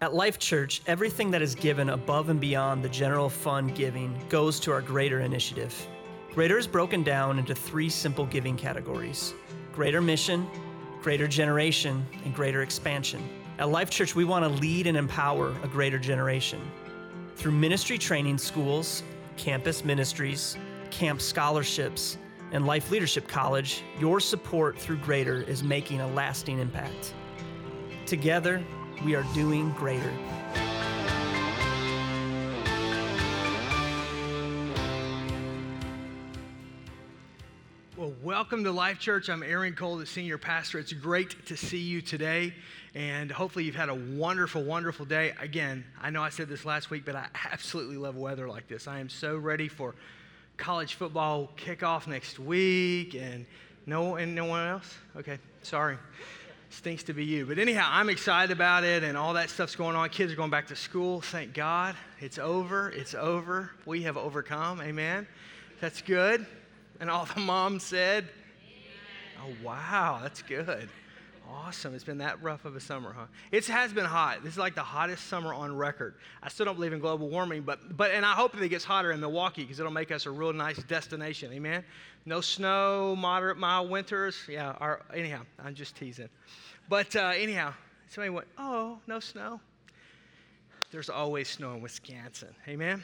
At 0.00 0.14
Life 0.14 0.38
Church, 0.38 0.80
everything 0.86 1.32
that 1.32 1.42
is 1.42 1.56
given 1.56 1.90
above 1.90 2.28
and 2.28 2.40
beyond 2.40 2.84
the 2.84 2.88
general 2.88 3.28
fund 3.28 3.74
giving 3.74 4.16
goes 4.28 4.60
to 4.60 4.70
our 4.70 4.80
Greater 4.80 5.22
initiative. 5.22 5.74
Greater 6.32 6.56
is 6.56 6.68
broken 6.68 7.02
down 7.02 7.36
into 7.36 7.52
three 7.52 7.88
simple 7.88 8.24
giving 8.24 8.56
categories 8.56 9.34
greater 9.72 10.00
mission, 10.00 10.46
greater 11.02 11.26
generation, 11.26 12.06
and 12.24 12.32
greater 12.32 12.62
expansion. 12.62 13.28
At 13.58 13.70
Life 13.70 13.90
Church, 13.90 14.14
we 14.14 14.24
want 14.24 14.44
to 14.44 14.60
lead 14.60 14.86
and 14.86 14.96
empower 14.96 15.52
a 15.64 15.68
greater 15.68 15.98
generation. 15.98 16.60
Through 17.34 17.52
ministry 17.52 17.98
training 17.98 18.38
schools, 18.38 19.02
campus 19.36 19.84
ministries, 19.84 20.56
camp 20.92 21.20
scholarships, 21.20 22.18
and 22.52 22.68
Life 22.68 22.92
Leadership 22.92 23.26
College, 23.26 23.82
your 23.98 24.20
support 24.20 24.78
through 24.78 24.98
Greater 24.98 25.42
is 25.42 25.64
making 25.64 26.00
a 26.00 26.06
lasting 26.06 26.60
impact. 26.60 27.14
Together, 28.06 28.64
we 29.04 29.14
are 29.14 29.22
doing 29.34 29.70
greater. 29.72 30.12
Well, 37.96 38.12
welcome 38.22 38.64
to 38.64 38.72
Life 38.72 38.98
Church. 38.98 39.28
I'm 39.28 39.42
Aaron 39.42 39.74
Cole, 39.74 39.96
the 39.96 40.06
senior 40.06 40.38
pastor. 40.38 40.78
It's 40.78 40.92
great 40.92 41.46
to 41.46 41.56
see 41.56 41.78
you 41.78 42.00
today, 42.00 42.54
and 42.94 43.30
hopefully, 43.30 43.64
you've 43.64 43.74
had 43.74 43.88
a 43.88 43.94
wonderful, 43.94 44.64
wonderful 44.64 45.06
day. 45.06 45.34
Again, 45.40 45.84
I 46.00 46.10
know 46.10 46.22
I 46.22 46.30
said 46.30 46.48
this 46.48 46.64
last 46.64 46.90
week, 46.90 47.04
but 47.04 47.14
I 47.14 47.26
absolutely 47.52 47.96
love 47.96 48.16
weather 48.16 48.48
like 48.48 48.68
this. 48.68 48.88
I 48.88 48.98
am 48.98 49.08
so 49.08 49.36
ready 49.36 49.68
for 49.68 49.94
college 50.56 50.94
football 50.94 51.50
kickoff 51.56 52.06
next 52.06 52.38
week, 52.38 53.14
and 53.14 53.46
no, 53.86 54.16
and 54.16 54.34
no 54.34 54.44
one 54.44 54.66
else. 54.66 54.94
Okay, 55.16 55.38
sorry 55.62 55.98
stinks 56.70 57.02
to 57.04 57.12
be 57.12 57.24
you. 57.24 57.46
But 57.46 57.58
anyhow, 57.58 57.88
I'm 57.90 58.08
excited 58.08 58.52
about 58.52 58.84
it 58.84 59.02
and 59.02 59.16
all 59.16 59.34
that 59.34 59.50
stuff's 59.50 59.76
going 59.76 59.96
on. 59.96 60.08
Kids 60.10 60.32
are 60.32 60.36
going 60.36 60.50
back 60.50 60.68
to 60.68 60.76
school. 60.76 61.20
Thank 61.20 61.54
God. 61.54 61.94
It's 62.20 62.38
over. 62.38 62.90
It's 62.90 63.14
over. 63.14 63.70
We 63.86 64.02
have 64.02 64.16
overcome. 64.16 64.80
Amen. 64.80 65.26
That's 65.80 66.02
good. 66.02 66.46
And 67.00 67.10
all 67.10 67.26
the 67.26 67.40
moms 67.40 67.84
said, 67.84 68.28
Oh, 69.40 69.54
wow, 69.62 70.18
that's 70.22 70.42
good. 70.42 70.88
Awesome. 71.50 71.94
It's 71.94 72.04
been 72.04 72.18
that 72.18 72.42
rough 72.42 72.66
of 72.66 72.76
a 72.76 72.80
summer, 72.80 73.12
huh? 73.12 73.26
It 73.50 73.66
has 73.66 73.92
been 73.92 74.04
hot. 74.04 74.42
This 74.42 74.52
is 74.52 74.58
like 74.58 74.74
the 74.74 74.82
hottest 74.82 75.26
summer 75.28 75.54
on 75.54 75.74
record. 75.74 76.16
I 76.42 76.48
still 76.48 76.66
don't 76.66 76.74
believe 76.74 76.92
in 76.92 76.98
global 76.98 77.28
warming, 77.30 77.62
but, 77.62 77.96
but 77.96 78.10
and 78.10 78.24
I 78.24 78.32
hope 78.32 78.52
that 78.52 78.62
it 78.62 78.68
gets 78.68 78.84
hotter 78.84 79.12
in 79.12 79.20
Milwaukee 79.20 79.62
because 79.62 79.80
it'll 79.80 79.92
make 79.92 80.10
us 80.10 80.26
a 80.26 80.30
real 80.30 80.52
nice 80.52 80.82
destination. 80.82 81.52
Amen? 81.52 81.84
No 82.26 82.42
snow, 82.42 83.16
moderate, 83.16 83.56
mild 83.56 83.88
winters. 83.88 84.36
Yeah, 84.46 84.72
our, 84.78 85.00
anyhow, 85.14 85.40
I'm 85.64 85.74
just 85.74 85.96
teasing. 85.96 86.28
But 86.88 87.16
uh, 87.16 87.32
anyhow, 87.34 87.72
somebody 88.08 88.30
went, 88.30 88.48
oh, 88.58 88.98
no 89.06 89.18
snow. 89.18 89.60
There's 90.90 91.08
always 91.08 91.48
snow 91.48 91.74
in 91.74 91.80
Wisconsin. 91.80 92.54
Amen? 92.66 93.02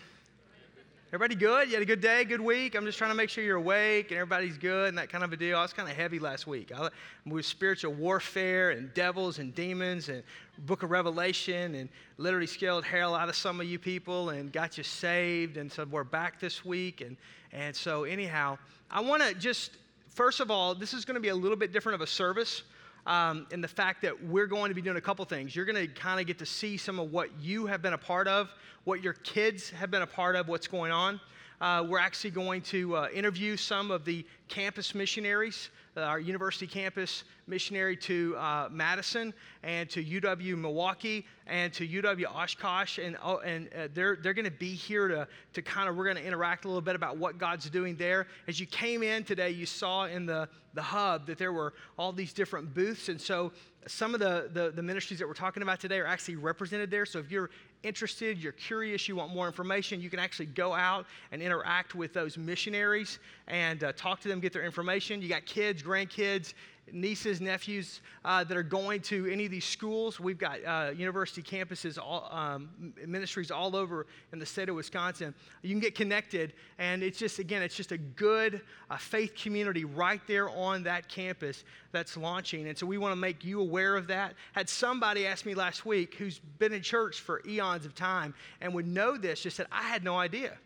Everybody 1.15 1.37
good? 1.37 1.69
You 1.69 1.75
had 1.75 1.83
a 1.85 1.87
good 1.87 2.01
day, 2.01 2.25
good 2.25 2.41
week? 2.41 2.75
I'm 2.75 2.85
just 2.85 2.99
trying 2.99 3.13
to 3.13 3.15
make 3.15 3.31
sure 3.31 3.45
you're 3.45 3.59
awake 3.59 4.11
and 4.11 4.19
everybody's 4.19 4.59
good 4.59 4.89
and 4.89 4.99
that 4.99 5.11
kind 5.11 5.23
of 5.23 5.33
a 5.33 5.37
deal. 5.37 5.57
I 5.57 5.63
was 5.63 5.73
kind 5.73 5.89
of 5.89 5.95
heavy 5.95 6.19
last 6.19 6.49
week. 6.49 6.73
I 6.77 6.89
was 7.25 7.47
spiritual 7.47 7.93
warfare 7.93 8.71
and 8.71 8.93
devils 8.95 9.39
and 9.39 9.55
demons 9.55 10.09
and 10.09 10.25
book 10.67 10.83
of 10.83 10.91
Revelation 10.91 11.77
and 11.77 11.89
literally 12.19 12.49
scared 12.49 12.83
hell 12.83 13.15
out 13.15 13.29
of 13.29 13.37
some 13.37 13.61
of 13.61 13.67
you 13.69 13.79
people 13.79 14.31
and 14.31 14.53
got 14.53 14.77
you 14.77 14.83
saved. 14.83 15.57
And 15.57 15.71
so 15.71 15.87
we're 15.89 16.03
back 16.03 16.41
this 16.41 16.65
week. 16.65 17.01
And, 17.01 17.17
and 17.53 17.77
so, 17.77 18.03
anyhow, 18.03 18.59
I 18.91 19.01
want 19.01 19.23
to 19.23 19.35
just, 19.35 19.77
first 20.09 20.41
of 20.41 20.51
all, 20.51 20.75
this 20.75 20.93
is 20.93 21.05
going 21.05 21.15
to 21.15 21.21
be 21.21 21.29
a 21.29 21.37
little 21.37 21.57
bit 21.57 21.73
different 21.73 21.95
of 21.95 22.01
a 22.01 22.09
service. 22.09 22.65
Um, 23.07 23.47
and 23.53 23.63
the 23.63 23.69
fact 23.69 24.03
that 24.03 24.25
we're 24.25 24.47
going 24.47 24.71
to 24.71 24.75
be 24.75 24.81
doing 24.81 24.97
a 24.97 25.01
couple 25.01 25.25
things. 25.27 25.55
You're 25.55 25.67
going 25.67 25.77
to 25.77 25.89
kind 25.89 26.21
of 26.21 26.27
get 26.27 26.39
to 26.39 26.47
see 26.47 26.77
some 26.77 26.99
of 26.99 27.13
what 27.13 27.29
you 27.39 27.67
have 27.67 27.83
been 27.83 27.93
a 27.93 27.99
part 27.99 28.27
of 28.27 28.51
what 28.85 29.03
your 29.03 29.15
kids 29.15 29.71
have 29.71 29.91
been 29.91 30.03
a 30.03 30.07
part 30.07 30.37
of, 30.37 30.47
what's 30.49 30.69
going 30.69 30.93
on. 30.93 31.21
Uh, 31.61 31.85
we're 31.89 31.99
actually 31.99 32.31
going 32.31 32.61
to 32.61 32.97
uh, 32.97 33.09
interview 33.15 33.57
some 33.57 33.91
of 33.91 34.05
the 34.05 34.25
campus 34.49 34.95
missionaries, 34.95 35.71
our 35.97 36.19
university 36.19 36.67
campus 36.67 37.25
missionary 37.47 37.97
to 37.97 38.37
uh, 38.37 38.69
Madison 38.71 39.33
and 39.63 39.89
to 39.91 40.03
UW 40.05 40.57
Milwaukee 40.57 41.27
and 41.47 41.73
to 41.75 41.87
UW 41.87 42.25
Oshkosh. 42.35 42.99
And, 42.99 43.17
oh, 43.23 43.39
and 43.39 43.69
uh, 43.69 43.89
they're, 43.93 44.17
they're 44.17 44.35
going 44.35 44.45
to 44.45 44.51
be 44.51 44.75
here 44.75 45.09
to, 45.09 45.29
to 45.53 45.63
kind 45.63 45.89
of, 45.89 45.97
we're 45.97 46.05
going 46.05 46.17
to 46.17 46.25
interact 46.25 46.65
a 46.65 46.69
little 46.69 46.81
bit 46.81 46.97
about 46.97 47.17
what 47.17 47.39
God's 47.39 47.69
doing 47.71 47.97
there. 47.97 48.27
As 48.49 48.59
you 48.59 48.67
came 48.67 49.03
in 49.03 49.25
today, 49.25 49.51
you 49.51 49.67
saw 49.67 50.07
in 50.07 50.27
the, 50.27 50.49
the 50.75 50.83
hub 50.83 51.27
that 51.27 51.39
there 51.39 51.53
were 51.53 51.75
all 51.99 52.13
these 52.13 52.33
different 52.33 52.75
booths. 52.75 53.09
And 53.09 53.21
so 53.21 53.53
some 53.87 54.15
of 54.15 54.21
the, 54.21 54.51
the, 54.53 54.71
the, 54.71 54.83
ministries 54.83 55.19
that 55.19 55.27
we're 55.27 55.35
talking 55.35 55.63
about 55.63 55.81
today 55.81 55.99
are 55.99 56.07
actually 56.07 56.37
represented 56.37 56.91
there. 56.91 57.05
So 57.05 57.19
if 57.19 57.31
you're 57.31 57.51
interested, 57.83 58.39
you're 58.39 58.53
curious, 58.53 59.09
you 59.09 59.17
want 59.17 59.35
more 59.35 59.47
information, 59.47 60.01
you 60.01 60.11
can 60.11 60.19
actually 60.19 60.47
go 60.47 60.73
out 60.73 61.07
and 61.33 61.43
interact 61.43 61.95
with 61.95 62.13
those 62.13 62.39
missionaries 62.39 63.19
and 63.47 63.85
uh, 63.85 63.93
talk 63.93 64.21
to 64.21 64.29
them, 64.29 64.41
get 64.41 64.53
their 64.53 64.65
information. 64.65 65.21
You 65.21 65.29
got 65.29 65.45
kids, 65.47 65.83
grandkids, 65.83 66.55
nieces, 66.93 67.41
nephews 67.41 68.01
uh, 68.25 68.45
that 68.45 68.57
are 68.57 68.63
going 68.63 69.01
to 69.01 69.27
any 69.27 69.45
of 69.45 69.51
these 69.51 69.65
schools. 69.65 70.21
We've 70.21 70.39
got 70.39 70.65
uh, 70.65 70.91
university 70.95 71.43
campuses, 71.43 71.99
all, 71.99 72.29
um, 72.31 72.95
ministries 73.07 73.51
all 73.51 73.75
over 73.75 74.07
in 74.33 74.39
the 74.39 74.47
state 74.47 74.69
of 74.69 74.77
Wisconsin. 74.77 75.35
You 75.63 75.71
can 75.71 75.81
get 75.81 75.95
connected, 75.95 76.53
and 76.79 77.03
it's 77.03 77.19
just, 77.19 77.39
again, 77.39 77.63
it's 77.63 77.75
just 77.75 77.93
a 77.93 77.99
good 77.99 78.61
uh, 78.91 78.97
faith 78.97 79.35
community 79.35 79.85
right 79.85 80.21
there 80.27 80.49
on 80.51 80.83
that 80.85 81.09
campus 81.09 81.65
that's 81.93 82.17
launching. 82.17 82.69
And 82.69 82.77
so 82.77 82.87
we 82.87 82.99
want 82.99 83.13
to 83.13 83.17
make 83.17 83.45
you 83.45 83.61
aware 83.61 83.97
of 83.97 84.07
that. 84.09 84.35
Had 84.53 84.69
somebody 84.69 85.27
asked 85.27 85.47
me 85.47 85.55
last 85.55 85.87
week 85.87 86.15
who's 86.15 86.39
been 86.59 86.73
in 86.73 86.83
church 86.83 87.21
for 87.21 87.43
eons 87.47 87.87
of 87.87 87.95
time 87.95 88.35
and 88.61 88.75
would 88.75 88.87
know 88.87 89.17
this, 89.17 89.43
just 89.43 89.57
said, 89.57 89.67
I 89.73 89.83
had 89.83 90.05
no 90.05 90.17
idea. 90.17 90.59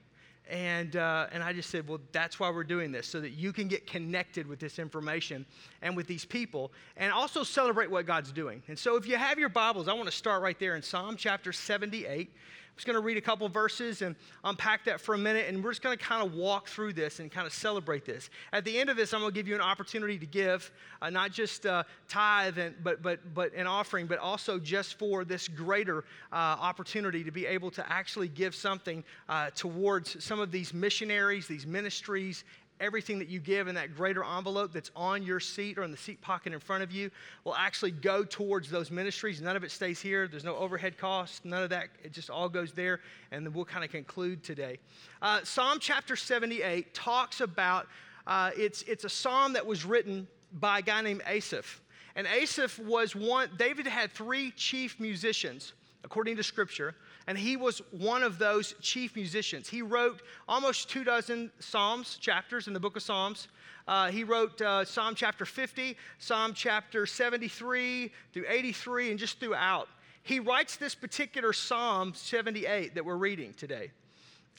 And, 0.49 0.97
uh, 0.97 1.27
and 1.31 1.43
I 1.43 1.53
just 1.53 1.69
said, 1.69 1.87
well, 1.87 2.01
that's 2.11 2.41
why 2.41 2.49
we're 2.51 2.65
doing 2.65 2.91
this, 2.91 3.07
so 3.07 3.21
that 3.21 3.33
you 3.33 3.53
can 3.53 3.69
get 3.69 3.87
connected 3.87 4.47
with 4.47 4.59
this 4.59 4.79
information 4.79 5.45
and 5.83 5.95
with 5.95 6.07
these 6.07 6.25
people, 6.25 6.73
and 6.97 7.13
also 7.13 7.43
celebrate 7.43 7.91
what 7.91 8.07
God's 8.07 8.33
doing. 8.33 8.63
And 8.69 8.79
so, 8.79 8.97
if 8.97 9.07
you 9.07 9.17
have 9.17 9.39
your 9.39 9.51
Bibles, 9.51 9.89
I 9.89 9.93
want 9.93 10.07
to 10.07 10.17
start 10.17 10.43
right 10.43 10.59
there 10.59 10.75
in 10.75 10.83
Psalm 10.83 11.17
chapter 11.19 11.53
78 11.53 12.31
just 12.79 12.87
going 12.87 12.95
to 12.95 13.01
read 13.01 13.17
a 13.17 13.21
couple 13.21 13.49
verses 13.49 14.03
and 14.03 14.15
unpack 14.45 14.85
that 14.85 15.01
for 15.01 15.17
a 15.17 15.19
minute, 15.19 15.47
and 15.49 15.65
we're 15.65 15.73
just 15.73 15.83
going 15.83 15.99
to 15.99 16.03
kind 16.03 16.25
of 16.25 16.35
walk 16.35 16.69
through 16.69 16.93
this 16.93 17.19
and 17.19 17.29
kind 17.29 17.45
of 17.45 17.53
celebrate 17.53 18.05
this. 18.05 18.31
At 18.53 18.65
the 18.65 18.79
end 18.79 18.89
of 18.89 18.97
this, 18.97 19.13
I'm 19.13 19.21
going 19.21 19.33
to 19.33 19.35
give 19.35 19.49
you 19.49 19.57
an 19.57 19.61
opportunity 19.61 20.17
to 20.17 20.27
give, 20.27 20.71
uh, 21.03 21.11
not 21.11 21.33
just 21.33 21.67
uh, 21.67 21.83
tithe, 22.09 22.57
and, 22.57 22.77
but, 22.85 23.03
but, 23.03 23.35
but 23.35 23.53
an 23.55 23.67
offering, 23.67 24.07
but 24.07 24.21
also 24.21 24.61
just 24.61 24.97
for 24.97 25.25
this 25.25 25.49
greater 25.49 26.05
uh, 26.33 26.37
opportunity 26.37 27.25
to 27.25 27.33
be 27.33 27.47
able 27.47 27.73
to 27.73 27.93
actually 27.93 28.29
give 28.29 28.55
something 28.55 29.03
uh, 29.29 29.51
towards 29.57 30.23
some 30.25 30.39
of 30.39 30.53
these 30.53 30.73
missionaries, 30.73 31.49
these 31.49 31.67
ministries, 31.67 32.45
everything 32.81 33.19
that 33.19 33.29
you 33.29 33.41
give 33.41 33.69
in 33.69 33.75
that 33.75 33.95
greater 33.95 34.25
envelope 34.25 34.73
that's 34.73 34.91
on 34.95 35.23
your 35.23 35.41
seat 35.41 35.79
or 35.79 35.83
in 35.83 35.91
the 35.91 35.97
seat 35.97 36.21
pocket 36.21 36.53
in 36.53 36.61
front 36.61 36.83
of 36.83 36.93
you 36.93 37.11
will 37.45 37.55
actually 37.55 37.91
go 37.91 38.25
towards 38.25 38.71
those 38.71 38.91
ministries. 38.91 39.41
None 39.41 39.57
of 39.57 39.65
it 39.65 39.71
stays 39.71 40.01
here. 40.01 40.29
There's 40.29 40.45
no 40.45 40.57
overhead 40.57 40.99
costs, 40.99 41.41
none 41.45 41.63
of 41.63 41.71
that. 41.71 41.89
It 42.03 42.13
just 42.13 42.31
all 42.31 42.49
goes 42.49 42.73
there. 42.73 43.01
And 43.33 43.45
then 43.45 43.53
we'll 43.53 43.65
kind 43.65 43.85
of 43.85 43.91
conclude 43.91 44.43
today. 44.43 44.79
Uh, 45.21 45.41
psalm 45.45 45.79
chapter 45.81 46.17
78 46.17 46.95
talks 46.95 47.41
about 47.41 47.87
uh, 48.27 48.51
it's, 48.57 48.83
it's 48.83 49.05
a 49.05 49.09
psalm 49.09 49.55
that 49.55 49.67
was 49.67 49.85
written 49.85 50.29
by 50.53 50.81
a 50.81 50.83
guy 50.83 51.01
named 51.01 51.23
Asaph. 51.27 51.81
And 52.15 52.27
Asaph 52.27 52.79
was 52.81 53.15
one, 53.15 53.51
David 53.57 53.87
had 53.87 54.13
three 54.13 54.51
chief 54.53 54.99
musicians, 54.99 55.73
according 56.05 56.37
to 56.37 56.43
scripture 56.43 56.95
and 57.29 57.37
he 57.37 57.59
was 57.59 57.83
one 57.91 58.23
of 58.23 58.39
those 58.39 58.75
chief 58.81 59.15
musicians. 59.15 59.69
He 59.69 59.83
wrote 59.83 60.23
almost 60.49 60.89
two 60.89 61.05
dozen 61.05 61.53
Psalms, 61.61 62.17
chapters 62.17 62.69
in 62.69 62.73
the 62.73 62.81
book 62.81 62.97
of 62.97 63.03
Psalms. 63.03 63.49
Uh, 63.87 64.11
he 64.11 64.25
wrote 64.25 64.59
uh, 64.63 64.83
Psalm 64.87 65.15
chapter 65.15 65.45
50, 65.45 65.95
Psalm 66.19 66.55
chapter 66.55 67.05
73 67.05 68.11
through 68.33 68.45
83, 68.49 69.11
and 69.11 69.19
just 69.19 69.39
throughout. 69.41 69.89
He 70.23 70.41
writes 70.41 70.77
this 70.77 70.95
particular 70.95 71.53
Psalm 71.53 72.15
78 72.15 72.95
that 72.95 73.05
we're 73.05 73.17
reading 73.17 73.53
today. 73.53 73.91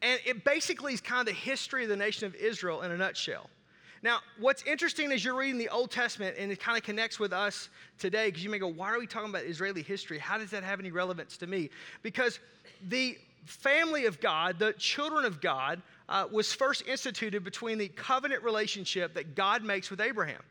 And 0.04 0.20
it 0.24 0.44
basically 0.46 0.94
is 0.94 1.02
kind 1.02 1.22
of 1.22 1.26
the 1.26 1.40
history 1.40 1.82
of 1.84 1.90
the 1.90 1.98
nation 1.98 2.28
of 2.28 2.36
Israel 2.36 2.84
in 2.84 2.92
a 2.92 2.98
nutshell. 2.98 3.50
Now, 4.01 4.19
what's 4.40 4.63
interesting 4.63 5.12
is 5.12 5.25
you're 5.25 5.36
reading 5.36 5.57
the 5.57 5.69
Old 5.69 5.92
Testament 5.92 6.38
and 6.40 6.51
it 6.51 6.60
kind 6.60 6.78
of 6.78 6.84
connects 6.84 7.19
with 7.19 7.34
us 7.34 7.69
today 7.98 8.28
because 8.28 8.44
you 8.44 8.50
may 8.50 8.60
go, 8.60 8.68
why 8.68 8.92
are 8.92 9.00
we 9.00 9.07
talking 9.07 9.30
about 9.30 9.44
Israeli 9.44 9.81
history? 9.81 10.18
How 10.18 10.38
does 10.38 10.51
that 10.51 10.63
have 10.63 10.80
any 10.80 10.92
relevance 10.92 11.36
to 11.38 11.48
me? 11.48 11.69
Because 12.01 12.40
the 12.88 13.18
family 13.46 14.06
of 14.06 14.22
God, 14.22 14.57
the 14.57 14.74
children 14.74 15.25
of 15.25 15.42
God, 15.42 15.81
uh, 16.07 16.25
was 16.31 16.54
first 16.54 16.88
instituted 16.88 17.44
between 17.44 17.78
the 17.78 17.90
covenant 17.90 18.44
relationship 18.44 19.13
that 19.16 19.36
God 19.36 19.63
makes 19.63 19.90
with 19.90 20.00
Abraham. 20.00 20.42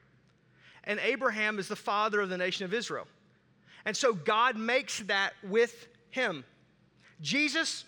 And 0.84 1.00
Abraham 1.00 1.58
is 1.58 1.68
the 1.68 1.76
father 1.76 2.20
of 2.20 2.28
the 2.28 2.38
nation 2.38 2.64
of 2.64 2.74
Israel. 2.74 3.06
And 3.84 3.96
so 3.96 4.12
God 4.12 4.56
makes 4.56 5.00
that 5.00 5.32
with 5.42 5.88
him. 6.10 6.44
Jesus 7.20 7.84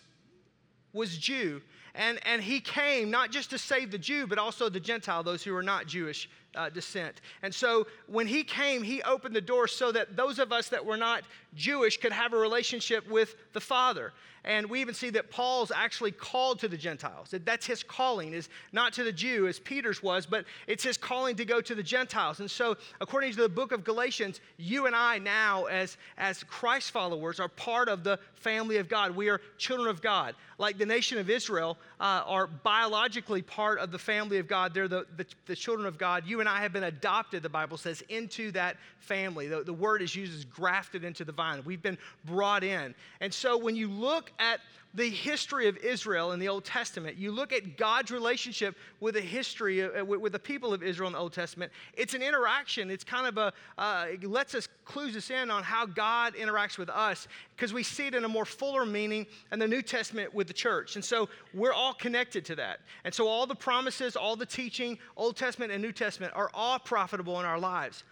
was 0.92 1.16
Jew, 1.16 1.60
and, 2.00 2.18
and 2.24 2.42
he 2.42 2.60
came 2.60 3.10
not 3.10 3.30
just 3.30 3.50
to 3.50 3.58
save 3.58 3.90
the 3.90 3.98
Jew, 3.98 4.26
but 4.26 4.38
also 4.38 4.70
the 4.70 4.80
Gentile, 4.80 5.22
those 5.22 5.42
who 5.42 5.54
are 5.54 5.62
not 5.62 5.86
Jewish 5.86 6.30
uh, 6.54 6.70
descent. 6.70 7.20
And 7.42 7.54
so 7.54 7.86
when 8.06 8.26
he 8.26 8.42
came, 8.42 8.82
he 8.82 9.02
opened 9.02 9.36
the 9.36 9.40
door 9.42 9.68
so 9.68 9.92
that 9.92 10.16
those 10.16 10.38
of 10.38 10.50
us 10.50 10.70
that 10.70 10.82
were 10.82 10.96
not 10.96 11.24
Jewish 11.54 11.98
could 11.98 12.12
have 12.12 12.32
a 12.32 12.38
relationship 12.38 13.06
with 13.10 13.36
the 13.52 13.60
Father. 13.60 14.14
And 14.44 14.70
we 14.70 14.80
even 14.80 14.94
see 14.94 15.10
that 15.10 15.30
Paul's 15.30 15.70
actually 15.70 16.12
called 16.12 16.60
to 16.60 16.68
the 16.68 16.76
Gentiles. 16.76 17.30
That 17.30 17.44
that's 17.44 17.66
his 17.66 17.82
calling, 17.82 18.32
is 18.32 18.48
not 18.72 18.92
to 18.94 19.04
the 19.04 19.12
Jew 19.12 19.46
as 19.46 19.58
Peter's 19.58 20.02
was, 20.02 20.24
but 20.24 20.44
it's 20.66 20.82
his 20.82 20.96
calling 20.96 21.36
to 21.36 21.44
go 21.44 21.60
to 21.60 21.74
the 21.74 21.82
Gentiles. 21.82 22.40
And 22.40 22.50
so, 22.50 22.76
according 23.00 23.32
to 23.32 23.42
the 23.42 23.48
book 23.48 23.72
of 23.72 23.84
Galatians, 23.84 24.40
you 24.56 24.86
and 24.86 24.96
I 24.96 25.18
now, 25.18 25.64
as, 25.66 25.96
as 26.16 26.42
Christ 26.44 26.90
followers, 26.90 27.38
are 27.38 27.48
part 27.48 27.88
of 27.88 28.02
the 28.02 28.18
family 28.34 28.78
of 28.78 28.88
God. 28.88 29.14
We 29.14 29.28
are 29.28 29.40
children 29.58 29.88
of 29.88 30.00
God. 30.00 30.34
Like 30.58 30.76
the 30.76 30.86
nation 30.86 31.18
of 31.18 31.30
Israel 31.30 31.78
uh, 32.00 32.22
are 32.26 32.46
biologically 32.46 33.40
part 33.40 33.78
of 33.78 33.90
the 33.90 33.98
family 33.98 34.38
of 34.38 34.46
God. 34.46 34.74
They're 34.74 34.88
the, 34.88 35.06
the, 35.16 35.26
the, 35.46 35.56
children 35.56 35.86
of 35.86 35.96
God. 35.96 36.26
You 36.26 36.40
and 36.40 36.48
I 36.48 36.60
have 36.60 36.72
been 36.72 36.84
adopted, 36.84 37.42
the 37.42 37.48
Bible 37.48 37.78
says, 37.78 38.02
into 38.10 38.50
that 38.52 38.76
family. 38.98 39.48
The, 39.48 39.62
the 39.62 39.72
word 39.72 40.02
is 40.02 40.14
used 40.14 40.34
as 40.34 40.44
grafted 40.44 41.02
into 41.02 41.24
the 41.24 41.32
vine. 41.32 41.62
We've 41.64 41.82
been 41.82 41.98
brought 42.26 42.62
in. 42.62 42.94
And 43.20 43.32
so 43.32 43.56
when 43.56 43.74
you 43.74 43.88
look 43.88 44.29
at 44.38 44.60
the 44.94 45.08
history 45.08 45.68
of 45.68 45.76
Israel 45.78 46.32
in 46.32 46.40
the 46.40 46.48
Old 46.48 46.64
Testament, 46.64 47.16
you 47.16 47.30
look 47.30 47.52
at 47.52 47.76
God's 47.76 48.10
relationship 48.10 48.76
with 48.98 49.14
the 49.14 49.20
history, 49.20 49.84
uh, 49.84 50.04
with, 50.04 50.20
with, 50.20 50.32
the 50.32 50.38
people 50.38 50.74
of 50.74 50.82
Israel 50.82 51.06
in 51.06 51.12
the 51.12 51.18
Old 51.18 51.32
Testament, 51.32 51.70
it's 51.94 52.14
an 52.14 52.22
interaction. 52.22 52.90
It's 52.90 53.04
kind 53.04 53.26
of 53.26 53.38
a, 53.38 53.52
uh, 53.78 54.06
it 54.10 54.24
lets 54.24 54.54
us, 54.54 54.68
clues 54.84 55.16
us 55.16 55.30
in 55.30 55.50
on 55.50 55.62
how 55.62 55.86
God 55.86 56.34
interacts 56.34 56.76
with 56.76 56.88
us 56.88 57.28
because 57.54 57.72
we 57.72 57.84
see 57.84 58.08
it 58.08 58.14
in 58.14 58.24
a 58.24 58.28
more 58.28 58.44
fuller 58.44 58.84
meaning 58.84 59.26
in 59.52 59.60
the 59.60 59.68
New 59.68 59.82
Testament 59.82 60.34
with 60.34 60.48
the 60.48 60.52
church. 60.52 60.96
And 60.96 61.04
so 61.04 61.28
we're 61.54 61.72
all 61.72 61.94
connected 61.94 62.44
to 62.46 62.56
that. 62.56 62.80
And 63.04 63.14
so 63.14 63.28
all 63.28 63.46
the 63.46 63.54
promises, 63.54 64.16
all 64.16 64.34
the 64.34 64.46
teaching, 64.46 64.98
Old 65.16 65.36
Testament 65.36 65.70
and 65.70 65.80
New 65.82 65.92
Testament, 65.92 66.32
are 66.34 66.50
all 66.52 66.78
profitable 66.78 67.38
in 67.38 67.46
our 67.46 67.58
lives. 67.58 68.02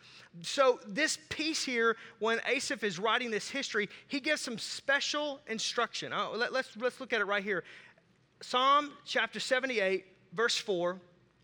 So, 0.43 0.79
this 0.87 1.19
piece 1.31 1.65
here, 1.65 1.97
when 2.21 2.41
Asaph 2.47 2.85
is 2.85 2.99
writing 2.99 3.31
this 3.31 3.49
history, 3.49 3.89
he 4.07 4.21
gives 4.21 4.41
some 4.41 4.59
special 4.59 5.41
instruction. 5.49 6.13
Oh, 6.13 6.35
let, 6.37 6.53
let's, 6.69 6.83
let's 6.83 7.01
look 7.01 7.13
at 7.13 7.21
it 7.21 7.27
right 7.27 7.43
here. 7.43 7.65
Psalm 8.41 8.93
chapter 9.05 9.41
78, 9.41 10.05
verse 10.33 10.57
4 10.57 11.01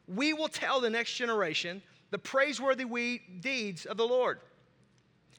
We 0.09 0.33
will 0.33 0.49
tell 0.49 0.81
the 0.81 0.91
next 0.91 1.15
generation 1.15 1.83
the 2.11 2.19
praiseworthy 2.19 2.85
we, 2.85 3.23
deeds 3.41 3.87
of 3.87 3.97
the 3.97 4.07
Lord, 4.07 4.41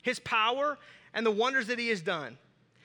his 0.02 0.20
power, 0.20 0.78
and 1.14 1.26
the 1.26 1.32
wonders 1.32 1.68
that 1.68 1.80
he 1.80 1.90
has 1.90 2.02
done. 2.02 2.38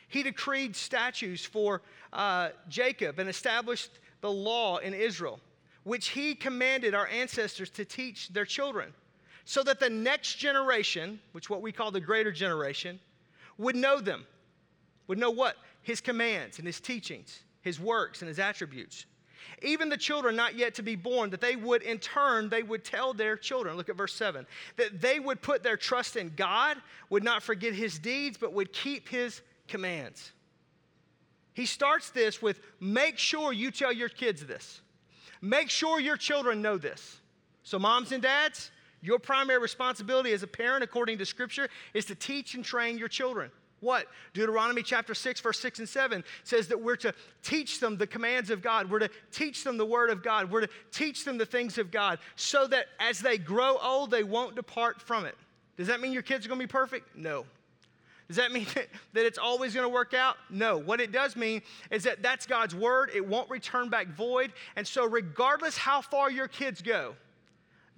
He 0.08 0.22
decreed 0.22 0.74
statutes 0.74 1.44
for 1.44 1.82
uh, 2.12 2.50
Jacob 2.68 3.18
and 3.18 3.28
established 3.28 3.90
the 4.20 4.30
law 4.30 4.78
in 4.78 4.94
Israel, 4.94 5.40
which 5.84 6.08
he 6.08 6.34
commanded 6.34 6.94
our 6.94 7.06
ancestors 7.06 7.70
to 7.70 7.84
teach 7.84 8.28
their 8.28 8.44
children 8.44 8.92
so 9.44 9.62
that 9.62 9.80
the 9.80 9.90
next 9.90 10.36
generation, 10.36 11.20
which 11.32 11.48
what 11.48 11.62
we 11.62 11.72
call 11.72 11.90
the 11.90 12.00
greater 12.00 12.30
generation, 12.30 13.00
would 13.58 13.76
know 13.76 14.00
them. 14.00 14.26
Would 15.06 15.18
know 15.18 15.30
what? 15.30 15.56
His 15.82 16.00
commands 16.00 16.58
and 16.58 16.66
his 16.66 16.80
teachings, 16.80 17.40
his 17.62 17.80
works 17.80 18.22
and 18.22 18.28
his 18.28 18.38
attributes. 18.38 19.06
Even 19.62 19.88
the 19.88 19.96
children 19.96 20.36
not 20.36 20.56
yet 20.56 20.74
to 20.74 20.82
be 20.82 20.96
born, 20.96 21.30
that 21.30 21.40
they 21.40 21.56
would 21.56 21.82
in 21.82 21.98
turn, 21.98 22.48
they 22.48 22.62
would 22.62 22.84
tell 22.84 23.14
their 23.14 23.36
children, 23.36 23.76
look 23.76 23.88
at 23.88 23.96
verse 23.96 24.14
7, 24.14 24.46
that 24.76 25.00
they 25.00 25.18
would 25.18 25.40
put 25.40 25.62
their 25.62 25.76
trust 25.76 26.16
in 26.16 26.32
God, 26.36 26.76
would 27.08 27.24
not 27.24 27.42
forget 27.42 27.72
his 27.74 27.98
deeds, 27.98 28.36
but 28.38 28.52
would 28.52 28.72
keep 28.72 29.08
his 29.08 29.40
commands. 29.68 30.32
He 31.54 31.66
starts 31.66 32.10
this 32.10 32.40
with 32.40 32.60
make 32.80 33.18
sure 33.18 33.52
you 33.52 33.70
tell 33.70 33.92
your 33.92 34.08
kids 34.08 34.44
this. 34.44 34.80
Make 35.42 35.70
sure 35.70 36.00
your 36.00 36.16
children 36.16 36.62
know 36.62 36.78
this. 36.78 37.20
So, 37.62 37.78
moms 37.78 38.12
and 38.12 38.22
dads, 38.22 38.70
your 39.02 39.18
primary 39.18 39.58
responsibility 39.58 40.32
as 40.32 40.42
a 40.42 40.46
parent, 40.46 40.84
according 40.84 41.18
to 41.18 41.26
Scripture, 41.26 41.68
is 41.94 42.04
to 42.06 42.14
teach 42.14 42.54
and 42.54 42.64
train 42.64 42.98
your 42.98 43.08
children. 43.08 43.50
What? 43.80 44.06
Deuteronomy 44.34 44.82
chapter 44.82 45.14
6, 45.14 45.40
verse 45.40 45.58
6 45.60 45.78
and 45.80 45.88
7 45.88 46.24
says 46.44 46.68
that 46.68 46.80
we're 46.80 46.96
to 46.96 47.14
teach 47.42 47.80
them 47.80 47.96
the 47.96 48.06
commands 48.06 48.50
of 48.50 48.62
God. 48.62 48.90
We're 48.90 49.00
to 49.00 49.10
teach 49.32 49.64
them 49.64 49.76
the 49.78 49.86
word 49.86 50.10
of 50.10 50.22
God. 50.22 50.50
We're 50.50 50.62
to 50.62 50.68
teach 50.92 51.24
them 51.24 51.38
the 51.38 51.46
things 51.46 51.78
of 51.78 51.90
God 51.90 52.18
so 52.36 52.66
that 52.66 52.86
as 52.98 53.20
they 53.20 53.38
grow 53.38 53.78
old, 53.78 54.10
they 54.10 54.22
won't 54.22 54.54
depart 54.54 55.00
from 55.00 55.24
it. 55.24 55.36
Does 55.76 55.86
that 55.86 56.00
mean 56.00 56.12
your 56.12 56.22
kids 56.22 56.44
are 56.44 56.48
going 56.48 56.60
to 56.60 56.66
be 56.66 56.70
perfect? 56.70 57.16
No. 57.16 57.46
Does 58.28 58.36
that 58.36 58.52
mean 58.52 58.66
that, 58.74 59.24
it's 59.26 59.38
always 59.38 59.74
going 59.74 59.86
to 59.86 59.92
work 59.92 60.12
out? 60.12 60.36
No. 60.50 60.76
What 60.76 61.00
it 61.00 61.10
does 61.10 61.36
mean 61.36 61.62
is 61.90 62.04
that 62.04 62.22
that's 62.22 62.46
God's 62.46 62.74
word. 62.74 63.10
It 63.14 63.26
won't 63.26 63.48
return 63.48 63.88
back 63.88 64.08
void. 64.08 64.52
And 64.76 64.86
so, 64.86 65.06
regardless 65.06 65.76
how 65.76 66.02
far 66.02 66.30
your 66.30 66.48
kids 66.48 66.82
go, 66.82 67.14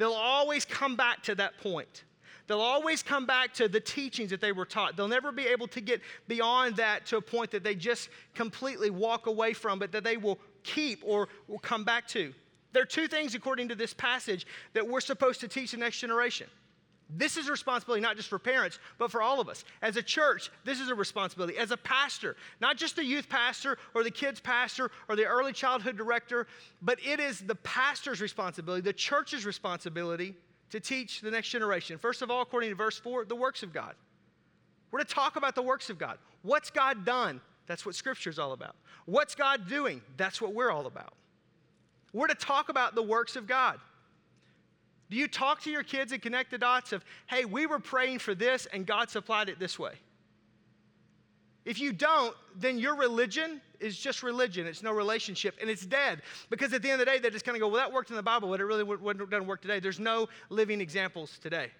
They'll 0.02 0.12
always 0.12 0.64
come 0.64 0.96
back 0.96 1.22
to 1.24 1.34
that 1.36 1.58
point. 1.58 2.02
They'll 2.46 2.60
always 2.60 3.02
come 3.02 3.26
back 3.26 3.54
to 3.54 3.68
the 3.68 3.80
teachings 3.80 4.30
that 4.30 4.40
they 4.40 4.52
were 4.52 4.64
taught. 4.64 4.96
They'll 4.96 5.08
never 5.08 5.32
be 5.32 5.46
able 5.46 5.68
to 5.68 5.80
get 5.80 6.00
beyond 6.28 6.76
that 6.76 7.06
to 7.06 7.16
a 7.16 7.22
point 7.22 7.50
that 7.52 7.62
they 7.62 7.74
just 7.74 8.08
completely 8.34 8.90
walk 8.90 9.26
away 9.26 9.52
from, 9.52 9.78
but 9.78 9.92
that 9.92 10.04
they 10.04 10.16
will 10.16 10.38
keep 10.62 11.02
or 11.04 11.28
will 11.48 11.58
come 11.58 11.84
back 11.84 12.08
to. 12.08 12.34
There 12.72 12.82
are 12.82 12.86
two 12.86 13.06
things, 13.06 13.34
according 13.34 13.68
to 13.68 13.74
this 13.74 13.94
passage, 13.94 14.46
that 14.72 14.86
we're 14.86 15.00
supposed 15.00 15.40
to 15.40 15.48
teach 15.48 15.72
the 15.72 15.76
next 15.76 15.98
generation. 16.00 16.48
This 17.14 17.36
is 17.36 17.48
a 17.48 17.50
responsibility 17.50 18.00
not 18.00 18.16
just 18.16 18.28
for 18.28 18.38
parents, 18.38 18.78
but 18.98 19.10
for 19.10 19.20
all 19.20 19.38
of 19.38 19.48
us. 19.48 19.64
As 19.82 19.96
a 19.96 20.02
church, 20.02 20.50
this 20.64 20.80
is 20.80 20.88
a 20.88 20.94
responsibility. 20.94 21.58
As 21.58 21.70
a 21.70 21.76
pastor, 21.76 22.36
not 22.60 22.78
just 22.78 22.96
the 22.96 23.04
youth 23.04 23.28
pastor 23.28 23.76
or 23.94 24.02
the 24.02 24.10
kids 24.10 24.40
pastor 24.40 24.90
or 25.08 25.16
the 25.16 25.26
early 25.26 25.52
childhood 25.52 25.98
director, 25.98 26.46
but 26.80 26.98
it 27.04 27.20
is 27.20 27.40
the 27.40 27.54
pastor's 27.56 28.22
responsibility, 28.22 28.80
the 28.80 28.94
church's 28.94 29.44
responsibility 29.44 30.34
to 30.72 30.80
teach 30.80 31.20
the 31.20 31.30
next 31.30 31.50
generation. 31.50 31.98
First 31.98 32.22
of 32.22 32.30
all, 32.30 32.40
according 32.40 32.70
to 32.70 32.76
verse 32.76 32.98
4, 32.98 33.26
the 33.26 33.36
works 33.36 33.62
of 33.62 33.72
God. 33.72 33.94
We're 34.90 35.00
to 35.00 35.04
talk 35.04 35.36
about 35.36 35.54
the 35.54 35.62
works 35.62 35.90
of 35.90 35.98
God. 35.98 36.18
What's 36.42 36.70
God 36.70 37.04
done? 37.04 37.40
That's 37.66 37.86
what 37.86 37.94
Scripture 37.94 38.30
is 38.30 38.38
all 38.38 38.52
about. 38.52 38.74
What's 39.04 39.34
God 39.34 39.68
doing? 39.68 40.00
That's 40.16 40.40
what 40.40 40.54
we're 40.54 40.70
all 40.70 40.86
about. 40.86 41.12
We're 42.14 42.26
to 42.26 42.34
talk 42.34 42.70
about 42.70 42.94
the 42.94 43.02
works 43.02 43.36
of 43.36 43.46
God. 43.46 43.78
Do 45.10 45.16
you 45.16 45.28
talk 45.28 45.60
to 45.62 45.70
your 45.70 45.82
kids 45.82 46.12
and 46.12 46.22
connect 46.22 46.50
the 46.50 46.58
dots 46.58 46.92
of, 46.92 47.04
hey, 47.26 47.44
we 47.44 47.66
were 47.66 47.78
praying 47.78 48.20
for 48.20 48.34
this 48.34 48.66
and 48.72 48.86
God 48.86 49.10
supplied 49.10 49.50
it 49.50 49.58
this 49.58 49.78
way? 49.78 49.92
If 51.64 51.78
you 51.78 51.92
don't, 51.92 52.34
then 52.56 52.78
your 52.78 52.96
religion 52.96 53.60
is 53.78 53.96
just 53.96 54.22
religion. 54.22 54.66
It's 54.66 54.82
no 54.82 54.92
relationship, 54.92 55.56
and 55.60 55.70
it's 55.70 55.86
dead. 55.86 56.22
Because 56.50 56.72
at 56.72 56.82
the 56.82 56.90
end 56.90 57.00
of 57.00 57.06
the 57.06 57.12
day, 57.12 57.18
they 57.18 57.30
just 57.30 57.44
kind 57.44 57.56
of 57.56 57.60
go, 57.60 57.68
well, 57.68 57.76
that 57.76 57.92
worked 57.92 58.10
in 58.10 58.16
the 58.16 58.22
Bible, 58.22 58.48
but 58.48 58.60
it 58.60 58.64
really 58.64 58.84
doesn't 58.84 59.46
work 59.46 59.62
today. 59.62 59.78
There's 59.78 60.00
no 60.00 60.28
living 60.50 60.80
examples 60.80 61.38
today. 61.40 61.70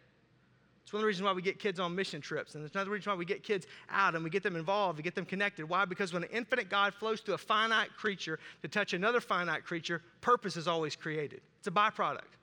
It's 0.82 0.93
one 0.93 0.99
of 0.99 1.02
the 1.02 1.06
reasons 1.06 1.25
why 1.25 1.32
we 1.32 1.43
get 1.43 1.58
kids 1.58 1.81
on 1.81 1.94
mission 1.94 2.20
trips, 2.20 2.55
and 2.55 2.64
it's 2.64 2.75
another 2.75 2.90
reason 2.90 3.11
why 3.11 3.17
we 3.17 3.25
get 3.25 3.43
kids 3.43 3.67
out 3.88 4.14
and 4.14 4.23
we 4.23 4.31
get 4.31 4.43
them 4.43 4.56
involved, 4.56 4.99
we 4.99 5.02
get 5.02 5.14
them 5.14 5.25
connected. 5.25 5.69
Why? 5.69 5.84
Because 5.84 6.12
when 6.12 6.25
an 6.25 6.29
infinite 6.32 6.69
God 6.69 6.93
flows 6.93 7.20
through 7.20 7.34
a 7.34 7.39
finite 7.39 7.94
creature 7.96 8.39
to 8.62 8.69
touch 8.69 8.93
another 8.93 9.20
finite 9.20 9.65
creature, 9.65 10.03
purpose 10.20 10.56
is 10.56 10.67
always 10.67 10.96
created. 10.96 11.41
It's 11.58 11.69
a 11.69 11.70
byproduct. 11.70 12.36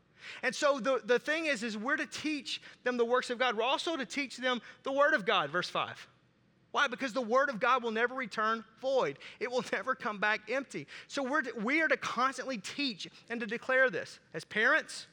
And 0.43 0.53
so 0.53 0.79
the, 0.79 1.01
the 1.05 1.19
thing 1.19 1.45
is, 1.45 1.63
is 1.63 1.77
we're 1.77 1.97
to 1.97 2.05
teach 2.05 2.61
them 2.83 2.97
the 2.97 3.05
works 3.05 3.29
of 3.29 3.39
God. 3.39 3.55
We're 3.55 3.63
also 3.63 3.95
to 3.95 4.05
teach 4.05 4.37
them 4.37 4.61
the 4.83 4.91
word 4.91 5.13
of 5.13 5.25
God, 5.25 5.49
verse 5.49 5.69
5. 5.69 6.07
Why? 6.71 6.87
Because 6.87 7.13
the 7.13 7.21
word 7.21 7.49
of 7.49 7.59
God 7.59 7.83
will 7.83 7.91
never 7.91 8.13
return 8.13 8.63
void. 8.81 9.17
It 9.39 9.49
will 9.49 9.63
never 9.73 9.95
come 9.95 10.19
back 10.19 10.41
empty. 10.49 10.87
So 11.07 11.23
we're 11.23 11.41
to, 11.41 11.53
we 11.59 11.81
are 11.81 11.87
to 11.87 11.97
constantly 11.97 12.57
teach 12.57 13.07
and 13.29 13.39
to 13.39 13.45
declare 13.45 13.89
this 13.89 14.19
as 14.33 14.45
parents, 14.45 15.07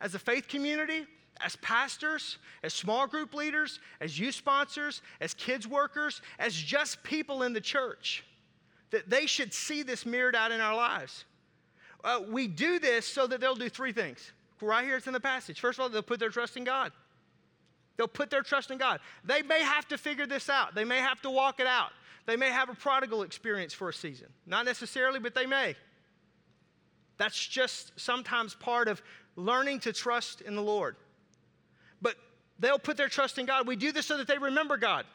as 0.00 0.14
a 0.14 0.18
faith 0.18 0.48
community, 0.48 1.06
as 1.40 1.56
pastors, 1.56 2.38
as 2.62 2.74
small 2.74 3.06
group 3.06 3.32
leaders, 3.34 3.80
as 4.00 4.18
youth 4.18 4.34
sponsors, 4.34 5.02
as 5.20 5.34
kids 5.34 5.66
workers, 5.66 6.20
as 6.38 6.54
just 6.54 7.02
people 7.02 7.42
in 7.42 7.52
the 7.52 7.60
church, 7.60 8.24
that 8.90 9.08
they 9.08 9.26
should 9.26 9.54
see 9.54 9.82
this 9.82 10.04
mirrored 10.04 10.34
out 10.34 10.52
in 10.52 10.60
our 10.60 10.74
lives. 10.74 11.24
Uh, 12.04 12.20
we 12.28 12.46
do 12.46 12.78
this 12.78 13.06
so 13.06 13.26
that 13.26 13.40
they'll 13.40 13.54
do 13.54 13.68
three 13.68 13.92
things. 13.92 14.32
Right 14.60 14.84
here, 14.84 14.96
it's 14.96 15.06
in 15.06 15.12
the 15.12 15.20
passage. 15.20 15.60
First 15.60 15.78
of 15.78 15.84
all, 15.84 15.88
they'll 15.88 16.02
put 16.02 16.18
their 16.18 16.30
trust 16.30 16.56
in 16.56 16.64
God. 16.64 16.92
They'll 17.98 18.08
put 18.08 18.30
their 18.30 18.42
trust 18.42 18.70
in 18.70 18.78
God. 18.78 19.00
They 19.24 19.42
may 19.42 19.62
have 19.62 19.86
to 19.88 19.98
figure 19.98 20.26
this 20.26 20.48
out, 20.48 20.74
they 20.74 20.84
may 20.84 20.98
have 20.98 21.20
to 21.22 21.30
walk 21.30 21.60
it 21.60 21.66
out. 21.66 21.90
They 22.24 22.36
may 22.36 22.50
have 22.50 22.68
a 22.68 22.74
prodigal 22.74 23.22
experience 23.22 23.72
for 23.72 23.88
a 23.88 23.92
season. 23.92 24.28
Not 24.44 24.66
necessarily, 24.66 25.18
but 25.18 25.34
they 25.34 25.46
may. 25.46 25.74
That's 27.16 27.46
just 27.46 27.98
sometimes 27.98 28.54
part 28.54 28.86
of 28.86 29.00
learning 29.34 29.80
to 29.80 29.94
trust 29.94 30.42
in 30.42 30.54
the 30.54 30.62
Lord. 30.62 30.96
But 32.02 32.16
they'll 32.58 32.78
put 32.78 32.98
their 32.98 33.08
trust 33.08 33.38
in 33.38 33.46
God. 33.46 33.66
We 33.66 33.76
do 33.76 33.92
this 33.92 34.04
so 34.04 34.18
that 34.18 34.26
they 34.26 34.36
remember 34.36 34.76
God. 34.76 35.06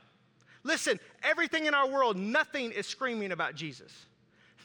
Listen, 0.64 1.00
everything 1.22 1.68
in 1.68 1.76
our 1.76 1.88
world, 1.88 2.18
nothing 2.18 2.72
is 2.72 2.88
screaming 2.88 3.32
about 3.32 3.54
Jesus. 3.54 3.92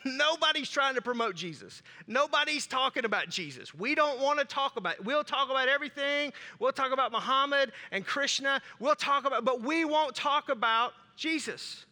Nobody's 0.05 0.71
trying 0.71 0.95
to 0.95 1.03
promote 1.03 1.35
Jesus. 1.35 1.83
Nobody's 2.07 2.67
talking 2.67 3.05
about 3.05 3.29
Jesus. 3.29 3.75
We 3.75 3.95
don't 3.95 4.21
want 4.21 4.39
to 4.39 4.45
talk 4.45 4.77
about 4.77 4.95
it. 4.95 5.05
We'll 5.05 5.25
talk 5.25 5.51
about 5.51 5.69
everything. 5.69 6.33
We'll 6.59 6.73
talk 6.73 6.93
about 6.93 7.13
Muhammad 7.13 7.73
and 7.91 8.07
Krishna. 8.07 8.61
We'll 8.79 8.95
talk 8.95 9.25
about, 9.25 9.45
but 9.45 9.63
we 9.63 9.85
won't 9.85 10.15
talk 10.15 10.49
about 10.49 10.93
Jesus. 11.17 11.87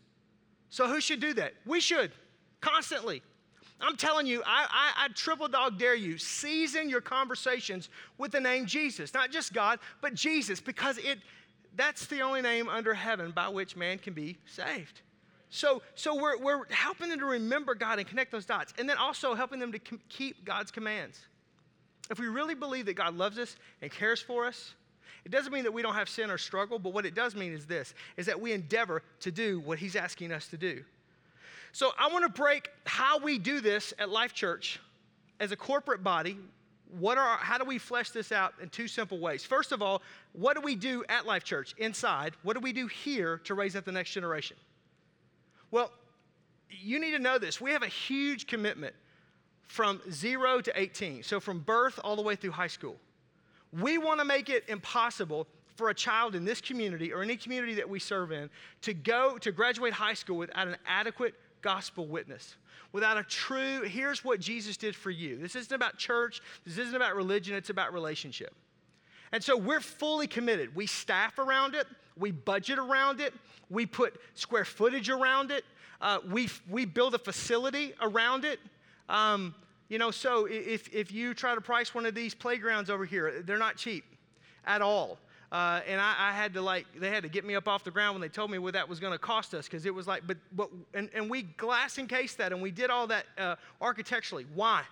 So 0.70 0.86
who 0.86 1.00
should 1.00 1.20
do 1.20 1.34
that? 1.34 1.54
We 1.64 1.80
should, 1.80 2.12
constantly. 2.60 3.22
I'm 3.80 3.96
telling 3.96 4.26
you, 4.26 4.42
I, 4.46 4.66
I, 4.70 5.04
I, 5.04 5.08
triple 5.08 5.48
dog 5.48 5.78
dare 5.78 5.94
you, 5.94 6.16
season 6.16 6.88
your 6.88 7.02
conversations 7.02 7.90
with 8.16 8.32
the 8.32 8.40
name 8.40 8.64
Jesus. 8.64 9.12
Not 9.12 9.30
just 9.30 9.52
God, 9.52 9.78
but 10.00 10.14
Jesus, 10.14 10.60
because 10.60 10.96
it, 10.96 11.18
that's 11.74 12.06
the 12.06 12.22
only 12.22 12.40
name 12.40 12.68
under 12.70 12.94
heaven 12.94 13.32
by 13.32 13.48
which 13.48 13.76
man 13.76 13.98
can 13.98 14.14
be 14.14 14.38
saved. 14.46 15.02
So, 15.50 15.82
so 15.94 16.20
we're, 16.20 16.38
we're 16.38 16.68
helping 16.70 17.08
them 17.08 17.20
to 17.20 17.26
remember 17.26 17.74
God 17.74 17.98
and 17.98 18.06
connect 18.06 18.32
those 18.32 18.46
dots, 18.46 18.74
and 18.78 18.88
then 18.88 18.96
also 18.96 19.34
helping 19.34 19.58
them 19.58 19.72
to 19.72 19.78
com- 19.78 20.00
keep 20.08 20.44
God's 20.44 20.70
commands. 20.70 21.20
If 22.10 22.18
we 22.18 22.26
really 22.26 22.54
believe 22.54 22.86
that 22.86 22.94
God 22.94 23.16
loves 23.16 23.38
us 23.38 23.56
and 23.82 23.90
cares 23.90 24.20
for 24.20 24.46
us, 24.46 24.74
it 25.24 25.32
doesn't 25.32 25.52
mean 25.52 25.64
that 25.64 25.72
we 25.72 25.82
don't 25.82 25.94
have 25.94 26.08
sin 26.08 26.30
or 26.30 26.38
struggle, 26.38 26.78
but 26.78 26.92
what 26.92 27.04
it 27.04 27.14
does 27.14 27.34
mean 27.34 27.52
is 27.52 27.66
this, 27.66 27.94
is 28.16 28.26
that 28.26 28.40
we 28.40 28.52
endeavor 28.52 29.02
to 29.20 29.30
do 29.30 29.60
what 29.60 29.78
he's 29.78 29.96
asking 29.96 30.30
us 30.30 30.46
to 30.48 30.56
do. 30.56 30.84
So 31.72 31.90
I 31.98 32.08
want 32.08 32.24
to 32.24 32.30
break 32.30 32.70
how 32.84 33.18
we 33.18 33.38
do 33.38 33.60
this 33.60 33.92
at 33.98 34.08
Life 34.08 34.34
Church 34.34 34.80
as 35.40 35.52
a 35.52 35.56
corporate 35.56 36.02
body. 36.02 36.38
What 36.98 37.18
are 37.18 37.36
how 37.36 37.58
do 37.58 37.64
we 37.64 37.78
flesh 37.78 38.10
this 38.10 38.30
out 38.30 38.54
in 38.62 38.68
two 38.68 38.86
simple 38.86 39.18
ways? 39.18 39.44
First 39.44 39.72
of 39.72 39.82
all, 39.82 40.00
what 40.32 40.54
do 40.54 40.62
we 40.62 40.76
do 40.76 41.04
at 41.08 41.26
Life 41.26 41.42
Church 41.42 41.74
inside? 41.76 42.34
What 42.44 42.54
do 42.54 42.60
we 42.60 42.72
do 42.72 42.86
here 42.86 43.38
to 43.44 43.54
raise 43.54 43.74
up 43.74 43.84
the 43.84 43.92
next 43.92 44.12
generation? 44.12 44.56
Well, 45.70 45.90
you 46.70 47.00
need 47.00 47.12
to 47.12 47.18
know 47.18 47.38
this. 47.38 47.60
We 47.60 47.72
have 47.72 47.82
a 47.82 47.88
huge 47.88 48.46
commitment 48.46 48.94
from 49.68 50.00
0 50.10 50.60
to 50.62 50.80
18. 50.80 51.22
So 51.22 51.40
from 51.40 51.60
birth 51.60 51.98
all 52.02 52.16
the 52.16 52.22
way 52.22 52.36
through 52.36 52.52
high 52.52 52.66
school. 52.66 52.96
We 53.72 53.98
want 53.98 54.20
to 54.20 54.24
make 54.24 54.48
it 54.48 54.64
impossible 54.68 55.46
for 55.74 55.90
a 55.90 55.94
child 55.94 56.34
in 56.34 56.44
this 56.44 56.60
community 56.60 57.12
or 57.12 57.22
any 57.22 57.36
community 57.36 57.74
that 57.74 57.88
we 57.88 57.98
serve 57.98 58.32
in 58.32 58.48
to 58.82 58.94
go 58.94 59.38
to 59.38 59.52
graduate 59.52 59.92
high 59.92 60.14
school 60.14 60.38
without 60.38 60.68
an 60.68 60.76
adequate 60.86 61.34
gospel 61.60 62.06
witness, 62.06 62.56
without 62.92 63.18
a 63.18 63.22
true, 63.24 63.82
here's 63.82 64.24
what 64.24 64.40
Jesus 64.40 64.76
did 64.76 64.94
for 64.96 65.10
you. 65.10 65.36
This 65.36 65.56
isn't 65.56 65.74
about 65.74 65.98
church, 65.98 66.40
this 66.64 66.78
isn't 66.78 66.94
about 66.94 67.16
religion, 67.16 67.54
it's 67.54 67.70
about 67.70 67.92
relationship. 67.92 68.54
And 69.32 69.42
so 69.42 69.56
we're 69.56 69.80
fully 69.80 70.26
committed. 70.26 70.74
We 70.74 70.86
staff 70.86 71.38
around 71.38 71.74
it, 71.74 71.86
we 72.18 72.30
budget 72.30 72.78
around 72.78 73.20
it, 73.20 73.32
we 73.70 73.86
put 73.86 74.20
square 74.34 74.64
footage 74.64 75.10
around 75.10 75.50
it, 75.50 75.64
uh, 76.00 76.18
we, 76.30 76.48
we 76.68 76.84
build 76.84 77.14
a 77.14 77.18
facility 77.18 77.94
around 78.00 78.44
it. 78.44 78.60
Um, 79.08 79.54
you 79.88 79.98
know, 79.98 80.10
so 80.10 80.46
if, 80.46 80.92
if 80.92 81.12
you 81.12 81.32
try 81.32 81.54
to 81.54 81.60
price 81.60 81.94
one 81.94 82.06
of 82.06 82.14
these 82.14 82.34
playgrounds 82.34 82.90
over 82.90 83.04
here, 83.04 83.42
they're 83.44 83.58
not 83.58 83.76
cheap 83.76 84.04
at 84.66 84.82
all. 84.82 85.18
Uh, 85.52 85.80
and 85.86 86.00
I, 86.00 86.14
I, 86.18 86.32
had 86.32 86.54
to 86.54 86.60
like, 86.60 86.86
they 86.98 87.08
had 87.08 87.22
to 87.22 87.28
get 87.28 87.44
me 87.44 87.54
up 87.54 87.68
off 87.68 87.84
the 87.84 87.90
ground 87.92 88.16
when 88.16 88.20
they 88.20 88.28
told 88.28 88.50
me 88.50 88.58
what 88.58 88.72
that 88.72 88.88
was 88.88 88.98
going 88.98 89.12
to 89.12 89.18
cost 89.18 89.54
us 89.54 89.66
because 89.66 89.86
it 89.86 89.94
was 89.94 90.08
like, 90.08 90.26
but, 90.26 90.36
but 90.52 90.70
and, 90.92 91.08
and 91.14 91.30
we 91.30 91.42
glass 91.42 91.98
encased 91.98 92.38
that 92.38 92.52
and 92.52 92.60
we 92.60 92.72
did 92.72 92.90
all 92.90 93.06
that 93.06 93.26
uh, 93.38 93.54
architecturally. 93.80 94.44
Why? 94.54 94.82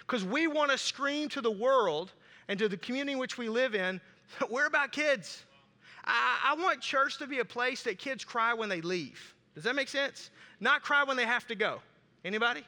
Because 0.00 0.22
we 0.22 0.48
want 0.48 0.70
to 0.70 0.76
scream 0.76 1.30
to 1.30 1.40
the 1.40 1.50
world 1.50 2.12
and 2.48 2.58
to 2.58 2.68
the 2.68 2.76
community 2.76 3.12
in 3.12 3.18
which 3.18 3.38
we 3.38 3.48
live 3.48 3.74
in, 3.74 4.02
we're 4.50 4.66
about 4.66 4.92
kids. 4.92 5.44
I, 6.04 6.52
I 6.52 6.62
want 6.62 6.80
church 6.80 7.18
to 7.18 7.26
be 7.26 7.38
a 7.38 7.44
place 7.44 7.82
that 7.84 7.98
kids 7.98 8.24
cry 8.24 8.54
when 8.54 8.68
they 8.68 8.80
leave. 8.80 9.34
Does 9.54 9.64
that 9.64 9.74
make 9.74 9.88
sense? 9.88 10.30
Not 10.60 10.82
cry 10.82 11.04
when 11.04 11.16
they 11.16 11.26
have 11.26 11.46
to 11.48 11.54
go. 11.54 11.80
Anybody? 12.24 12.64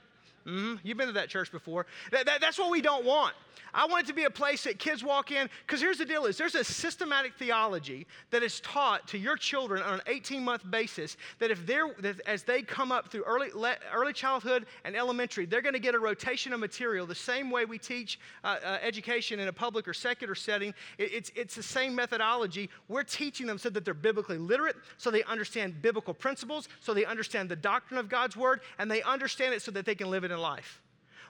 Mm-hmm. 0.47 0.87
You've 0.87 0.99
been 0.99 1.07
to 1.07 1.13
that 1.15 1.29
church 1.29 1.51
before. 1.51 1.87
That, 2.11 2.27
that, 2.27 2.41
that's 2.41 2.59
what 2.59 2.71
we 2.71 2.81
don't 2.81 3.05
want. 3.05 3.35
I 3.73 3.87
want 3.87 4.05
it 4.05 4.07
to 4.09 4.15
be 4.15 4.25
a 4.25 4.31
place 4.31 4.65
that 4.65 4.79
kids 4.79 5.03
walk 5.03 5.31
in, 5.31 5.49
because 5.67 5.81
here's 5.81 5.99
the 5.99 6.05
deal 6.05 6.27
is 6.27 6.37
there's 6.37 6.55
a 6.55 6.65
systematic 6.65 7.35
theology 7.35 8.07
that 8.31 8.43
is 8.43 8.61
taught 8.61 9.07
to 9.09 9.19
your 9.19 9.37
children 9.37 9.83
on 9.83 9.95
an 9.95 10.01
18-month 10.07 10.71
basis 10.71 11.17
that 11.39 11.51
if 11.51 11.67
they're, 11.67 11.95
that 12.01 12.21
as 12.27 12.43
they 12.43 12.63
come 12.63 12.93
up 12.93 13.09
through 13.09 13.25
early, 13.25 13.49
early 13.93 14.13
childhood 14.13 14.67
and 14.85 14.97
elementary, 14.97 15.47
they're 15.47 15.63
going 15.63 15.75
to 15.75 15.81
get 15.81 15.95
a 15.95 15.99
rotation 15.99 16.53
of 16.53 16.61
material 16.61 17.07
the 17.07 17.15
same 17.15 17.51
way 17.51 17.65
we 17.65 17.79
teach 17.79 18.19
uh, 18.43 18.57
uh, 18.65 18.79
education 18.83 19.41
in 19.41 19.49
a 19.49 19.53
public 19.53 19.89
or 19.89 19.95
secular 19.95 20.35
setting. 20.35 20.75
It, 20.99 21.13
it's, 21.13 21.33
it's 21.35 21.55
the 21.55 21.63
same 21.63 21.95
methodology. 21.95 22.71
We're 22.89 23.03
teaching 23.03 23.47
them 23.47 23.59
so 23.59 23.71
that 23.71 23.85
they're 23.85 23.95
biblically 23.95 24.39
literate, 24.39 24.77
so 24.97 25.11
they 25.11 25.25
understand 25.25 25.83
biblical 25.83 26.15
principles, 26.15 26.69
so 26.81 26.95
they 26.95 27.05
understand 27.05 27.49
the 27.49 27.57
doctrine 27.57 27.99
of 27.99 28.09
God's 28.09 28.37
word, 28.37 28.61
and 28.79 28.91
they 28.91 29.03
understand 29.03 29.55
it 29.55 29.63
so 29.63 29.71
that 29.73 29.85
they 29.87 29.95
can 29.95 30.11
live 30.11 30.25
it 30.25 30.31
in 30.31 30.39
life. 30.39 30.81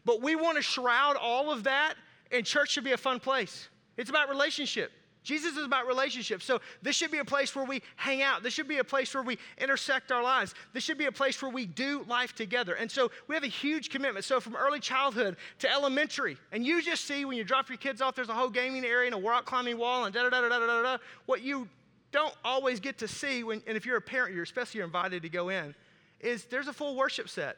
But 0.05 0.21
we 0.21 0.37
want 0.37 0.57
to 0.57 0.63
shroud 0.63 1.17
all 1.17 1.51
of 1.51 1.65
that, 1.65 1.95
and 2.31 2.45
church 2.45 2.71
should 2.71 2.85
be 2.85 2.93
a 2.93 2.97
fun 2.97 3.21
place. 3.21 3.69
It's 3.97 4.11
about 4.11 4.29
relationship. 4.29 4.93
Jesus 5.25 5.57
is 5.57 5.65
about 5.65 5.87
relationships. 5.87 6.45
So 6.45 6.61
this 6.83 6.95
should 6.95 7.11
be 7.11 7.19
a 7.19 7.25
place 7.25 7.57
where 7.57 7.65
we 7.65 7.83
hang 7.97 8.23
out. 8.23 8.43
This 8.43 8.53
should 8.53 8.69
be 8.69 8.77
a 8.77 8.85
place 8.85 9.13
where 9.15 9.23
we 9.23 9.39
intersect 9.57 10.13
our 10.13 10.23
lives. 10.23 10.55
This 10.75 10.85
should 10.85 10.99
be 10.99 11.07
a 11.07 11.13
place 11.13 11.41
where 11.41 11.51
we 11.51 11.65
do 11.65 12.05
life 12.07 12.35
together. 12.35 12.75
And 12.75 12.91
so 12.91 13.11
we 13.27 13.35
have 13.35 13.43
a 13.43 13.49
huge 13.49 13.89
commitment. 13.89 14.27
So 14.27 14.39
from 14.39 14.55
early 14.55 14.81
childhood 14.81 15.37
to 15.61 15.71
elementary, 15.71 16.37
and 16.53 16.65
you 16.65 16.83
just 16.83 17.07
see 17.07 17.25
when 17.25 17.39
you 17.39 17.45
drop 17.45 17.71
your 17.71 17.79
kids 17.79 18.03
off, 18.03 18.15
there's 18.15 18.29
a 18.29 18.35
whole 18.35 18.51
gaming 18.51 18.85
area 18.85 19.07
and 19.07 19.15
a 19.15 19.27
rock 19.27 19.47
climbing 19.47 19.79
wall 19.79 20.05
and 20.05 20.15
da 20.15 20.29
da 20.29 20.29
da 20.29 20.43
da 20.43 20.59
da 20.59 20.67
da 20.67 20.83
da. 20.83 20.99
What 21.25 21.41
you 21.41 21.69
don't 22.13 22.35
always 22.45 22.79
get 22.79 22.99
to 22.99 23.09
see 23.09 23.45
when, 23.45 23.63
and 23.67 23.79
if 23.79 23.87
you're 23.87 23.97
a 23.97 24.03
parent, 24.03 24.35
you're 24.35 24.45
especially 24.45 24.83
invited 24.83 25.23
to 25.23 25.31
go 25.31 25.49
in, 25.49 25.75
is 26.21 26.45
there's 26.45 26.69
a 26.69 26.73
full 26.73 26.97
worship 26.97 27.31
set 27.31 27.57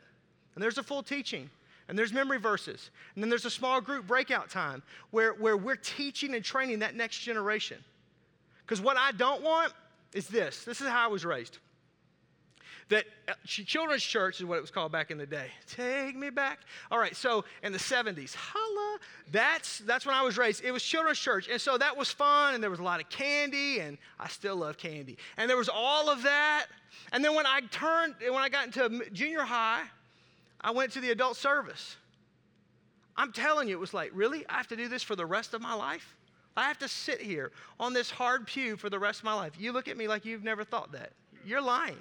and 0.54 0.62
there's 0.62 0.78
a 0.78 0.84
full 0.84 1.02
teaching 1.02 1.50
and 1.88 1.98
there's 1.98 2.12
memory 2.12 2.38
verses. 2.38 2.90
And 3.14 3.22
then 3.22 3.30
there's 3.30 3.44
a 3.44 3.50
small 3.50 3.80
group 3.80 4.06
breakout 4.06 4.50
time 4.50 4.82
where, 5.10 5.34
where 5.34 5.56
we're 5.56 5.76
teaching 5.76 6.34
and 6.34 6.44
training 6.44 6.80
that 6.80 6.94
next 6.94 7.18
generation. 7.20 7.78
Because 8.64 8.80
what 8.80 8.96
I 8.96 9.12
don't 9.12 9.42
want 9.42 9.72
is 10.12 10.26
this 10.26 10.64
this 10.64 10.80
is 10.80 10.88
how 10.88 11.04
I 11.04 11.08
was 11.08 11.24
raised. 11.24 11.58
That 12.88 13.04
uh, 13.26 13.32
children's 13.44 14.04
church 14.04 14.38
is 14.38 14.46
what 14.46 14.58
it 14.58 14.60
was 14.60 14.70
called 14.70 14.92
back 14.92 15.10
in 15.10 15.18
the 15.18 15.26
day. 15.26 15.48
Take 15.66 16.14
me 16.14 16.30
back. 16.30 16.60
All 16.88 17.00
right, 17.00 17.16
so 17.16 17.44
in 17.64 17.72
the 17.72 17.80
70s, 17.80 18.32
holla, 18.36 18.98
that's, 19.32 19.78
that's 19.80 20.06
when 20.06 20.14
I 20.14 20.22
was 20.22 20.38
raised. 20.38 20.64
It 20.64 20.70
was 20.70 20.84
children's 20.84 21.18
church. 21.18 21.48
And 21.50 21.60
so 21.60 21.76
that 21.78 21.96
was 21.96 22.12
fun, 22.12 22.54
and 22.54 22.62
there 22.62 22.70
was 22.70 22.78
a 22.78 22.84
lot 22.84 23.00
of 23.00 23.08
candy, 23.08 23.80
and 23.80 23.98
I 24.20 24.28
still 24.28 24.54
love 24.54 24.78
candy. 24.78 25.18
And 25.36 25.50
there 25.50 25.56
was 25.56 25.68
all 25.68 26.08
of 26.08 26.22
that. 26.22 26.66
And 27.10 27.24
then 27.24 27.34
when 27.34 27.44
I 27.44 27.60
turned, 27.72 28.14
when 28.20 28.34
I 28.34 28.48
got 28.48 28.66
into 28.66 29.10
junior 29.10 29.42
high, 29.42 29.82
I 30.60 30.70
went 30.70 30.92
to 30.92 31.00
the 31.00 31.10
adult 31.10 31.36
service. 31.36 31.96
I'm 33.16 33.32
telling 33.32 33.68
you, 33.68 33.76
it 33.76 33.80
was 33.80 33.94
like, 33.94 34.10
really? 34.14 34.44
I 34.48 34.54
have 34.54 34.68
to 34.68 34.76
do 34.76 34.88
this 34.88 35.02
for 35.02 35.16
the 35.16 35.26
rest 35.26 35.54
of 35.54 35.62
my 35.62 35.74
life? 35.74 36.14
I 36.56 36.64
have 36.64 36.78
to 36.78 36.88
sit 36.88 37.20
here 37.20 37.52
on 37.78 37.92
this 37.92 38.10
hard 38.10 38.46
pew 38.46 38.76
for 38.76 38.88
the 38.88 38.98
rest 38.98 39.20
of 39.20 39.24
my 39.24 39.34
life. 39.34 39.52
You 39.58 39.72
look 39.72 39.88
at 39.88 39.96
me 39.96 40.08
like 40.08 40.24
you've 40.24 40.44
never 40.44 40.64
thought 40.64 40.92
that. 40.92 41.12
You're 41.44 41.60
lying. 41.60 41.98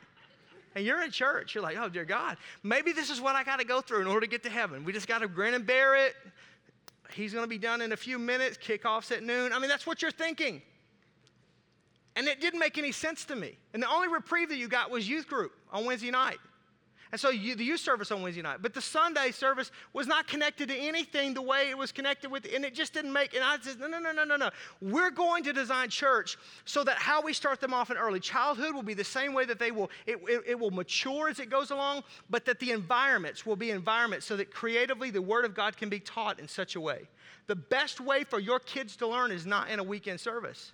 And 0.75 0.85
you're 0.85 1.01
in 1.03 1.11
church. 1.11 1.55
You're 1.55 1.63
like, 1.63 1.77
oh, 1.77 1.89
dear 1.89 2.05
God, 2.05 2.37
maybe 2.63 2.91
this 2.91 3.09
is 3.09 3.21
what 3.21 3.35
I 3.35 3.43
got 3.43 3.59
to 3.59 3.65
go 3.65 3.81
through 3.81 4.01
in 4.01 4.07
order 4.07 4.21
to 4.21 4.27
get 4.27 4.43
to 4.43 4.49
heaven. 4.49 4.83
We 4.83 4.93
just 4.93 5.07
got 5.07 5.19
to 5.19 5.27
grin 5.27 5.53
and 5.53 5.65
bear 5.65 5.95
it. 5.95 6.15
He's 7.13 7.33
going 7.33 7.43
to 7.43 7.49
be 7.49 7.57
done 7.57 7.81
in 7.81 7.91
a 7.91 7.97
few 7.97 8.17
minutes. 8.19 8.57
Kickoff's 8.57 9.11
at 9.11 9.23
noon. 9.23 9.53
I 9.53 9.59
mean, 9.59 9.69
that's 9.69 9.87
what 9.87 10.01
you're 10.01 10.11
thinking. 10.11 10.61
And 12.17 12.27
it 12.27 12.41
didn't 12.41 12.59
make 12.59 12.77
any 12.77 12.91
sense 12.91 13.25
to 13.25 13.35
me. 13.35 13.57
And 13.73 13.83
the 13.83 13.89
only 13.89 14.07
reprieve 14.07 14.49
that 14.49 14.57
you 14.57 14.67
got 14.67 14.89
was 14.89 15.07
youth 15.07 15.27
group 15.27 15.51
on 15.71 15.85
Wednesday 15.85 16.11
night. 16.11 16.39
And 17.15 17.19
so 17.21 17.29
you, 17.29 17.55
the 17.55 17.63
youth 17.63 17.79
service 17.79 18.11
on 18.11 18.21
Wednesday 18.21 18.41
night, 18.41 18.57
but 18.61 18.73
the 18.73 18.81
Sunday 18.81 19.31
service 19.31 19.71
was 19.93 20.05
not 20.05 20.27
connected 20.27 20.67
to 20.67 20.75
anything 20.75 21.33
the 21.33 21.41
way 21.41 21.69
it 21.69 21.77
was 21.77 21.93
connected 21.93 22.29
with, 22.29 22.45
and 22.53 22.65
it 22.65 22.73
just 22.73 22.91
didn't 22.91 23.13
make. 23.13 23.33
And 23.33 23.41
I 23.41 23.55
said, 23.61 23.79
no, 23.79 23.87
no, 23.87 23.99
no, 23.99 24.11
no, 24.11 24.25
no, 24.25 24.35
no. 24.35 24.49
We're 24.81 25.11
going 25.11 25.41
to 25.45 25.53
design 25.53 25.87
church 25.87 26.37
so 26.65 26.83
that 26.83 26.97
how 26.97 27.21
we 27.21 27.31
start 27.31 27.61
them 27.61 27.73
off 27.73 27.89
in 27.89 27.95
early 27.95 28.19
childhood 28.19 28.75
will 28.75 28.83
be 28.83 28.93
the 28.93 29.05
same 29.05 29.33
way 29.33 29.45
that 29.45 29.59
they 29.59 29.71
will. 29.71 29.89
It, 30.05 30.19
it, 30.27 30.43
it 30.45 30.59
will 30.59 30.71
mature 30.71 31.29
as 31.29 31.39
it 31.39 31.49
goes 31.49 31.71
along, 31.71 32.03
but 32.29 32.43
that 32.43 32.59
the 32.59 32.71
environments 32.71 33.45
will 33.45 33.55
be 33.55 33.71
environments 33.71 34.25
so 34.25 34.35
that 34.35 34.51
creatively 34.51 35.09
the 35.09 35.21
Word 35.21 35.45
of 35.45 35.55
God 35.55 35.77
can 35.77 35.87
be 35.87 36.01
taught 36.01 36.37
in 36.41 36.49
such 36.49 36.75
a 36.75 36.81
way. 36.81 37.07
The 37.47 37.55
best 37.55 38.01
way 38.01 38.25
for 38.25 38.41
your 38.41 38.59
kids 38.59 38.97
to 38.97 39.07
learn 39.07 39.31
is 39.31 39.45
not 39.45 39.69
in 39.69 39.79
a 39.79 39.83
weekend 39.83 40.19
service. 40.19 40.73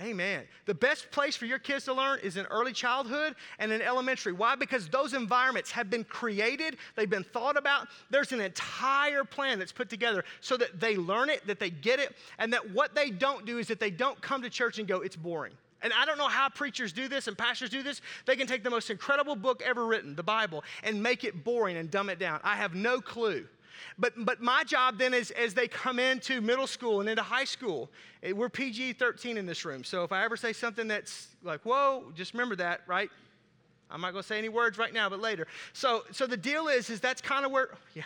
Amen. 0.00 0.44
The 0.64 0.74
best 0.74 1.10
place 1.10 1.36
for 1.36 1.44
your 1.44 1.58
kids 1.58 1.84
to 1.84 1.92
learn 1.92 2.20
is 2.20 2.38
in 2.38 2.46
early 2.46 2.72
childhood 2.72 3.34
and 3.58 3.70
in 3.70 3.82
elementary. 3.82 4.32
Why? 4.32 4.54
Because 4.56 4.88
those 4.88 5.12
environments 5.12 5.70
have 5.72 5.90
been 5.90 6.04
created, 6.04 6.78
they've 6.96 7.10
been 7.10 7.24
thought 7.24 7.58
about. 7.58 7.88
There's 8.08 8.32
an 8.32 8.40
entire 8.40 9.24
plan 9.24 9.58
that's 9.58 9.72
put 9.72 9.90
together 9.90 10.24
so 10.40 10.56
that 10.56 10.80
they 10.80 10.96
learn 10.96 11.28
it, 11.28 11.46
that 11.46 11.60
they 11.60 11.68
get 11.68 12.00
it, 12.00 12.16
and 12.38 12.52
that 12.52 12.70
what 12.70 12.94
they 12.94 13.10
don't 13.10 13.44
do 13.44 13.58
is 13.58 13.68
that 13.68 13.78
they 13.78 13.90
don't 13.90 14.20
come 14.22 14.40
to 14.42 14.48
church 14.48 14.78
and 14.78 14.88
go, 14.88 15.02
it's 15.02 15.16
boring. 15.16 15.52
And 15.82 15.92
I 15.92 16.04
don't 16.04 16.18
know 16.18 16.28
how 16.28 16.48
preachers 16.48 16.92
do 16.92 17.08
this 17.08 17.26
and 17.26 17.36
pastors 17.36 17.70
do 17.70 17.82
this. 17.82 18.00
They 18.26 18.36
can 18.36 18.46
take 18.46 18.64
the 18.64 18.70
most 18.70 18.90
incredible 18.90 19.36
book 19.36 19.62
ever 19.64 19.86
written, 19.86 20.14
the 20.14 20.22
Bible, 20.22 20.64
and 20.82 21.02
make 21.02 21.24
it 21.24 21.44
boring 21.44 21.76
and 21.76 21.90
dumb 21.90 22.10
it 22.10 22.18
down. 22.18 22.40
I 22.42 22.56
have 22.56 22.74
no 22.74 23.00
clue. 23.00 23.46
But, 23.98 24.12
but 24.16 24.40
my 24.40 24.64
job 24.64 24.98
then 24.98 25.14
is 25.14 25.30
as 25.32 25.54
they 25.54 25.68
come 25.68 25.98
into 25.98 26.40
middle 26.40 26.66
school 26.66 27.00
and 27.00 27.08
into 27.08 27.22
high 27.22 27.44
school, 27.44 27.90
eh, 28.22 28.32
we're 28.32 28.48
PG 28.48 28.94
13 28.94 29.36
in 29.36 29.46
this 29.46 29.64
room. 29.64 29.84
So 29.84 30.04
if 30.04 30.12
I 30.12 30.24
ever 30.24 30.36
say 30.36 30.52
something 30.52 30.88
that's 30.88 31.28
like, 31.42 31.62
whoa, 31.62 32.04
just 32.14 32.32
remember 32.34 32.56
that, 32.56 32.82
right? 32.86 33.10
I'm 33.90 34.00
not 34.00 34.12
going 34.12 34.22
to 34.22 34.28
say 34.28 34.38
any 34.38 34.48
words 34.48 34.78
right 34.78 34.92
now, 34.92 35.08
but 35.08 35.20
later. 35.20 35.46
So, 35.72 36.04
so 36.12 36.26
the 36.26 36.36
deal 36.36 36.68
is, 36.68 36.90
is 36.90 37.00
that's 37.00 37.20
kind 37.20 37.44
of 37.44 37.50
where, 37.50 37.70
yeah, 37.94 38.04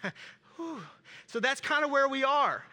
whew, 0.57 0.81
so 1.27 1.41
that's 1.41 1.61
kind 1.61 1.85
of 1.85 1.91
where 1.91 2.09
we 2.09 2.25
are. 2.25 2.65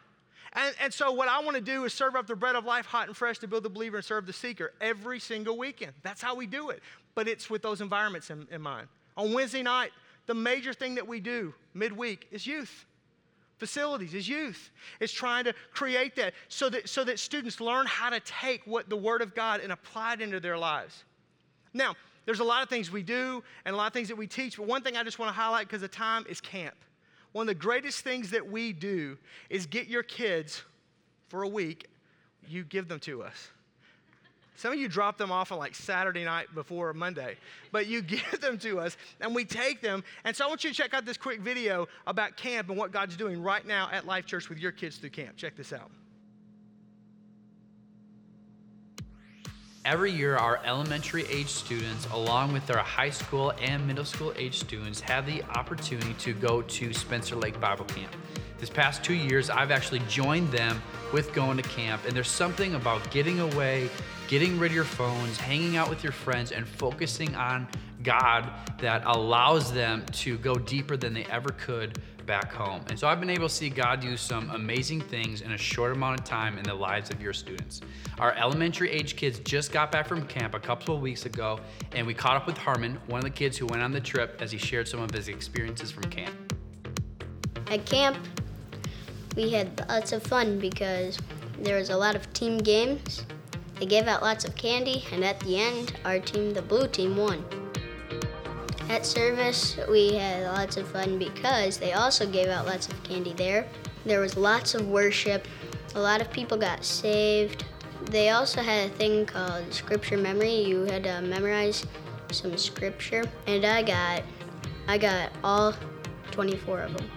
And, 0.54 0.76
and 0.82 0.94
so 0.94 1.12
what 1.12 1.30
I 1.30 1.40
want 1.42 1.56
to 1.56 1.62
do 1.62 1.86
is 1.86 1.94
serve 1.94 2.16
up 2.16 2.28
the 2.28 2.36
bread 2.36 2.56
of 2.56 2.66
life 2.66 2.86
hot 2.86 3.08
and 3.08 3.16
fresh 3.16 3.40
to 3.40 3.48
build 3.48 3.64
the 3.64 3.70
believer 3.70 3.98
and 3.98 4.06
serve 4.06 4.26
the 4.26 4.34
seeker 4.34 4.74
every 4.82 5.20
single 5.20 5.58
weekend. 5.58 5.94
That's 6.04 6.22
how 6.22 6.36
we 6.36 6.46
do 6.46 6.70
it. 6.70 6.82
But 7.16 7.28
it's 7.28 7.50
with 7.50 7.62
those 7.62 7.82
environments 7.82 8.30
in, 8.30 8.48
in 8.52 8.62
mind. 8.62 8.88
On 9.16 9.34
Wednesday 9.34 9.64
night, 9.64 9.92
the 10.26 10.34
major 10.34 10.74
thing 10.74 10.96
that 10.96 11.08
we 11.08 11.20
do 11.20 11.54
midweek 11.74 12.28
is 12.32 12.46
youth. 12.46 12.86
Facilities 13.62 14.16
is 14.16 14.28
youth. 14.28 14.72
It's 15.00 15.14
trying 15.14 15.44
to 15.44 15.54
create 15.72 16.16
that 16.16 16.34
so 16.48 16.68
that, 16.72 16.90
so 16.90 17.04
that 17.04 17.20
students 17.20 17.62
learn 17.62 17.86
how 17.86 18.10
to 18.10 18.20
take 18.22 18.66
what 18.66 18.90
the 18.90 18.98
Word 18.98 19.22
of 19.22 19.36
God 19.36 19.60
and 19.62 19.72
apply 19.72 20.14
it 20.14 20.22
into 20.22 20.40
their 20.40 20.58
lives. 20.58 21.04
Now, 21.72 21.94
there's 22.26 22.40
a 22.40 22.44
lot 22.44 22.64
of 22.64 22.70
things 22.70 22.90
we 22.90 23.04
do 23.04 23.44
and 23.64 23.76
a 23.76 23.78
lot 23.78 23.86
of 23.86 23.94
things 23.94 24.08
that 24.08 24.16
we 24.16 24.26
teach, 24.26 24.58
but 24.58 24.66
one 24.66 24.82
thing 24.82 24.98
I 24.98 25.04
just 25.04 25.20
want 25.20 25.30
to 25.30 25.40
highlight 25.40 25.68
because 25.68 25.84
of 25.84 25.92
time 25.92 26.26
is 26.28 26.42
camp. 26.42 26.74
One 27.34 27.44
of 27.44 27.50
the 27.50 27.54
greatest 27.54 28.04
things 28.04 28.32
that 28.32 28.50
we 28.50 28.74
do 28.74 29.16
is 29.48 29.68
get 29.68 29.86
your 29.88 30.02
kids 30.02 30.64
for 31.28 31.44
a 31.44 31.48
week, 31.48 31.88
you 32.48 32.64
give 32.64 32.88
them 32.88 33.00
to 33.02 33.22
us. 33.22 33.50
Some 34.56 34.74
of 34.74 34.80
you 34.80 34.88
drop 34.88 35.18
them 35.18 35.32
off 35.32 35.52
on 35.52 35.58
like 35.58 35.76
Saturday 35.76 36.24
night 36.24 36.54
before 36.54 36.94
Monday, 36.94 37.38
but 37.72 37.88
you 37.88 38.02
give 38.02 38.42
them 38.42 38.58
to 38.60 38.80
us 38.80 38.98
and 39.20 39.34
we 39.34 39.46
take 39.46 39.82
them. 39.82 40.04
And 40.24 40.36
so 40.36 40.46
I 40.46 40.48
want 40.48 40.64
you 40.64 40.70
to 40.70 40.76
check 40.76 40.94
out 40.94 41.06
this 41.06 41.18
quick 41.18 41.42
video 41.42 41.88
about 42.08 42.38
camp 42.38 42.70
and 42.70 42.78
what 42.78 42.92
God's 42.92 43.16
doing 43.16 43.42
right 43.42 43.66
now 43.66 43.90
at 43.92 44.06
Life 44.06 44.26
Church 44.26 44.50
with 44.50 44.60
your 44.60 44.72
kids 44.72 44.98
through 44.98 45.10
camp. 45.12 45.38
Check 45.38 45.56
this 45.56 45.74
out. 45.74 45.90
Every 49.84 50.12
year, 50.12 50.38
our 50.38 50.60
elementary 50.64 51.26
age 51.28 51.48
students, 51.48 52.06
along 52.12 52.54
with 52.54 52.70
our 52.70 52.84
high 52.84 53.10
school 53.10 53.52
and 53.60 53.88
middle 53.88 54.06
school 54.06 54.32
age 54.38 54.60
students, 54.60 55.00
have 55.00 55.26
the 55.26 55.42
opportunity 55.56 56.14
to 56.20 56.34
go 56.34 56.62
to 56.62 56.94
Spencer 56.94 57.36
Lake 57.36 57.60
Bible 57.60 57.86
Camp. 57.86 58.16
This 58.60 58.70
past 58.70 59.04
two 59.04 59.16
years, 59.16 59.50
I've 59.50 59.72
actually 59.72 60.04
joined 60.08 60.52
them 60.52 60.80
with 61.12 61.34
going 61.34 61.58
to 61.58 61.64
camp, 61.64 62.04
and 62.06 62.16
there's 62.16 62.30
something 62.30 62.76
about 62.76 63.10
getting 63.10 63.40
away, 63.40 63.90
getting 64.28 64.60
rid 64.60 64.70
of 64.70 64.76
your 64.76 64.84
phones, 64.84 65.38
hanging 65.38 65.78
out 65.78 65.90
with 65.90 66.04
your 66.04 66.14
friends, 66.14 66.52
and 66.52 66.68
focusing 66.68 67.34
on 67.34 67.68
God 68.04 68.52
that 68.82 69.02
allows 69.08 69.74
them 69.74 70.06
to 70.12 70.38
go 70.38 70.54
deeper 70.54 70.96
than 70.96 71.12
they 71.12 71.26
ever 71.26 71.50
could 71.50 72.00
back 72.26 72.52
home. 72.52 72.82
And 72.90 72.98
so 72.98 73.08
I've 73.08 73.20
been 73.20 73.30
able 73.30 73.48
to 73.48 73.54
see 73.54 73.70
God 73.70 74.00
do 74.00 74.16
some 74.18 74.50
amazing 74.52 75.02
things 75.02 75.42
in 75.42 75.52
a 75.52 75.58
short 75.58 75.92
amount 75.92 76.20
of 76.20 76.26
time 76.26 76.58
in 76.58 76.64
the 76.64 76.74
lives 76.74 77.10
of 77.10 77.22
your 77.22 77.34
students. 77.34 77.82
Our 78.20 78.34
elementary 78.36 78.90
age 78.92 79.16
kids 79.16 79.40
just 79.40 79.72
got 79.72 79.92
back 79.92 80.08
from 80.08 80.26
camp 80.28 80.54
a 80.54 80.60
couple 80.60 80.96
of 80.96 81.02
weeks 81.02 81.26
ago, 81.26 81.60
and 81.94 82.06
we 82.06 82.14
caught 82.14 82.36
up 82.36 82.48
with 82.48 82.58
Harmon, 82.58 82.98
one 83.08 83.20
of 83.20 83.24
the 83.24 83.30
kids 83.30 83.58
who 83.58 83.66
went 83.68 83.82
on 83.82 83.92
the 83.92 84.02
trip, 84.02 84.38
as 84.42 84.52
he 84.52 84.58
shared 84.58 84.88
some 84.88 85.02
of 85.02 85.12
his 85.12 85.28
experiences 85.28 85.92
from 85.92 86.04
camp. 86.04 86.36
At 87.68 87.86
camp, 87.86 88.18
we 89.36 89.50
had 89.50 89.86
lots 89.88 90.12
of 90.12 90.24
fun 90.24 90.60
because 90.60 91.18
there 91.60 91.78
was 91.78 91.90
a 91.90 91.98
lot 91.98 92.16
of 92.16 92.32
team 92.34 92.58
games. 92.58 93.26
They 93.80 93.86
gave 93.86 94.08
out 94.08 94.22
lots 94.22 94.46
of 94.46 94.56
candy, 94.56 95.06
and 95.12 95.24
at 95.24 95.40
the 95.40 95.58
end, 95.58 95.98
our 96.06 96.20
team, 96.20 96.54
the 96.54 96.62
blue 96.62 96.88
team, 96.88 97.16
won. 97.16 97.44
At 98.92 99.06
service, 99.06 99.78
we 99.90 100.16
had 100.16 100.44
lots 100.48 100.76
of 100.76 100.86
fun 100.86 101.18
because 101.18 101.78
they 101.78 101.94
also 101.94 102.28
gave 102.28 102.50
out 102.50 102.66
lots 102.66 102.90
of 102.90 103.04
candy 103.04 103.32
there. 103.32 103.66
There 104.04 104.20
was 104.20 104.36
lots 104.36 104.76
of 104.76 104.90
worship. 104.90 105.48
A 105.96 106.00
lot 106.00 106.20
of 106.20 106.30
people 106.30 106.58
got 106.58 106.84
saved. 106.84 107.64
They 108.08 108.32
also 108.32 108.62
had 108.62 108.90
a 108.90 108.94
thing 108.96 109.26
called 109.26 109.74
scripture 109.74 110.18
memory. 110.18 110.56
You 110.56 110.82
had 110.84 111.06
to 111.06 111.22
memorize 111.22 111.86
some 112.34 112.58
scripture, 112.58 113.24
and 113.48 113.64
I 113.64 113.82
got 113.82 114.24
I 114.90 114.98
got 114.98 115.32
all 115.42 115.74
24 116.32 116.82
of 116.82 116.98
them. 116.98 117.10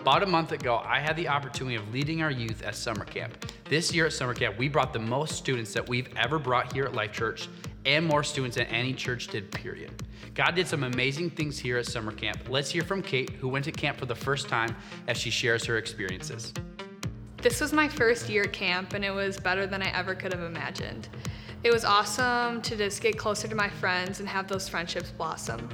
About 0.00 0.22
a 0.22 0.26
month 0.26 0.52
ago, 0.52 0.80
I 0.82 0.98
had 0.98 1.14
the 1.14 1.28
opportunity 1.28 1.76
of 1.76 1.92
leading 1.92 2.22
our 2.22 2.30
youth 2.30 2.62
at 2.62 2.74
summer 2.74 3.04
camp. 3.04 3.52
This 3.68 3.92
year 3.92 4.06
at 4.06 4.14
summer 4.14 4.32
camp, 4.32 4.56
we 4.56 4.70
brought 4.70 4.94
the 4.94 4.98
most 4.98 5.36
students 5.36 5.74
that 5.74 5.86
we've 5.86 6.08
ever 6.16 6.38
brought 6.38 6.72
here 6.72 6.84
at 6.84 6.94
Life 6.94 7.12
Church 7.12 7.50
and 7.84 8.06
more 8.06 8.24
students 8.24 8.56
than 8.56 8.66
any 8.68 8.94
church 8.94 9.28
did, 9.28 9.50
period. 9.52 9.90
God 10.34 10.56
did 10.56 10.66
some 10.66 10.82
amazing 10.82 11.30
things 11.30 11.60
here 11.60 11.78
at 11.78 11.86
summer 11.86 12.10
camp. 12.10 12.48
Let's 12.48 12.68
hear 12.68 12.82
from 12.82 13.02
Kate, 13.02 13.30
who 13.30 13.46
went 13.46 13.64
to 13.66 13.72
camp 13.72 13.98
for 13.98 14.06
the 14.06 14.16
first 14.16 14.48
time, 14.48 14.74
as 15.06 15.16
she 15.16 15.30
shares 15.30 15.64
her 15.64 15.78
experiences. 15.78 16.52
This 17.36 17.60
was 17.60 17.72
my 17.72 17.86
first 17.86 18.28
year 18.28 18.42
at 18.42 18.52
camp, 18.52 18.94
and 18.94 19.04
it 19.04 19.12
was 19.12 19.38
better 19.38 19.64
than 19.64 19.80
I 19.80 19.96
ever 19.96 20.12
could 20.12 20.32
have 20.32 20.42
imagined. 20.42 21.08
It 21.62 21.72
was 21.72 21.84
awesome 21.84 22.60
to 22.62 22.74
just 22.76 23.00
get 23.00 23.16
closer 23.16 23.46
to 23.46 23.54
my 23.54 23.68
friends 23.68 24.18
and 24.18 24.28
have 24.28 24.48
those 24.48 24.68
friendships 24.68 25.12
blossom. 25.12 25.68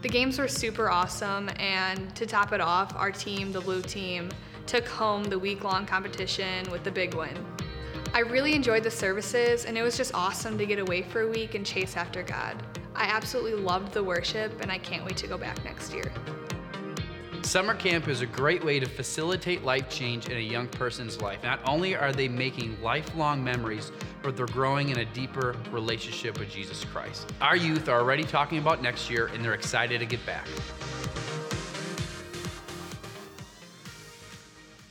The 0.00 0.08
games 0.08 0.36
were 0.36 0.48
super 0.48 0.90
awesome, 0.90 1.48
and 1.60 2.12
to 2.16 2.26
top 2.26 2.52
it 2.52 2.60
off, 2.60 2.96
our 2.96 3.12
team, 3.12 3.52
the 3.52 3.60
blue 3.60 3.82
team, 3.82 4.30
took 4.66 4.88
home 4.88 5.22
the 5.22 5.38
week 5.38 5.62
long 5.62 5.86
competition 5.86 6.68
with 6.72 6.82
the 6.82 6.90
big 6.90 7.14
win. 7.14 7.36
I 8.12 8.20
really 8.20 8.54
enjoyed 8.54 8.82
the 8.82 8.90
services, 8.90 9.64
and 9.64 9.78
it 9.78 9.82
was 9.82 9.96
just 9.96 10.12
awesome 10.12 10.58
to 10.58 10.66
get 10.66 10.80
away 10.80 11.02
for 11.02 11.20
a 11.20 11.28
week 11.28 11.54
and 11.54 11.64
chase 11.64 11.96
after 11.96 12.24
God. 12.24 12.60
I 12.94 13.04
absolutely 13.04 13.54
loved 13.54 13.92
the 13.92 14.04
worship, 14.04 14.60
and 14.60 14.70
I 14.70 14.78
can't 14.78 15.04
wait 15.04 15.16
to 15.18 15.26
go 15.26 15.38
back 15.38 15.64
next 15.64 15.92
year. 15.92 16.12
Summer 17.42 17.74
camp 17.74 18.06
is 18.06 18.20
a 18.20 18.26
great 18.26 18.64
way 18.64 18.78
to 18.78 18.86
facilitate 18.86 19.64
life 19.64 19.90
change 19.90 20.28
in 20.28 20.36
a 20.36 20.40
young 20.40 20.68
person's 20.68 21.20
life. 21.20 21.42
Not 21.42 21.60
only 21.68 21.96
are 21.96 22.12
they 22.12 22.28
making 22.28 22.80
lifelong 22.80 23.42
memories, 23.42 23.90
but 24.22 24.36
they're 24.36 24.46
growing 24.46 24.90
in 24.90 24.98
a 24.98 25.04
deeper 25.06 25.56
relationship 25.70 26.38
with 26.38 26.50
Jesus 26.50 26.84
Christ. 26.84 27.32
Our 27.40 27.56
youth 27.56 27.88
are 27.88 27.98
already 27.98 28.22
talking 28.22 28.58
about 28.58 28.80
next 28.80 29.10
year, 29.10 29.26
and 29.26 29.44
they're 29.44 29.54
excited 29.54 29.98
to 29.98 30.06
get 30.06 30.24
back. 30.24 30.46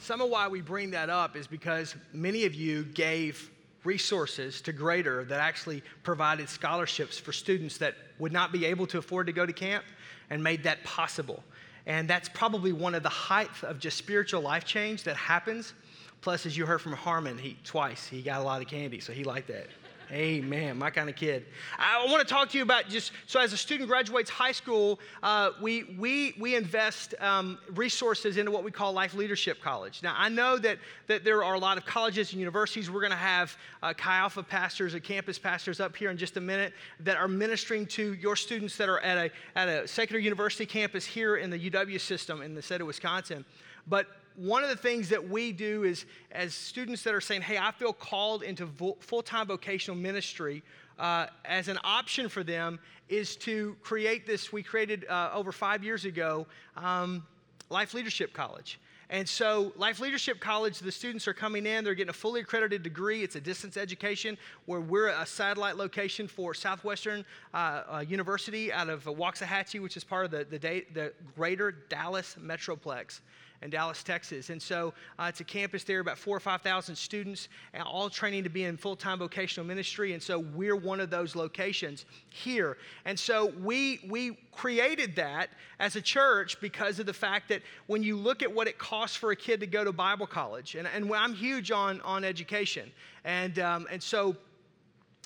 Some 0.02 0.20
of 0.20 0.30
why 0.30 0.50
we 0.50 0.60
bring 0.60 0.92
that 0.92 1.10
up 1.10 1.38
is 1.38 1.48
because 1.48 1.96
many 2.12 2.44
of 2.44 2.54
you 2.54 2.84
gave 2.84 3.50
resources 3.84 4.62
to 4.62 4.74
Greater 4.74 5.24
that 5.26 5.40
actually 5.40 5.84
provided 6.04 6.50
scholarships 6.50 7.18
for 7.18 7.32
students 7.32 7.78
that 7.80 7.96
would 8.20 8.32
not 8.32 8.52
be 8.52 8.66
able 8.66 8.88
to 8.88 8.98
afford 8.98 9.28
to 9.28 9.34
go 9.34 9.46
to 9.46 9.54
camp 9.54 9.84
and 10.30 10.44
made 10.44 10.64
that 10.64 10.84
possible. 10.84 11.44
And 11.86 12.08
that's 12.08 12.30
probably 12.30 12.74
one 12.74 12.94
of 12.94 13.04
the 13.04 13.10
heights 13.10 13.64
of 13.64 13.80
just 13.80 13.98
spiritual 13.98 14.42
life 14.42 14.66
change 14.66 15.04
that 15.04 15.16
happens. 15.16 15.74
Plus, 16.22 16.46
as 16.46 16.56
you 16.56 16.66
heard 16.66 16.82
from 16.82 16.94
Harmon, 16.94 17.38
he 17.38 17.58
twice 17.64 18.08
he 18.08 18.22
got 18.22 18.42
a 18.42 18.44
lot 18.44 18.62
of 18.62 18.68
candy, 18.68 19.00
so 19.00 19.12
he 19.12 19.24
liked 19.24 19.48
that. 19.48 19.68
Amen. 20.12 20.78
My 20.78 20.90
kind 20.90 21.10
of 21.10 21.16
kid. 21.16 21.46
I 21.80 22.06
want 22.06 22.28
to 22.28 22.28
talk 22.28 22.50
to 22.50 22.58
you 22.58 22.64
about 22.64 22.90
just 22.90 23.14
so 23.28 23.40
as 23.40 23.54
a 23.54 23.58
student 23.58 23.88
graduates 23.88 24.30
high 24.30 24.52
school, 24.52 25.00
uh, 25.24 25.52
we, 25.62 25.96
we, 25.98 26.36
we 26.38 26.56
invest 26.56 27.16
um, 27.22 27.58
resources 27.76 28.36
into 28.36 28.52
what 28.52 28.66
we 28.66 28.72
call 28.72 28.92
Life 28.92 29.14
Leadership 29.14 29.62
College. 29.62 30.04
Now, 30.04 30.14
I 30.18 30.28
know 30.28 30.58
that, 30.58 30.80
that 31.08 31.24
there 31.24 31.46
are 31.46 31.54
a 31.54 31.60
lot 31.60 31.78
of 31.78 31.86
colleges 31.86 32.32
and 32.34 32.40
universities. 32.40 32.92
We're 32.92 33.00
going 33.00 33.12
to 33.12 33.16
have 33.18 33.56
uh, 33.82 33.94
Chi 33.94 34.18
Alpha 34.18 34.44
pastors 34.44 34.96
and 34.96 35.04
campus 35.04 35.40
pastors 35.40 35.80
up 35.80 35.96
here 35.96 36.12
in 36.12 36.18
just 36.18 36.36
a 36.36 36.42
minute 36.42 36.74
that 37.00 37.16
are 37.16 37.30
ministering 37.30 37.86
to 37.88 38.14
your 38.16 38.36
students 38.36 38.76
that 38.76 38.90
are 38.90 39.00
at 39.00 39.18
a, 39.18 39.32
at 39.58 39.70
a 39.70 39.88
secular 39.88 40.20
university 40.20 40.66
campus 40.66 41.06
here 41.06 41.38
in 41.38 41.50
the 41.50 41.70
UW 41.70 42.02
system 42.02 42.42
in 42.42 42.54
the 42.54 42.62
state 42.62 42.82
of 42.82 42.88
Wisconsin. 42.88 43.46
But 43.88 44.08
one 44.36 44.64
of 44.64 44.70
the 44.70 44.76
things 44.76 45.10
that 45.10 45.30
we 45.30 45.52
do 45.52 45.84
is, 45.84 46.06
as 46.32 46.54
students 46.54 47.04
that 47.04 47.14
are 47.14 47.22
saying, 47.22 47.42
hey, 47.42 47.58
I 47.58 47.72
feel 47.72 47.94
called 47.94 48.44
into 48.44 48.66
vo- 48.66 48.98
full 49.00 49.22
time 49.22 49.48
vocational 49.48 50.00
ministry, 50.00 50.64
uh, 51.00 51.28
as 51.46 51.68
an 51.68 51.80
option 51.84 52.30
for 52.30 52.44
them 52.44 52.80
is 53.10 53.36
to 53.36 53.76
create 53.82 54.26
this. 54.26 54.54
We 54.54 54.64
created 54.64 55.06
uh, 55.10 55.32
over 55.34 55.52
five 55.52 55.84
years 55.84 56.06
ago 56.06 56.46
um, 56.78 57.26
Life 57.70 57.94
Leadership 57.94 58.34
College. 58.34 58.80
And 59.10 59.28
so, 59.28 59.74
Life 59.76 60.00
Leadership 60.00 60.40
College, 60.40 60.80
the 60.80 60.92
students 60.92 61.28
are 61.28 61.34
coming 61.34 61.66
in, 61.66 61.84
they're 61.84 61.96
getting 61.96 62.12
a 62.12 62.14
fully 62.14 62.40
accredited 62.40 62.82
degree. 62.82 63.24
It's 63.24 63.36
a 63.36 63.42
distance 63.42 63.76
education 63.76 64.38
where 64.68 64.80
we're 64.80 65.10
a 65.10 65.26
satellite 65.26 65.76
location 65.76 66.30
for 66.30 66.54
Southwestern 66.54 67.26
uh, 67.54 67.58
uh, 67.58 68.06
University 68.08 68.72
out 68.72 68.88
of 68.88 69.04
Waxahachie, 69.04 69.82
which 69.82 69.98
is 69.98 70.06
part 70.06 70.24
of 70.24 70.32
the, 70.32 70.46
the, 70.46 70.86
the 70.94 71.14
greater 71.36 71.72
Dallas 71.90 72.38
Metroplex 72.42 73.20
in 73.62 73.70
Dallas, 73.70 74.02
Texas. 74.04 74.50
And 74.50 74.62
so 74.62 74.94
uh, 75.20 75.26
it's 75.30 75.40
a 75.40 75.44
campus 75.44 75.84
there, 75.84 76.00
about 76.00 76.18
four 76.18 76.36
or 76.36 76.40
5,000 76.40 76.96
students, 76.96 77.48
all 77.86 78.10
training 78.10 78.44
to 78.44 78.50
be 78.50 78.64
in 78.64 78.78
full 78.78 78.96
time 78.96 79.20
vocational 79.20 79.66
ministry. 79.68 80.14
And 80.14 80.22
so 80.22 80.40
we're 80.40 80.76
one 80.76 81.00
of 81.00 81.10
those 81.10 81.36
locations 81.36 82.06
here. 82.30 82.78
And 83.06 83.20
so 83.20 83.54
we, 83.62 84.00
we 84.10 84.38
created 84.52 85.16
that 85.16 85.50
as 85.80 85.96
a 85.96 86.02
church 86.02 86.60
because 86.60 87.00
of 87.00 87.06
the 87.06 87.14
fact 87.14 87.50
that 87.50 87.62
when 87.88 88.04
you 88.04 88.18
look 88.18 88.42
at 88.42 88.52
what 88.52 88.68
it 88.68 88.78
costs 88.78 89.16
for 89.16 89.32
a 89.32 89.36
kid 89.36 89.60
to 89.60 89.68
go 89.68 89.84
to 89.84 89.92
Bible 89.92 90.28
college, 90.28 90.76
and, 90.76 90.88
and 90.88 91.14
I'm 91.14 91.34
huge 91.34 91.72
on, 91.72 92.02
on 92.02 92.24
education. 92.24 92.92
And, 93.24 93.60
um, 93.60 93.88
and 93.92 94.02
so 94.02 94.36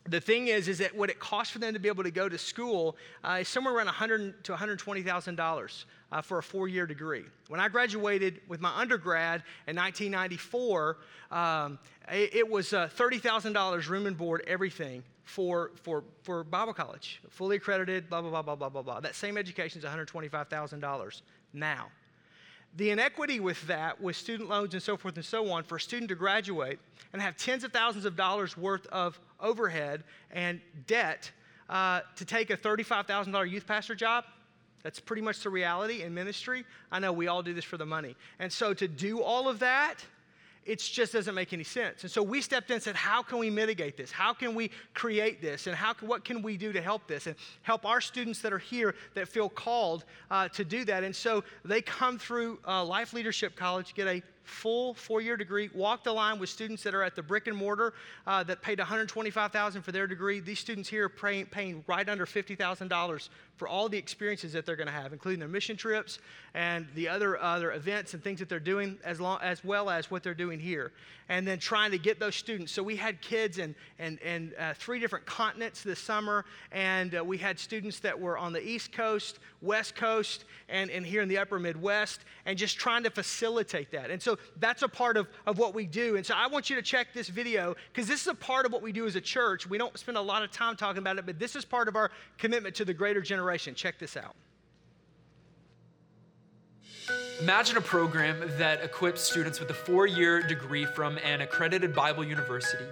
the 0.07 0.21
thing 0.21 0.47
is, 0.47 0.67
is 0.67 0.77
that 0.79 0.95
what 0.95 1.09
it 1.09 1.19
costs 1.19 1.51
for 1.51 1.59
them 1.59 1.73
to 1.73 1.79
be 1.79 1.87
able 1.87 2.03
to 2.03 2.11
go 2.11 2.29
to 2.29 2.37
school 2.37 2.95
uh, 3.23 3.39
is 3.41 3.47
somewhere 3.47 3.73
around 3.73 3.87
100 3.87 4.43
to 4.43 4.51
120 4.51 5.01
thousand 5.01 5.35
uh, 6.15 6.21
for 6.21 6.37
a 6.37 6.43
four-year 6.43 6.87
degree. 6.87 7.25
When 7.49 7.59
I 7.59 7.67
graduated 7.67 8.39
with 8.47 8.61
my 8.61 8.73
undergrad 8.73 9.43
in 9.67 9.75
1994, 9.75 10.97
um, 11.29 11.77
it, 12.09 12.35
it, 12.35 12.49
was 12.49 12.71
uh, 12.71 12.87
thirty 12.87 13.17
thousand 13.17 13.51
dollars 13.51 13.89
room 13.89 14.05
and 14.07 14.17
board, 14.17 14.43
everything 14.47 15.03
for 15.23 15.71
for 15.83 16.05
for 16.23 16.45
Bible 16.45 16.73
college, 16.73 17.21
fully 17.29 17.57
accredited. 17.57 18.09
Blah 18.09 18.21
blah 18.21 18.29
blah 18.29 18.41
blah 18.41 18.55
blah 18.55 18.69
blah 18.69 18.81
blah. 18.81 18.99
That 19.01 19.15
same 19.15 19.37
education 19.37 19.79
is 19.79 19.83
125 19.83 20.47
thousand 20.47 20.79
dollars 20.79 21.21
now. 21.51 21.87
The 22.77 22.91
inequity 22.91 23.41
with 23.41 23.65
that, 23.67 24.01
with 24.01 24.15
student 24.15 24.47
loans 24.47 24.73
and 24.73 24.83
so 24.83 24.95
forth 24.95 25.15
and 25.15 25.25
so 25.25 25.49
on, 25.51 25.63
for 25.63 25.75
a 25.75 25.81
student 25.81 26.09
to 26.09 26.15
graduate 26.15 26.79
and 27.11 27.21
have 27.21 27.35
tens 27.35 27.65
of 27.65 27.73
thousands 27.73 28.05
of 28.05 28.15
dollars 28.15 28.55
worth 28.55 28.85
of 28.87 29.19
overhead 29.41 30.03
and 30.31 30.61
debt 30.87 31.31
uh, 31.69 32.01
to 32.15 32.25
take 32.25 32.49
a 32.49 32.57
$35,000 32.57 33.49
youth 33.49 33.65
pastor 33.65 33.95
job, 33.95 34.25
That's 34.85 34.99
pretty 34.99 35.23
much 35.23 35.39
the 35.39 35.49
reality 35.49 36.03
in 36.03 36.13
ministry. 36.13 36.63
I 36.91 36.99
know 36.99 37.11
we 37.11 37.27
all 37.27 37.41
do 37.41 37.55
this 37.55 37.65
for 37.65 37.75
the 37.75 37.87
money. 37.87 38.15
And 38.37 38.53
so 38.53 38.71
to 38.75 38.87
do 38.87 39.19
all 39.19 39.49
of 39.49 39.57
that, 39.57 39.95
it 40.63 40.77
just 40.77 41.13
doesn't 41.13 41.33
make 41.33 41.53
any 41.53 41.63
sense. 41.63 42.03
And 42.03 42.11
so 42.11 42.21
we 42.21 42.39
stepped 42.39 42.69
in 42.69 42.75
and 42.75 42.83
said, 42.83 42.95
how 42.95 43.23
can 43.23 43.39
we 43.39 43.49
mitigate 43.49 43.97
this? 43.97 44.11
How 44.11 44.31
can 44.31 44.53
we 44.53 44.69
create 44.93 45.41
this? 45.41 45.65
And 45.65 45.75
how 45.75 45.95
what 46.01 46.23
can 46.23 46.43
we 46.43 46.55
do 46.55 46.71
to 46.71 46.81
help 46.81 47.07
this? 47.07 47.25
And 47.25 47.35
help 47.63 47.83
our 47.83 47.99
students 47.99 48.41
that 48.41 48.53
are 48.53 48.59
here 48.59 48.93
that 49.15 49.27
feel 49.27 49.49
called 49.49 50.05
uh, 50.29 50.49
to 50.49 50.63
do 50.63 50.85
that. 50.85 51.03
And 51.03 51.15
so 51.15 51.43
they 51.63 51.81
come 51.81 52.19
through 52.19 52.59
uh, 52.67 52.85
Life 52.85 53.11
Leadership 53.13 53.55
College, 53.55 53.95
get 53.95 54.07
a 54.07 54.21
full 54.43 54.93
four-year 54.93 55.37
degree, 55.37 55.69
walk 55.73 56.03
the 56.03 56.11
line 56.11 56.39
with 56.39 56.49
students 56.49 56.83
that 56.83 56.93
are 56.93 57.03
at 57.03 57.15
the 57.15 57.23
brick 57.23 57.47
and 57.47 57.57
mortar 57.57 57.93
uh, 58.27 58.43
that 58.43 58.61
paid 58.61 58.79
125000 58.79 59.81
for 59.81 59.91
their 59.91 60.07
degree. 60.07 60.39
These 60.39 60.59
students 60.59 60.87
here 60.87 61.05
are 61.05 61.09
paying, 61.09 61.47
paying 61.47 61.83
right 61.87 62.07
under 62.07 62.25
$50,000 62.25 63.29
for 63.57 63.67
all 63.67 63.87
the 63.87 63.97
experiences 63.97 64.53
that 64.53 64.65
they're 64.65 64.75
going 64.75 64.87
to 64.87 64.93
have, 64.93 65.13
including 65.13 65.39
their 65.39 65.47
mission 65.47 65.77
trips 65.77 66.19
and 66.53 66.87
the 66.95 67.07
other, 67.07 67.41
other 67.41 67.73
events 67.73 68.13
and 68.13 68.23
things 68.23 68.39
that 68.39 68.49
they're 68.49 68.59
doing, 68.59 68.97
as, 69.03 69.19
long, 69.19 69.39
as 69.41 69.63
well 69.63 69.89
as 69.89 70.11
what 70.11 70.23
they're 70.23 70.33
doing 70.33 70.59
here. 70.59 70.91
And 71.27 71.47
then 71.47 71.57
trying 71.57 71.91
to 71.91 71.97
get 71.97 72.19
those 72.19 72.35
students. 72.35 72.71
So 72.71 72.83
we 72.83 72.95
had 72.95 73.19
kids 73.19 73.57
in, 73.57 73.75
in, 73.97 74.17
in 74.19 74.53
uh, 74.59 74.73
three 74.75 74.99
different 74.99 75.25
continents 75.25 75.81
this 75.81 75.99
summer, 75.99 76.45
and 76.71 77.15
uh, 77.15 77.23
we 77.23 77.37
had 77.37 77.57
students 77.57 77.99
that 78.01 78.19
were 78.19 78.37
on 78.37 78.53
the 78.53 78.65
East 78.65 78.91
Coast, 78.91 79.39
West 79.61 79.95
Coast, 79.95 80.45
and, 80.69 80.91
and 80.91 81.05
here 81.05 81.21
in 81.21 81.27
the 81.27 81.37
upper 81.37 81.57
Midwest, 81.57 82.21
and 82.45 82.57
just 82.57 82.77
trying 82.77 83.03
to 83.03 83.09
facilitate 83.09 83.91
that. 83.91 84.11
And 84.11 84.21
so 84.21 84.37
that's 84.59 84.83
a 84.83 84.87
part 84.87 85.17
of, 85.17 85.27
of 85.47 85.57
what 85.57 85.73
we 85.73 85.85
do. 85.85 86.15
And 86.15 86.25
so 86.25 86.35
I 86.35 86.47
want 86.47 86.69
you 86.69 86.75
to 86.75 86.81
check 86.81 87.07
this 87.13 87.27
video 87.27 87.75
because 87.91 88.07
this 88.07 88.21
is 88.21 88.27
a 88.27 88.35
part 88.35 88.65
of 88.65 88.71
what 88.71 88.83
we 88.83 88.91
do 88.91 89.07
as 89.07 89.15
a 89.15 89.21
church. 89.21 89.67
We 89.67 89.77
don't 89.77 89.97
spend 89.97 90.17
a 90.17 90.21
lot 90.21 90.43
of 90.43 90.51
time 90.51 90.75
talking 90.75 90.99
about 90.99 91.17
it, 91.17 91.25
but 91.25 91.39
this 91.39 91.55
is 91.55 91.65
part 91.65 91.87
of 91.87 91.95
our 91.95 92.11
commitment 92.37 92.75
to 92.75 92.85
the 92.85 92.93
greater 92.93 93.21
generation. 93.45 93.75
Check 93.75 93.99
this 93.99 94.17
out. 94.17 94.35
Imagine 97.39 97.77
a 97.77 97.81
program 97.81 98.41
that 98.57 98.83
equips 98.83 99.21
students 99.21 99.59
with 99.59 99.69
a 99.69 99.73
four 99.73 100.07
year 100.07 100.41
degree 100.41 100.85
from 100.85 101.19
an 101.19 101.41
accredited 101.41 101.93
Bible 101.93 102.23
university 102.23 102.85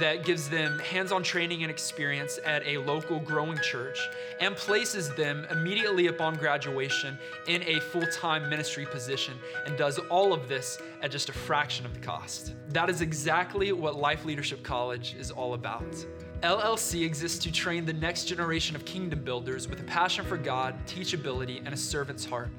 that 0.00 0.24
gives 0.24 0.48
them 0.48 0.80
hands 0.80 1.12
on 1.12 1.22
training 1.22 1.62
and 1.62 1.70
experience 1.70 2.40
at 2.44 2.66
a 2.66 2.78
local 2.78 3.20
growing 3.20 3.56
church 3.58 4.00
and 4.40 4.56
places 4.56 5.14
them 5.14 5.46
immediately 5.52 6.08
upon 6.08 6.34
graduation 6.34 7.16
in 7.46 7.62
a 7.62 7.78
full 7.78 8.06
time 8.10 8.50
ministry 8.50 8.86
position 8.86 9.34
and 9.64 9.76
does 9.76 10.00
all 10.10 10.32
of 10.32 10.48
this 10.48 10.78
at 11.02 11.12
just 11.12 11.28
a 11.28 11.32
fraction 11.32 11.86
of 11.86 11.94
the 11.94 12.00
cost. 12.00 12.54
That 12.70 12.90
is 12.90 13.00
exactly 13.00 13.70
what 13.70 13.94
Life 13.94 14.24
Leadership 14.24 14.64
College 14.64 15.14
is 15.16 15.30
all 15.30 15.54
about. 15.54 16.04
LLC 16.42 17.04
exists 17.04 17.38
to 17.44 17.52
train 17.52 17.84
the 17.84 17.92
next 17.92 18.24
generation 18.24 18.76
of 18.76 18.84
kingdom 18.84 19.20
builders 19.20 19.68
with 19.68 19.80
a 19.80 19.84
passion 19.84 20.24
for 20.24 20.36
God, 20.36 20.74
teachability, 20.86 21.58
and 21.64 21.68
a 21.68 21.76
servant's 21.76 22.24
heart. 22.24 22.50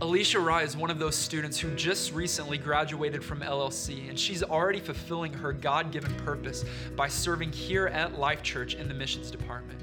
Alicia 0.00 0.38
Rye 0.38 0.62
is 0.62 0.76
one 0.76 0.90
of 0.90 1.00
those 1.00 1.16
students 1.16 1.58
who 1.58 1.74
just 1.74 2.12
recently 2.12 2.56
graduated 2.56 3.24
from 3.24 3.40
LLC, 3.40 4.08
and 4.08 4.18
she's 4.18 4.44
already 4.44 4.78
fulfilling 4.78 5.32
her 5.32 5.52
God 5.52 5.90
given 5.90 6.14
purpose 6.24 6.64
by 6.94 7.08
serving 7.08 7.52
here 7.52 7.88
at 7.88 8.18
Life 8.18 8.42
Church 8.42 8.74
in 8.74 8.86
the 8.86 8.94
missions 8.94 9.30
department. 9.30 9.82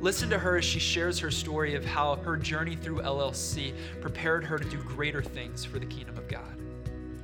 Listen 0.00 0.30
to 0.30 0.38
her 0.38 0.56
as 0.56 0.64
she 0.64 0.78
shares 0.78 1.18
her 1.18 1.30
story 1.30 1.74
of 1.74 1.84
how 1.84 2.14
her 2.16 2.36
journey 2.36 2.76
through 2.76 3.00
LLC 3.00 3.74
prepared 4.00 4.44
her 4.44 4.58
to 4.58 4.68
do 4.68 4.78
greater 4.78 5.22
things 5.22 5.64
for 5.64 5.78
the 5.80 5.86
kingdom 5.86 6.16
of 6.16 6.28
God. 6.28 6.56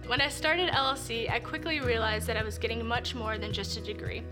When 0.08 0.20
I 0.20 0.28
started 0.28 0.68
LLC, 0.70 1.30
I 1.30 1.38
quickly 1.38 1.80
realized 1.80 2.26
that 2.26 2.36
I 2.36 2.42
was 2.42 2.58
getting 2.58 2.84
much 2.84 3.14
more 3.14 3.38
than 3.38 3.52
just 3.52 3.76
a 3.76 3.80
degree. 3.80 4.24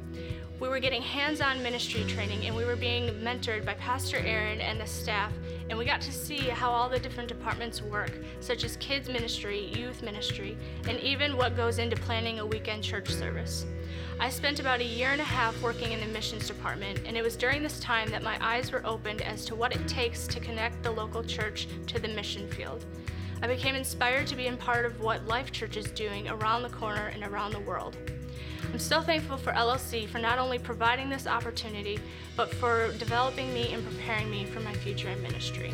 We 0.61 0.69
were 0.69 0.79
getting 0.79 1.01
hands 1.01 1.41
on 1.41 1.63
ministry 1.63 2.05
training 2.05 2.45
and 2.45 2.55
we 2.55 2.67
were 2.67 2.77
being 2.77 3.09
mentored 3.15 3.65
by 3.65 3.73
Pastor 3.75 4.19
Aaron 4.19 4.61
and 4.61 4.79
the 4.79 4.87
staff, 4.87 5.33
and 5.71 5.79
we 5.79 5.87
got 5.87 6.03
to 6.03 6.13
see 6.13 6.41
how 6.51 6.71
all 6.71 6.87
the 6.87 6.99
different 6.99 7.31
departments 7.31 7.81
work, 7.81 8.13
such 8.41 8.63
as 8.63 8.77
kids 8.77 9.09
ministry, 9.09 9.73
youth 9.75 10.03
ministry, 10.03 10.59
and 10.87 11.01
even 11.01 11.39
what 11.39 11.57
goes 11.57 11.79
into 11.79 11.97
planning 11.97 12.41
a 12.41 12.47
weekend 12.47 12.83
church 12.83 13.09
service. 13.09 13.65
I 14.21 14.29
spent 14.29 14.61
about 14.61 14.81
a 14.81 14.85
year 14.85 15.13
and 15.13 15.21
a 15.23 15.25
half 15.25 15.59
working 15.63 15.93
in 15.93 16.01
the 16.01 16.07
missions 16.07 16.47
department, 16.47 17.01
and 17.07 17.17
it 17.17 17.23
was 17.23 17.37
during 17.37 17.63
this 17.63 17.81
time 17.81 18.11
that 18.11 18.23
my 18.23 18.37
eyes 18.47 18.71
were 18.71 18.85
opened 18.85 19.23
as 19.23 19.47
to 19.47 19.55
what 19.55 19.75
it 19.75 19.89
takes 19.89 20.27
to 20.27 20.41
connect 20.41 20.83
the 20.83 20.91
local 20.91 21.25
church 21.25 21.69
to 21.87 21.99
the 21.99 22.09
mission 22.09 22.47
field. 22.49 22.85
I 23.43 23.47
became 23.47 23.75
inspired 23.75 24.27
to 24.27 24.37
be 24.37 24.49
a 24.49 24.53
part 24.57 24.85
of 24.85 25.01
what 25.01 25.27
Life 25.27 25.53
Church 25.53 25.79
is 25.79 25.91
doing 25.93 26.29
around 26.29 26.61
the 26.61 26.69
corner 26.69 27.07
and 27.15 27.25
around 27.25 27.53
the 27.53 27.61
world. 27.61 27.97
I'm 28.73 28.79
so 28.79 29.01
thankful 29.01 29.37
for 29.37 29.53
LLC 29.53 30.09
for 30.09 30.19
not 30.19 30.39
only 30.39 30.59
providing 30.59 31.09
this 31.09 31.27
opportunity, 31.27 31.99
but 32.37 32.53
for 32.55 32.93
developing 32.99 33.53
me 33.53 33.73
and 33.73 33.85
preparing 33.85 34.31
me 34.31 34.45
for 34.45 34.61
my 34.61 34.73
future 34.75 35.09
in 35.09 35.21
ministry. 35.23 35.73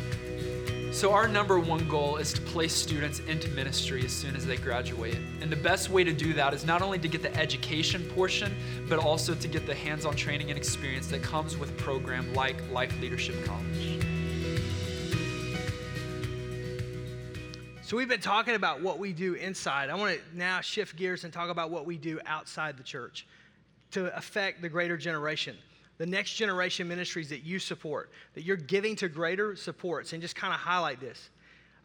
So, 0.91 1.11
our 1.13 1.27
number 1.27 1.59
one 1.59 1.87
goal 1.87 2.17
is 2.17 2.33
to 2.33 2.41
place 2.41 2.73
students 2.73 3.19
into 3.19 3.49
ministry 3.49 4.03
as 4.03 4.11
soon 4.11 4.35
as 4.35 4.45
they 4.45 4.57
graduate. 4.57 5.17
And 5.41 5.51
the 5.51 5.57
best 5.57 5.89
way 5.89 6.03
to 6.03 6.13
do 6.13 6.33
that 6.33 6.53
is 6.53 6.65
not 6.65 6.81
only 6.81 6.97
to 6.97 7.07
get 7.07 7.21
the 7.21 7.35
education 7.37 8.03
portion, 8.15 8.55
but 8.87 8.97
also 8.97 9.35
to 9.35 9.47
get 9.47 9.67
the 9.67 9.75
hands 9.75 10.05
on 10.05 10.15
training 10.15 10.49
and 10.49 10.57
experience 10.57 11.07
that 11.07 11.21
comes 11.21 11.57
with 11.57 11.69
a 11.69 11.81
program 11.81 12.33
like 12.33 12.55
Life 12.71 12.99
Leadership 12.99 13.35
College. 13.45 14.16
So, 17.87 17.95
we've 17.95 18.09
been 18.09 18.19
talking 18.19 18.55
about 18.55 18.81
what 18.81 18.99
we 18.99 19.13
do 19.13 19.35
inside. 19.35 19.89
I 19.89 19.95
want 19.95 20.17
to 20.17 20.37
now 20.37 20.59
shift 20.59 20.97
gears 20.97 21.23
and 21.23 21.31
talk 21.31 21.49
about 21.49 21.69
what 21.69 21.85
we 21.85 21.95
do 21.95 22.19
outside 22.25 22.75
the 22.75 22.83
church 22.83 23.25
to 23.91 24.13
affect 24.13 24.61
the 24.61 24.67
greater 24.67 24.97
generation, 24.97 25.55
the 25.97 26.05
next 26.05 26.33
generation 26.33 26.89
ministries 26.89 27.29
that 27.29 27.45
you 27.45 27.59
support, 27.59 28.11
that 28.33 28.43
you're 28.43 28.57
giving 28.57 28.97
to 28.97 29.07
greater 29.07 29.55
supports, 29.55 30.11
and 30.11 30.21
just 30.21 30.35
kind 30.35 30.53
of 30.53 30.59
highlight 30.59 30.99
this. 30.99 31.29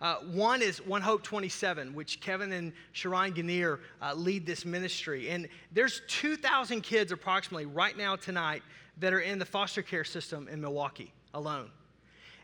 Uh, 0.01 0.17
one 0.33 0.61
is 0.61 0.85
One 0.85 1.03
Hope 1.03 1.23
27, 1.23 1.95
which 1.95 2.19
Kevin 2.19 2.51
and 2.51 2.73
Sharon 2.91 3.33
Ganir 3.33 3.79
uh, 4.03 4.12
lead 4.12 4.45
this 4.45 4.65
ministry. 4.65 5.31
And 5.31 5.49
there's 5.71 6.03
2,000 6.09 6.81
kids 6.81 7.12
approximately 7.12 7.67
right 7.67 7.97
now 7.97 8.17
tonight 8.17 8.65
that 8.99 9.12
are 9.12 9.21
in 9.21 9.38
the 9.38 9.47
foster 9.47 9.83
care 9.83 10.03
system 10.03 10.49
in 10.49 10.61
Milwaukee 10.61 11.12
alone. 11.33 11.71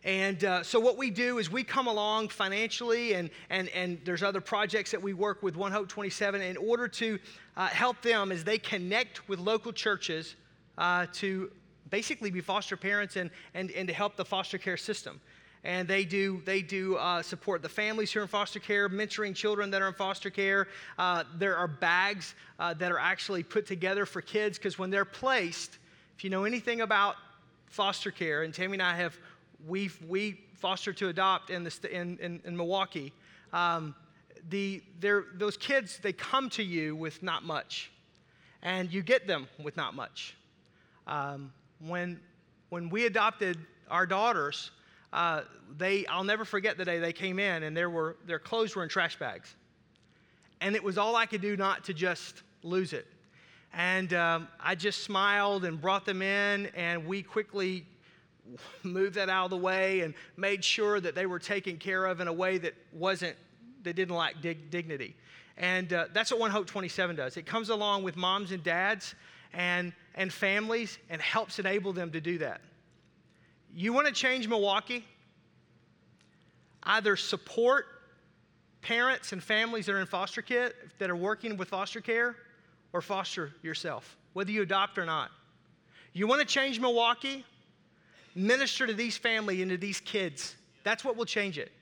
And 0.08 0.42
uh, 0.42 0.62
so, 0.62 0.80
what 0.80 0.96
we 0.96 1.10
do 1.10 1.36
is 1.36 1.52
we 1.52 1.62
come 1.62 1.86
along 1.86 2.30
financially, 2.30 3.12
and, 3.12 3.28
and, 3.50 3.68
and 3.68 4.00
there's 4.06 4.22
other 4.22 4.40
projects 4.40 4.90
that 4.92 5.02
we 5.02 5.12
work 5.12 5.42
with 5.42 5.54
One 5.54 5.70
Hope 5.70 5.86
27 5.86 6.40
in 6.40 6.56
order 6.56 6.88
to 6.88 7.18
uh, 7.58 7.66
help 7.66 8.00
them 8.00 8.32
as 8.32 8.42
they 8.42 8.56
connect 8.56 9.28
with 9.28 9.38
local 9.38 9.70
churches 9.70 10.34
uh, 10.78 11.04
to 11.12 11.50
basically 11.90 12.30
be 12.30 12.40
foster 12.40 12.74
parents 12.74 13.16
and, 13.16 13.28
and, 13.52 13.70
and 13.72 13.86
to 13.86 13.92
help 13.92 14.16
the 14.16 14.24
foster 14.24 14.56
care 14.56 14.78
system. 14.78 15.20
And 15.62 15.86
they 15.86 16.06
do, 16.06 16.40
they 16.46 16.62
do 16.62 16.96
uh, 16.96 17.20
support 17.20 17.60
the 17.60 17.68
families 17.68 18.10
who 18.10 18.20
are 18.20 18.22
in 18.22 18.28
foster 18.28 18.60
care, 18.60 18.88
mentoring 18.88 19.34
children 19.34 19.70
that 19.72 19.82
are 19.82 19.88
in 19.88 19.94
foster 19.94 20.30
care. 20.30 20.68
Uh, 20.98 21.24
there 21.36 21.54
are 21.54 21.68
bags 21.68 22.34
uh, 22.58 22.72
that 22.72 22.90
are 22.90 22.98
actually 22.98 23.42
put 23.42 23.66
together 23.66 24.06
for 24.06 24.22
kids 24.22 24.56
because 24.56 24.78
when 24.78 24.88
they're 24.88 25.04
placed, 25.04 25.76
if 26.16 26.24
you 26.24 26.30
know 26.30 26.44
anything 26.44 26.80
about 26.80 27.16
foster 27.66 28.10
care, 28.10 28.44
and 28.44 28.54
Tammy 28.54 28.76
and 28.76 28.82
I 28.82 28.96
have 28.96 29.18
we 29.66 29.90
we 30.06 30.38
foster 30.58 30.92
to 30.92 31.08
adopt 31.08 31.50
in, 31.50 31.64
the, 31.64 31.88
in, 31.90 32.18
in, 32.18 32.40
in 32.44 32.56
Milwaukee, 32.56 33.12
um, 33.52 33.94
the, 34.50 34.82
those 35.00 35.56
kids, 35.56 35.98
they 36.02 36.12
come 36.12 36.50
to 36.50 36.62
you 36.62 36.96
with 36.96 37.22
not 37.22 37.44
much, 37.44 37.90
and 38.62 38.92
you 38.92 39.02
get 39.02 39.26
them 39.26 39.48
with 39.62 39.76
not 39.76 39.94
much. 39.94 40.36
Um, 41.06 41.52
when, 41.86 42.20
when 42.70 42.90
we 42.90 43.06
adopted 43.06 43.56
our 43.90 44.06
daughters, 44.06 44.70
uh, 45.12 45.42
they, 45.76 46.06
I'll 46.06 46.24
never 46.24 46.44
forget 46.44 46.76
the 46.76 46.84
day 46.84 46.98
they 46.98 47.12
came 47.12 47.38
in 47.38 47.62
and 47.62 47.76
there 47.76 47.88
were, 47.88 48.16
their 48.26 48.38
clothes 48.38 48.76
were 48.76 48.82
in 48.82 48.88
trash 48.88 49.18
bags. 49.18 49.54
And 50.60 50.74
it 50.74 50.82
was 50.82 50.98
all 50.98 51.16
I 51.16 51.24
could 51.24 51.40
do 51.40 51.56
not 51.56 51.84
to 51.84 51.94
just 51.94 52.42
lose 52.62 52.92
it. 52.92 53.06
And 53.72 54.12
um, 54.12 54.48
I 54.60 54.74
just 54.74 55.04
smiled 55.04 55.64
and 55.64 55.80
brought 55.80 56.04
them 56.04 56.22
in, 56.22 56.66
and 56.74 57.06
we 57.06 57.22
quickly 57.22 57.86
moved 58.82 59.14
that 59.14 59.28
out 59.28 59.44
of 59.44 59.50
the 59.50 59.56
way 59.56 60.00
and 60.00 60.14
made 60.36 60.64
sure 60.64 61.00
that 61.00 61.14
they 61.14 61.26
were 61.26 61.38
taken 61.38 61.76
care 61.76 62.06
of 62.06 62.20
in 62.20 62.28
a 62.28 62.32
way 62.32 62.58
that 62.58 62.74
wasn't, 62.92 63.36
that 63.82 63.94
didn't 63.94 64.14
lack 64.14 64.40
dig- 64.40 64.70
dignity. 64.70 65.16
And 65.56 65.92
uh, 65.92 66.06
that's 66.12 66.30
what 66.30 66.40
One 66.40 66.50
Hope 66.50 66.66
27 66.66 67.16
does. 67.16 67.36
It 67.36 67.46
comes 67.46 67.68
along 67.68 68.04
with 68.04 68.16
moms 68.16 68.52
and 68.52 68.62
dads 68.62 69.14
and, 69.52 69.92
and 70.14 70.32
families 70.32 70.98
and 71.10 71.20
helps 71.20 71.58
enable 71.58 71.92
them 71.92 72.10
to 72.12 72.20
do 72.20 72.38
that. 72.38 72.60
You 73.74 73.92
want 73.92 74.06
to 74.06 74.12
change 74.12 74.48
Milwaukee? 74.48 75.04
Either 76.84 77.16
support 77.16 77.86
parents 78.82 79.32
and 79.32 79.42
families 79.42 79.86
that 79.86 79.92
are 79.92 80.00
in 80.00 80.06
foster 80.06 80.42
care, 80.42 80.72
that 80.98 81.10
are 81.10 81.16
working 81.16 81.56
with 81.56 81.68
foster 81.68 82.00
care, 82.00 82.36
or 82.92 83.02
foster 83.02 83.52
yourself, 83.62 84.16
whether 84.32 84.50
you 84.50 84.62
adopt 84.62 84.96
or 84.96 85.04
not. 85.04 85.30
You 86.12 86.26
want 86.26 86.40
to 86.40 86.46
change 86.46 86.80
Milwaukee? 86.80 87.44
Minister 88.38 88.86
to 88.86 88.94
these 88.94 89.16
families 89.16 89.60
and 89.60 89.70
to 89.70 89.76
these 89.76 90.00
kids. 90.00 90.56
That's 90.84 91.04
what 91.04 91.16
will 91.16 91.26
change 91.26 91.58
it. 91.58 91.72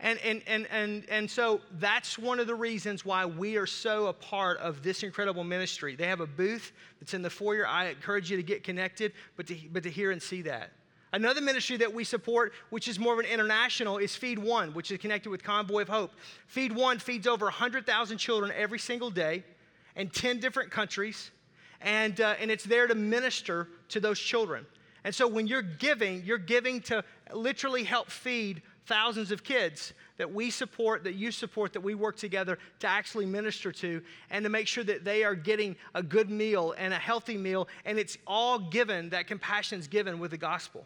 And, 0.00 0.18
and, 0.18 0.42
and, 0.48 0.66
and, 0.72 1.04
and 1.08 1.30
so 1.30 1.60
that's 1.78 2.18
one 2.18 2.40
of 2.40 2.48
the 2.48 2.54
reasons 2.54 3.04
why 3.04 3.24
we 3.24 3.56
are 3.56 3.66
so 3.66 4.06
a 4.06 4.12
part 4.12 4.58
of 4.58 4.82
this 4.82 5.04
incredible 5.04 5.44
ministry. 5.44 5.94
They 5.94 6.08
have 6.08 6.20
a 6.20 6.26
booth 6.26 6.72
that's 6.98 7.14
in 7.14 7.22
the 7.22 7.30
foyer. 7.30 7.66
I 7.66 7.86
encourage 7.90 8.28
you 8.28 8.36
to 8.36 8.42
get 8.42 8.64
connected, 8.64 9.12
but 9.36 9.46
to, 9.46 9.56
but 9.70 9.84
to 9.84 9.90
hear 9.90 10.10
and 10.10 10.20
see 10.20 10.42
that. 10.42 10.72
Another 11.12 11.40
ministry 11.40 11.76
that 11.76 11.92
we 11.92 12.04
support, 12.04 12.52
which 12.70 12.88
is 12.88 12.98
more 12.98 13.12
of 13.12 13.20
an 13.20 13.26
international, 13.26 13.98
is 13.98 14.16
Feed 14.16 14.38
One, 14.38 14.74
which 14.74 14.90
is 14.90 14.98
connected 14.98 15.30
with 15.30 15.44
Convoy 15.44 15.82
of 15.82 15.88
Hope. 15.88 16.12
Feed 16.48 16.72
One 16.72 16.98
feeds 16.98 17.26
over 17.26 17.44
100,000 17.44 18.18
children 18.18 18.50
every 18.56 18.78
single 18.78 19.10
day 19.10 19.44
in 19.94 20.08
10 20.08 20.40
different 20.40 20.70
countries, 20.70 21.30
and, 21.80 22.20
uh, 22.20 22.34
and 22.40 22.50
it's 22.50 22.64
there 22.64 22.86
to 22.86 22.94
minister 22.94 23.68
to 23.90 24.00
those 24.00 24.18
children. 24.18 24.66
And 25.04 25.14
so 25.14 25.26
when 25.26 25.46
you're 25.46 25.62
giving, 25.62 26.22
you're 26.24 26.38
giving 26.38 26.80
to 26.82 27.04
literally 27.32 27.84
help 27.84 28.10
feed 28.10 28.62
thousands 28.86 29.30
of 29.30 29.42
kids 29.44 29.92
that 30.18 30.32
we 30.32 30.50
support, 30.50 31.04
that 31.04 31.14
you 31.14 31.30
support, 31.30 31.72
that 31.72 31.80
we 31.80 31.94
work 31.94 32.16
together 32.16 32.58
to 32.80 32.86
actually 32.86 33.26
minister 33.26 33.72
to, 33.72 34.02
and 34.30 34.44
to 34.44 34.48
make 34.48 34.68
sure 34.68 34.84
that 34.84 35.04
they 35.04 35.24
are 35.24 35.34
getting 35.34 35.76
a 35.94 36.02
good 36.02 36.30
meal 36.30 36.74
and 36.76 36.92
a 36.92 36.98
healthy 36.98 37.36
meal, 37.36 37.68
and 37.84 37.98
it's 37.98 38.18
all 38.26 38.58
given, 38.58 39.08
that 39.10 39.26
compassion 39.26 39.78
is 39.78 39.88
given 39.88 40.18
with 40.18 40.30
the 40.30 40.36
gospel. 40.36 40.84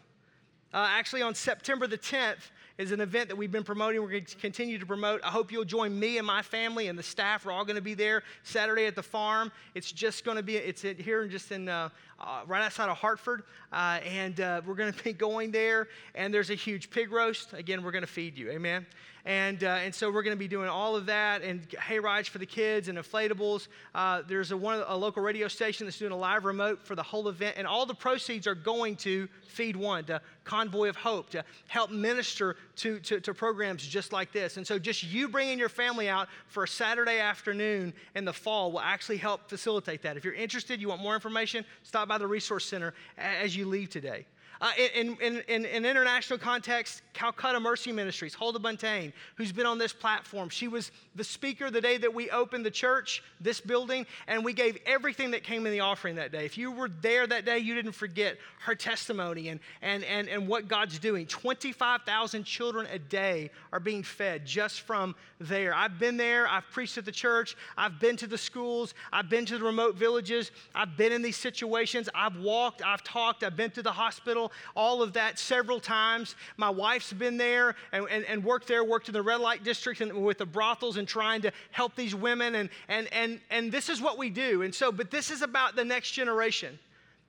Uh, 0.73 0.87
actually, 0.89 1.21
on 1.21 1.33
September 1.33 1.87
the 1.87 1.97
10th, 1.97 2.49
is 2.77 2.91
an 2.91 3.01
event 3.01 3.29
that 3.29 3.35
we've 3.35 3.51
been 3.51 3.63
promoting. 3.63 4.01
We're 4.01 4.11
going 4.11 4.25
to 4.25 4.35
continue 4.35 4.77
to 4.77 4.85
promote. 4.85 5.21
I 5.23 5.29
hope 5.29 5.51
you'll 5.51 5.65
join 5.65 5.97
me 5.97 6.17
and 6.17 6.27
my 6.27 6.41
family 6.41 6.87
and 6.87 6.97
the 6.97 7.03
staff. 7.03 7.45
We're 7.45 7.51
all 7.51 7.65
going 7.65 7.75
to 7.75 7.81
be 7.81 7.95
there 7.95 8.23
Saturday 8.43 8.85
at 8.85 8.95
the 8.95 9.03
farm. 9.03 9.51
It's 9.73 9.91
just 9.91 10.23
going 10.23 10.37
to 10.37 10.43
be, 10.43 10.57
it's 10.57 10.83
here 10.83 11.27
just 11.27 11.51
in, 11.51 11.69
uh, 11.69 11.89
uh, 12.19 12.41
right 12.47 12.63
outside 12.63 12.89
of 12.89 12.97
Hartford. 12.97 13.43
Uh, 13.71 13.99
and 14.05 14.39
uh, 14.41 14.61
we're 14.65 14.75
going 14.75 14.93
to 14.93 15.03
be 15.03 15.13
going 15.13 15.51
there. 15.51 15.87
And 16.15 16.33
there's 16.33 16.49
a 16.49 16.55
huge 16.55 16.89
pig 16.89 17.11
roast. 17.11 17.53
Again, 17.53 17.83
we're 17.83 17.91
going 17.91 18.03
to 18.03 18.07
feed 18.07 18.37
you. 18.37 18.49
Amen. 18.51 18.85
And, 19.27 19.65
uh, 19.65 19.79
and 19.83 19.93
so 19.93 20.09
we're 20.09 20.23
going 20.23 20.37
to 20.37 20.39
be 20.39 20.47
doing 20.47 20.69
all 20.69 20.95
of 20.95 21.07
that 21.07 21.41
and 21.41 21.67
hay 21.73 21.99
rides 21.99 22.29
for 22.29 22.37
the 22.37 22.45
kids 22.45 22.87
and 22.87 22.97
inflatables. 22.97 23.67
Uh, 23.93 24.21
there's 24.25 24.51
a, 24.51 24.57
one, 24.57 24.81
a 24.87 24.95
local 24.95 25.21
radio 25.21 25.49
station 25.49 25.85
that's 25.85 25.99
doing 25.99 26.13
a 26.13 26.17
live 26.17 26.45
remote 26.45 26.81
for 26.81 26.95
the 26.95 27.03
whole 27.03 27.27
event. 27.27 27.55
And 27.57 27.67
all 27.67 27.85
the 27.85 27.93
proceeds 27.93 28.47
are 28.47 28.55
going 28.55 28.95
to 28.97 29.27
Feed 29.45 29.75
One, 29.75 30.05
to 30.05 30.21
Convoy 30.45 30.87
of 30.87 30.95
Hope, 30.95 31.29
to 31.31 31.43
help 31.67 31.91
minister 31.91 32.55
to, 32.77 32.99
to, 33.01 33.19
to 33.19 33.33
programs 33.33 33.85
just 33.85 34.13
like 34.13 34.31
this. 34.31 34.55
And 34.55 34.65
so 34.65 34.79
just 34.79 35.03
you 35.03 35.27
bringing 35.27 35.59
your 35.59 35.67
family 35.67 36.07
out 36.07 36.29
for 36.47 36.63
a 36.63 36.67
Saturday 36.67 37.19
afternoon 37.19 37.93
in 38.15 38.23
the 38.23 38.31
fall 38.31 38.71
will 38.71 38.79
actually 38.79 39.17
help 39.17 39.49
facilitate 39.49 40.03
that. 40.03 40.15
If 40.15 40.23
you're 40.23 40.35
interested, 40.35 40.79
you 40.79 40.87
want 40.87 41.01
more 41.01 41.15
information, 41.15 41.65
stop 41.83 42.06
by 42.07 42.17
the 42.17 42.27
Resource 42.27 42.65
Center 42.65 42.93
as 43.17 43.55
you 43.55 43.65
leave 43.65 43.89
today. 43.89 44.25
Uh, 44.59 44.71
in, 44.95 45.15
in, 45.21 45.43
in, 45.47 45.65
in, 45.65 45.85
international 45.85 46.39
context, 46.39 47.01
Calcutta 47.13 47.59
Mercy 47.59 47.91
Ministries, 47.91 48.33
Huldah 48.33 48.59
Buntain, 48.59 49.13
who's 49.35 49.51
been 49.51 49.67
on 49.67 49.77
this 49.77 49.93
platform, 49.93 50.49
she 50.49 50.67
was 50.67 50.91
the 51.15 51.23
speaker 51.23 51.69
the 51.69 51.81
day 51.81 51.97
that 51.97 52.13
we 52.13 52.29
opened 52.31 52.65
the 52.65 52.71
church, 52.71 53.23
this 53.39 53.61
building, 53.61 54.05
and 54.27 54.43
we 54.43 54.53
gave 54.53 54.77
everything 54.85 55.31
that 55.31 55.43
came 55.43 55.65
in 55.65 55.71
the 55.71 55.81
offering 55.81 56.15
that 56.15 56.31
day. 56.31 56.45
If 56.45 56.57
you 56.57 56.71
were 56.71 56.89
there 57.01 57.27
that 57.27 57.45
day, 57.45 57.59
you 57.59 57.75
didn't 57.75 57.91
forget 57.91 58.37
her 58.61 58.73
testimony 58.73 59.49
and, 59.49 59.59
and, 59.81 60.03
and, 60.03 60.27
and 60.27 60.47
what 60.47 60.67
God's 60.67 60.97
doing. 60.97 61.27
25,000 61.27 62.43
children 62.43 62.87
a 62.91 62.97
day 62.97 63.51
are 63.71 63.79
being 63.79 64.01
fed 64.01 64.45
just 64.45 64.81
from 64.81 65.15
there. 65.39 65.73
I've 65.75 65.99
been 65.99 66.17
there, 66.17 66.47
I've 66.47 66.67
preached 66.71 66.97
at 66.97 67.05
the 67.05 67.11
church, 67.11 67.55
I've 67.77 67.99
been 67.99 68.17
to 68.17 68.27
the 68.27 68.37
schools, 68.37 68.95
I've 69.13 69.29
been 69.29 69.45
to 69.45 69.57
the 69.59 69.63
remote 69.63 69.95
villages, 69.95 70.51
I've 70.73 70.97
been 70.97 71.11
in 71.11 71.21
these 71.21 71.37
situations, 71.37 72.09
I've 72.15 72.37
walked, 72.37 72.81
I've 72.83 73.03
talked, 73.03 73.43
I've 73.43 73.55
been 73.55 73.71
to 73.71 73.83
the 73.83 73.91
hospital 73.91 74.46
all 74.75 75.01
of 75.01 75.13
that 75.13 75.39
several 75.39 75.79
times. 75.79 76.35
My 76.57 76.69
wife's 76.69 77.13
been 77.13 77.37
there 77.37 77.75
and, 77.91 78.05
and, 78.09 78.25
and 78.25 78.43
worked 78.43 78.67
there, 78.67 78.83
worked 78.83 79.07
in 79.09 79.13
the 79.13 79.21
red 79.21 79.39
light 79.39 79.63
district 79.63 80.01
and 80.01 80.23
with 80.23 80.37
the 80.37 80.45
brothels 80.45 80.97
and 80.97 81.07
trying 81.07 81.41
to 81.41 81.51
help 81.71 81.95
these 81.95 82.15
women. 82.15 82.55
And, 82.55 82.69
and, 82.87 83.07
and, 83.11 83.39
and 83.49 83.71
this 83.71 83.89
is 83.89 84.01
what 84.01 84.17
we 84.17 84.29
do. 84.29 84.61
And 84.61 84.73
so, 84.73 84.91
but 84.91 85.11
this 85.11 85.31
is 85.31 85.41
about 85.41 85.75
the 85.75 85.85
next 85.85 86.11
generation. 86.11 86.77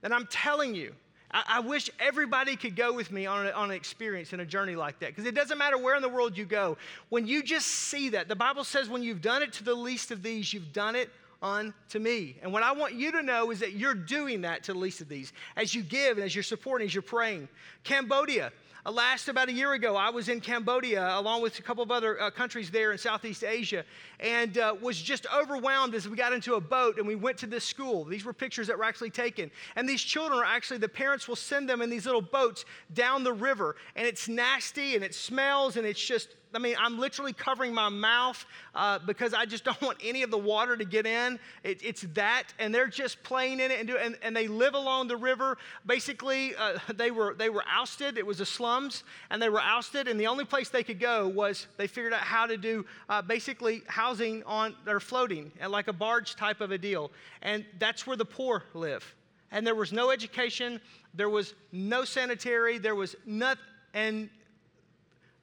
And 0.03 0.13
I'm 0.13 0.27
telling 0.27 0.75
you, 0.75 0.93
I, 1.31 1.59
wish 1.59 1.91
everybody 1.99 2.55
could 2.55 2.75
go 2.75 2.91
with 2.91 3.11
me 3.11 3.27
on, 3.27 3.45
a, 3.45 3.51
on 3.51 3.69
an 3.69 3.75
experience 3.75 4.33
and 4.33 4.41
a 4.41 4.45
journey 4.45 4.75
like 4.75 4.97
that 4.99 5.09
because 5.09 5.25
it 5.25 5.35
doesn't 5.35 5.59
matter 5.59 5.77
where 5.77 5.95
in 5.95 6.01
the 6.01 6.09
world 6.09 6.35
you 6.35 6.45
go. 6.45 6.75
When 7.09 7.27
you 7.27 7.43
just 7.43 7.67
see 7.67 8.09
that, 8.09 8.27
the 8.27 8.35
Bible 8.35 8.63
says, 8.63 8.89
when 8.89 9.03
you've 9.03 9.21
done 9.21 9.43
it 9.43 9.53
to 9.53 9.63
the 9.63 9.75
least 9.75 10.09
of 10.09 10.23
these, 10.23 10.51
you've 10.51 10.73
done 10.73 10.95
it 10.95 11.11
unto 11.41 11.99
me. 11.99 12.37
And 12.41 12.51
what 12.51 12.63
I 12.63 12.71
want 12.71 12.93
you 12.93 13.11
to 13.13 13.21
know 13.21 13.51
is 13.51 13.59
that 13.59 13.73
you're 13.73 13.93
doing 13.93 14.41
that 14.41 14.63
to 14.63 14.73
the 14.73 14.79
least 14.79 15.01
of 15.01 15.07
these 15.07 15.33
as 15.55 15.73
you 15.73 15.81
give 15.81 16.17
and 16.17 16.25
as 16.25 16.35
you're 16.35 16.43
supporting, 16.43 16.87
as 16.87 16.93
you're 16.93 17.01
praying. 17.01 17.47
Cambodia. 17.83 18.51
Uh, 18.85 18.91
last 18.91 19.27
about 19.27 19.49
a 19.49 19.51
year 19.51 19.73
ago, 19.73 19.95
I 19.95 20.09
was 20.09 20.29
in 20.29 20.39
Cambodia 20.39 21.17
along 21.17 21.41
with 21.41 21.59
a 21.59 21.61
couple 21.61 21.83
of 21.83 21.91
other 21.91 22.21
uh, 22.21 22.31
countries 22.31 22.71
there 22.71 22.93
in 22.93 22.97
Southeast 22.97 23.43
Asia 23.43 23.83
and 24.19 24.57
uh, 24.57 24.75
was 24.81 25.01
just 25.01 25.25
overwhelmed 25.35 25.95
as 25.95 26.07
we 26.07 26.15
got 26.15 26.31
into 26.31 26.55
a 26.55 26.61
boat 26.61 26.97
and 26.97 27.05
we 27.05 27.15
went 27.15 27.37
to 27.39 27.47
this 27.47 27.65
school. 27.65 28.05
These 28.05 28.23
were 28.23 28.33
pictures 28.33 28.67
that 28.67 28.77
were 28.77 28.85
actually 28.85 29.09
taken. 29.09 29.51
And 29.75 29.87
these 29.87 30.01
children 30.01 30.39
are 30.39 30.45
actually, 30.45 30.77
the 30.77 30.89
parents 30.89 31.27
will 31.27 31.35
send 31.35 31.69
them 31.69 31.81
in 31.81 31.89
these 31.89 32.05
little 32.05 32.21
boats 32.21 32.63
down 32.93 33.23
the 33.23 33.33
river. 33.33 33.75
And 33.95 34.07
it's 34.07 34.27
nasty 34.27 34.95
and 34.95 35.03
it 35.03 35.13
smells 35.13 35.75
and 35.75 35.85
it's 35.85 36.03
just 36.03 36.35
I 36.53 36.59
mean, 36.59 36.75
I'm 36.79 36.97
literally 36.97 37.33
covering 37.33 37.73
my 37.73 37.89
mouth 37.89 38.43
uh, 38.73 38.99
because 38.99 39.33
I 39.33 39.45
just 39.45 39.63
don't 39.65 39.81
want 39.81 39.97
any 40.03 40.23
of 40.23 40.31
the 40.31 40.37
water 40.37 40.75
to 40.75 40.85
get 40.85 41.05
in. 41.05 41.39
It, 41.63 41.81
it's 41.83 42.01
that, 42.13 42.53
and 42.59 42.73
they're 42.73 42.87
just 42.87 43.21
playing 43.23 43.59
in 43.59 43.71
it 43.71 43.79
and 43.79 43.87
do, 43.87 43.97
and, 43.97 44.17
and 44.21 44.35
they 44.35 44.47
live 44.47 44.73
along 44.73 45.07
the 45.07 45.17
river. 45.17 45.57
Basically, 45.85 46.55
uh, 46.55 46.79
they 46.95 47.11
were 47.11 47.35
they 47.35 47.49
were 47.49 47.63
ousted. 47.69 48.17
It 48.17 48.25
was 48.25 48.39
the 48.39 48.45
slums, 48.45 49.03
and 49.29 49.41
they 49.41 49.49
were 49.49 49.61
ousted, 49.61 50.07
and 50.07 50.19
the 50.19 50.27
only 50.27 50.45
place 50.45 50.69
they 50.69 50.83
could 50.83 50.99
go 50.99 51.27
was 51.27 51.67
they 51.77 51.87
figured 51.87 52.13
out 52.13 52.21
how 52.21 52.45
to 52.45 52.57
do 52.57 52.85
uh, 53.09 53.21
basically 53.21 53.83
housing 53.87 54.43
on 54.43 54.75
they're 54.85 54.99
floating 54.99 55.51
like 55.67 55.87
a 55.87 55.93
barge 55.93 56.35
type 56.35 56.61
of 56.61 56.71
a 56.71 56.77
deal, 56.77 57.11
and 57.41 57.65
that's 57.77 58.07
where 58.07 58.17
the 58.17 58.25
poor 58.25 58.63
live. 58.73 59.15
And 59.51 59.65
there 59.65 59.75
was 59.75 59.91
no 59.91 60.11
education, 60.11 60.79
there 61.13 61.29
was 61.29 61.55
no 61.71 62.05
sanitary, 62.05 62.77
there 62.77 62.93
was 62.93 63.15
nothing, 63.25 63.63
and 63.95 64.29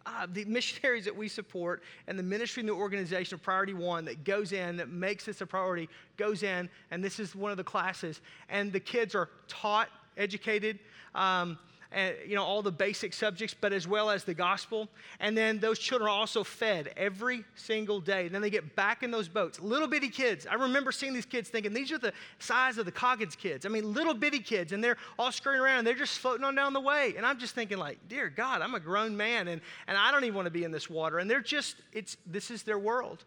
uh, 0.07 0.27
the 0.33 0.45
missionaries 0.45 1.05
that 1.05 1.17
we 1.17 1.29
support 1.29 1.83
and 2.07 2.19
the 2.19 2.23
ministry 2.23 2.61
and 2.61 2.69
the 2.69 2.75
organization 2.75 3.35
of 3.35 3.43
Priority 3.43 3.75
One 3.75 4.05
that 4.05 4.25
goes 4.25 4.53
in, 4.53 4.77
that 4.77 4.89
makes 4.89 5.25
this 5.25 5.41
a 5.41 5.47
priority, 5.47 5.89
goes 6.17 6.43
in, 6.43 6.71
and 6.91 7.03
this 7.03 7.19
is 7.19 7.35
one 7.35 7.51
of 7.51 7.57
the 7.57 7.65
classes. 7.65 8.21
And 8.49 8.73
the 8.73 8.81
kids 8.81 9.15
are 9.15 9.29
taught, 9.49 9.89
educated, 10.17 10.79
um, 11.15 11.59
and, 11.93 12.15
you 12.27 12.35
know, 12.35 12.45
all 12.45 12.63
the 12.63 12.73
basic 12.73 13.13
subjects, 13.13 13.55
but 13.59 13.73
as 13.73 13.87
well 13.87 14.11
as 14.11 14.25
the 14.25 14.35
gospel. 14.35 14.89
And 15.21 15.37
then 15.37 15.59
those 15.59 15.79
children 15.79 16.09
are 16.09 16.13
also 16.13 16.45
fed 16.45 16.93
every 16.97 17.45
single 17.55 18.01
day. 18.01 18.27
And 18.27 18.35
then 18.35 18.43
they 18.43 18.51
get 18.51 18.75
back 18.77 19.03
in 19.03 19.11
those 19.11 19.29
boats. 19.29 19.61
Little 19.61 19.89
bitty 19.89 20.09
kids. 20.09 20.47
I 20.47 20.55
remember 20.55 20.93
seeing 20.93 21.15
these 21.15 21.27
kids 21.27 21.49
thinking, 21.49 21.73
these 21.73 21.93
are 21.93 21.99
the 21.99 22.13
size 22.39 22.79
of 22.79 22.85
the 22.85 22.93
Coggins 22.93 23.37
kids. 23.37 23.67
I 23.67 23.69
mean, 23.69 23.93
little 23.93 24.15
bitty 24.15 24.41
kids, 24.41 24.73
and 24.73 24.83
they're 24.83 24.97
all 25.19 25.33
scurrying 25.33 25.63
around 25.63 25.79
and 25.79 25.87
they're 25.87 25.95
just 25.95 26.19
floating 26.19 26.45
on 26.45 26.55
down 26.55 26.73
the 26.73 26.81
way. 26.81 27.15
And 27.17 27.25
I'm 27.25 27.39
just 27.39 27.55
thinking, 27.55 27.79
like, 27.79 27.99
dear 28.09 28.29
God, 28.29 28.63
I'm 28.63 28.75
a 28.75 28.81
grown 28.81 29.17
man 29.17 29.49
and, 29.49 29.61
and 29.87 29.97
I 29.97 30.11
don't 30.11 30.25
even 30.25 30.35
want 30.35 30.47
to 30.47 30.51
be 30.51 30.65
in 30.65 30.73
this 30.73 30.91
water. 30.91 31.19
And 31.19 31.31
they're 31.31 31.41
just, 31.41 31.77
it's 31.93 32.17
this 32.27 32.51
is 32.51 32.63
their 32.63 32.79
world. 32.79 33.25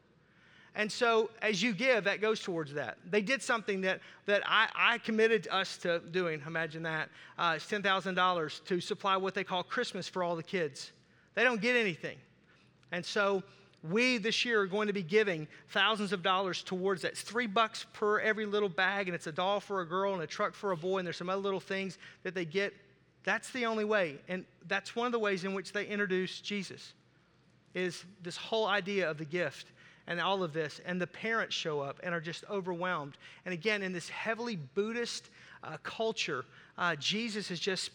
And 0.76 0.92
so 0.92 1.30
as 1.42 1.62
you 1.62 1.74
give, 1.74 2.04
that 2.04 2.22
goes 2.22 2.40
towards 2.40 2.74
that. 2.74 2.98
They 3.10 3.22
did 3.22 3.42
something 3.42 3.82
that, 3.82 4.02
that 4.28 4.44
I, 4.46 4.68
I 4.76 4.98
committed 5.00 5.48
us 5.52 5.78
to 5.80 6.00
doing. 6.00 6.42
Imagine 6.46 6.84
that. 6.84 7.10
Uh, 7.38 7.54
it's 7.56 7.66
$10,000 7.66 8.66
to 8.66 8.82
supply 8.82 9.18
what 9.18 9.34
they 9.34 9.44
call 9.44 9.64
Christmas 9.64 10.08
for 10.08 10.24
all 10.24 10.36
the 10.36 10.44
kids. 10.44 10.92
They 11.36 11.44
don't 11.44 11.62
get 11.62 11.76
anything. 11.76 12.18
And 12.92 13.06
so 13.06 13.44
we 13.84 14.18
this 14.18 14.44
year 14.46 14.62
are 14.62 14.68
going 14.68 14.88
to 14.88 14.94
be 14.94 15.04
giving 15.04 15.48
thousands 15.70 16.12
of 16.12 16.22
dollars 16.22 16.64
towards 16.64 17.02
that. 17.02 17.12
It's 17.12 17.22
three 17.22 17.48
bucks 17.48 17.86
per 17.94 18.20
every 18.20 18.46
little 18.46 18.70
bag, 18.70 19.08
and 19.08 19.16
it's 19.16 19.28
a 19.28 19.32
doll 19.32 19.60
for 19.60 19.82
a 19.82 19.86
girl 19.86 20.14
and 20.14 20.22
a 20.22 20.28
truck 20.28 20.54
for 20.54 20.72
a 20.72 20.78
boy, 20.78 20.98
and 20.98 21.08
there's 21.08 21.18
some 21.18 21.30
other 21.30 21.42
little 21.42 21.60
things 21.60 21.98
that 22.24 22.36
they 22.36 22.46
get. 22.46 22.74
That's 23.24 23.52
the 23.52 23.66
only 23.66 23.86
way. 23.86 24.18
And 24.28 24.46
that's 24.68 24.96
one 24.96 25.06
of 25.06 25.12
the 25.12 25.20
ways 25.20 25.44
in 25.44 25.54
which 25.54 25.72
they 25.72 25.86
introduce 25.86 26.42
Jesus, 26.42 26.94
is 27.74 28.04
this 28.22 28.36
whole 28.36 28.68
idea 28.68 29.10
of 29.10 29.18
the 29.18 29.26
gift 29.26 29.68
and 30.10 30.20
all 30.20 30.44
of 30.44 30.52
this, 30.52 30.82
and 30.86 31.00
the 31.00 31.08
parents 31.08 31.56
show 31.56 31.80
up 31.80 32.00
and 32.04 32.14
are 32.14 32.20
just 32.20 32.44
overwhelmed. 32.50 33.16
And 33.46 33.54
again, 33.54 33.84
in 33.84 33.94
this 33.94 34.10
heavily 34.10 34.58
Buddhist 34.58 35.30
uh, 35.64 35.78
culture, 35.84 36.44
uh, 36.78 36.96
Jesus 36.96 37.52
is 37.52 37.60
just 37.60 37.92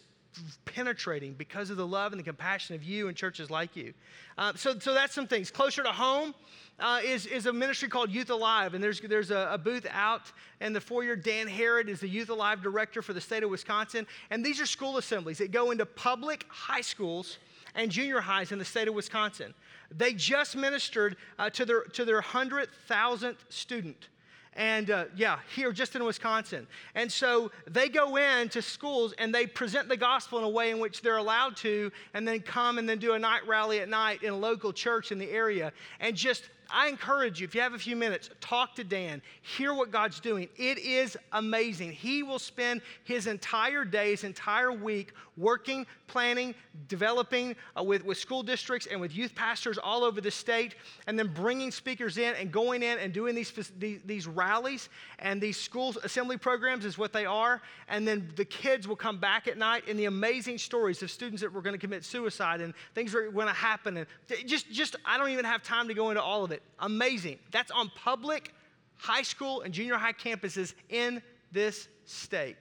penetrating 0.64 1.34
because 1.34 1.70
of 1.70 1.76
the 1.76 1.86
love 1.86 2.12
and 2.12 2.18
the 2.18 2.24
compassion 2.24 2.74
of 2.76 2.84
you 2.84 3.08
and 3.08 3.16
churches 3.16 3.50
like 3.50 3.76
you. 3.76 3.92
Uh, 4.38 4.52
so, 4.54 4.78
so 4.78 4.94
that's 4.94 5.12
some 5.12 5.26
things. 5.26 5.50
Closer 5.50 5.82
to 5.82 5.90
home 5.90 6.34
uh, 6.78 7.00
is, 7.04 7.26
is 7.26 7.46
a 7.46 7.52
ministry 7.52 7.88
called 7.88 8.10
Youth 8.10 8.30
Alive, 8.30 8.74
and 8.74 8.82
there's, 8.82 9.00
there's 9.00 9.30
a, 9.32 9.48
a 9.52 9.58
booth 9.58 9.86
out 9.90 10.30
in 10.60 10.72
the 10.72 10.80
foyer. 10.80 11.16
Dan 11.16 11.48
Harrod 11.48 11.88
is 11.88 11.98
the 11.98 12.08
Youth 12.08 12.30
Alive 12.30 12.62
director 12.62 13.02
for 13.02 13.12
the 13.12 13.20
state 13.20 13.42
of 13.42 13.50
Wisconsin, 13.50 14.06
and 14.30 14.44
these 14.44 14.60
are 14.60 14.66
school 14.66 14.98
assemblies 14.98 15.38
that 15.38 15.50
go 15.50 15.72
into 15.72 15.84
public 15.84 16.46
high 16.48 16.80
schools 16.80 17.38
and 17.74 17.90
junior 17.90 18.20
highs 18.20 18.52
in 18.52 18.58
the 18.58 18.64
state 18.64 18.86
of 18.86 18.94
Wisconsin. 18.94 19.52
They 19.96 20.12
just 20.12 20.56
ministered 20.56 21.16
uh, 21.38 21.50
to 21.50 21.64
their, 21.64 21.82
to 21.82 22.04
their 22.04 22.20
100,000th 22.20 23.36
student. 23.48 24.08
And 24.56 24.90
uh, 24.90 25.06
yeah, 25.16 25.38
here 25.54 25.72
just 25.72 25.96
in 25.96 26.04
Wisconsin. 26.04 26.66
And 26.94 27.10
so 27.10 27.50
they 27.68 27.88
go 27.88 28.16
in 28.16 28.48
to 28.50 28.62
schools 28.62 29.12
and 29.18 29.34
they 29.34 29.46
present 29.46 29.88
the 29.88 29.96
gospel 29.96 30.38
in 30.38 30.44
a 30.44 30.48
way 30.48 30.70
in 30.70 30.78
which 30.78 31.02
they're 31.02 31.16
allowed 31.16 31.56
to, 31.58 31.90
and 32.14 32.26
then 32.26 32.40
come 32.40 32.78
and 32.78 32.88
then 32.88 32.98
do 32.98 33.14
a 33.14 33.18
night 33.18 33.46
rally 33.48 33.80
at 33.80 33.88
night 33.88 34.22
in 34.22 34.32
a 34.32 34.36
local 34.36 34.72
church 34.72 35.10
in 35.10 35.18
the 35.18 35.30
area 35.30 35.72
and 35.98 36.14
just 36.14 36.44
I 36.70 36.88
encourage 36.88 37.40
you, 37.40 37.44
if 37.44 37.54
you 37.54 37.60
have 37.60 37.74
a 37.74 37.78
few 37.78 37.96
minutes, 37.96 38.30
talk 38.40 38.74
to 38.76 38.84
Dan, 38.84 39.22
hear 39.42 39.74
what 39.74 39.90
God's 39.90 40.20
doing. 40.20 40.48
It 40.56 40.78
is 40.78 41.16
amazing. 41.32 41.92
He 41.92 42.22
will 42.22 42.38
spend 42.38 42.80
his 43.04 43.26
entire 43.26 43.84
day, 43.84 44.10
his 44.10 44.24
entire 44.24 44.72
week 44.72 45.12
working, 45.36 45.86
planning, 46.06 46.54
developing 46.88 47.56
uh, 47.78 47.82
with, 47.82 48.04
with 48.04 48.18
school 48.18 48.42
districts 48.42 48.86
and 48.90 49.00
with 49.00 49.14
youth 49.14 49.34
pastors 49.34 49.78
all 49.78 50.04
over 50.04 50.20
the 50.20 50.30
state, 50.30 50.76
and 51.06 51.18
then 51.18 51.28
bringing 51.28 51.70
speakers 51.70 52.18
in 52.18 52.34
and 52.34 52.52
going 52.52 52.82
in 52.82 52.98
and 52.98 53.12
doing 53.12 53.34
these, 53.34 53.52
these, 53.78 54.00
these 54.04 54.26
rallies. 54.26 54.88
And 55.18 55.40
these 55.40 55.56
school 55.56 55.94
assembly 56.04 56.36
programs 56.36 56.84
is 56.84 56.98
what 56.98 57.12
they 57.12 57.26
are. 57.26 57.62
And 57.88 58.06
then 58.06 58.30
the 58.36 58.44
kids 58.44 58.86
will 58.86 58.96
come 58.96 59.18
back 59.18 59.48
at 59.48 59.58
night 59.58 59.84
and 59.88 59.98
the 59.98 60.04
amazing 60.04 60.58
stories 60.58 61.02
of 61.02 61.10
students 61.10 61.42
that 61.42 61.52
were 61.52 61.62
going 61.62 61.74
to 61.74 61.78
commit 61.78 62.04
suicide 62.04 62.60
and 62.60 62.74
things 62.94 63.14
are 63.14 63.30
going 63.30 63.46
to 63.46 63.52
happen. 63.52 63.96
And 63.96 64.06
just, 64.46 64.70
just, 64.70 64.96
I 65.04 65.18
don't 65.18 65.30
even 65.30 65.44
have 65.44 65.62
time 65.62 65.88
to 65.88 65.94
go 65.94 66.10
into 66.10 66.22
all 66.22 66.44
of 66.44 66.52
it. 66.52 66.53
Amazing. 66.78 67.38
That's 67.50 67.70
on 67.70 67.90
public 67.94 68.52
high 68.96 69.22
school 69.22 69.62
and 69.62 69.72
junior 69.72 69.96
high 69.96 70.12
campuses 70.12 70.74
in 70.88 71.22
this 71.52 71.88
state. 72.04 72.56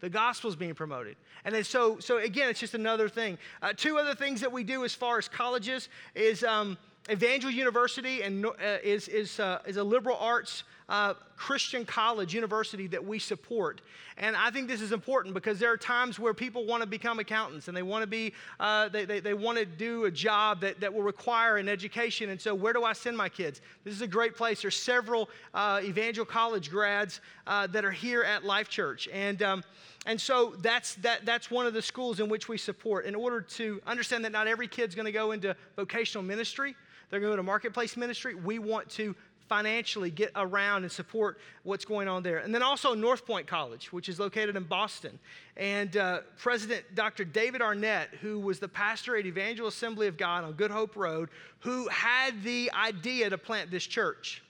The 0.00 0.08
gospel 0.08 0.50
is 0.50 0.56
being 0.56 0.74
promoted. 0.74 1.16
And 1.44 1.54
then 1.54 1.64
so, 1.64 1.98
so 1.98 2.18
again, 2.18 2.48
it's 2.48 2.60
just 2.60 2.74
another 2.74 3.08
thing. 3.08 3.38
Uh, 3.62 3.72
two 3.76 3.98
other 3.98 4.14
things 4.14 4.40
that 4.40 4.52
we 4.52 4.64
do 4.64 4.84
as 4.84 4.94
far 4.94 5.18
as 5.18 5.28
colleges 5.28 5.88
is 6.14 6.44
um, 6.44 6.78
Evangel 7.10 7.50
University 7.50 8.22
and 8.22 8.44
uh, 8.46 8.52
is, 8.82 9.08
is, 9.08 9.40
uh, 9.40 9.60
is 9.66 9.76
a 9.76 9.84
liberal 9.84 10.16
arts 10.18 10.64
uh, 10.88 11.14
Christian 11.36 11.84
college, 11.84 12.34
university 12.34 12.86
that 12.88 13.04
we 13.04 13.18
support. 13.18 13.80
And 14.16 14.34
I 14.34 14.50
think 14.50 14.66
this 14.66 14.80
is 14.80 14.90
important 14.90 15.34
because 15.34 15.58
there 15.60 15.70
are 15.70 15.76
times 15.76 16.18
where 16.18 16.34
people 16.34 16.66
want 16.66 16.82
to 16.82 16.88
become 16.88 17.20
accountants 17.20 17.68
and 17.68 17.76
they 17.76 17.82
want 17.82 18.02
to 18.02 18.08
be, 18.08 18.32
uh, 18.58 18.88
they, 18.88 19.04
they, 19.04 19.20
they 19.20 19.34
want 19.34 19.58
to 19.58 19.64
do 19.64 20.06
a 20.06 20.10
job 20.10 20.60
that, 20.62 20.80
that 20.80 20.92
will 20.92 21.02
require 21.02 21.58
an 21.58 21.68
education. 21.68 22.30
And 22.30 22.40
so, 22.40 22.54
where 22.54 22.72
do 22.72 22.84
I 22.84 22.92
send 22.92 23.16
my 23.16 23.28
kids? 23.28 23.60
This 23.84 23.94
is 23.94 24.02
a 24.02 24.06
great 24.06 24.34
place. 24.34 24.62
There's 24.62 24.76
several 24.76 25.28
uh, 25.54 25.80
Evangel 25.84 26.24
College 26.24 26.70
grads 26.70 27.20
uh, 27.46 27.66
that 27.68 27.84
are 27.84 27.92
here 27.92 28.24
at 28.24 28.44
Life 28.44 28.68
Church. 28.68 29.08
And, 29.12 29.42
um, 29.42 29.64
and 30.06 30.20
so 30.20 30.54
that's, 30.62 30.94
that, 30.96 31.24
that's 31.24 31.50
one 31.50 31.66
of 31.66 31.74
the 31.74 31.82
schools 31.82 32.18
in 32.18 32.28
which 32.28 32.48
we 32.48 32.58
support. 32.58 33.04
In 33.04 33.14
order 33.14 33.40
to 33.42 33.80
understand 33.86 34.24
that 34.24 34.32
not 34.32 34.48
every 34.48 34.66
kid's 34.66 34.94
going 34.94 35.06
to 35.06 35.12
go 35.12 35.32
into 35.32 35.54
vocational 35.76 36.24
ministry, 36.24 36.74
they're 37.10 37.20
going 37.20 37.30
to 37.30 37.32
go 37.32 37.36
to 37.36 37.42
marketplace 37.42 37.96
ministry. 37.96 38.34
We 38.34 38.58
want 38.58 38.88
to 38.90 39.14
financially 39.48 40.10
get 40.10 40.30
around 40.36 40.82
and 40.82 40.92
support 40.92 41.38
what's 41.62 41.84
going 41.84 42.08
on 42.08 42.22
there. 42.22 42.38
And 42.38 42.54
then 42.54 42.62
also 42.62 42.94
North 42.94 43.26
Point 43.26 43.46
College, 43.46 43.92
which 43.92 44.08
is 44.08 44.18
located 44.20 44.56
in 44.56 44.64
Boston. 44.64 45.18
And 45.56 45.96
uh, 45.96 46.20
President 46.38 46.84
Dr. 46.94 47.24
David 47.24 47.62
Arnett, 47.62 48.10
who 48.20 48.38
was 48.38 48.58
the 48.58 48.68
pastor 48.68 49.16
at 49.16 49.26
Evangel 49.26 49.66
Assembly 49.66 50.06
of 50.06 50.16
God 50.16 50.44
on 50.44 50.52
Good 50.52 50.70
Hope 50.70 50.96
Road, 50.96 51.30
who 51.60 51.88
had 51.88 52.42
the 52.42 52.70
idea 52.72 53.30
to 53.30 53.38
plant 53.38 53.70
this 53.70 53.84
church. 53.84 54.42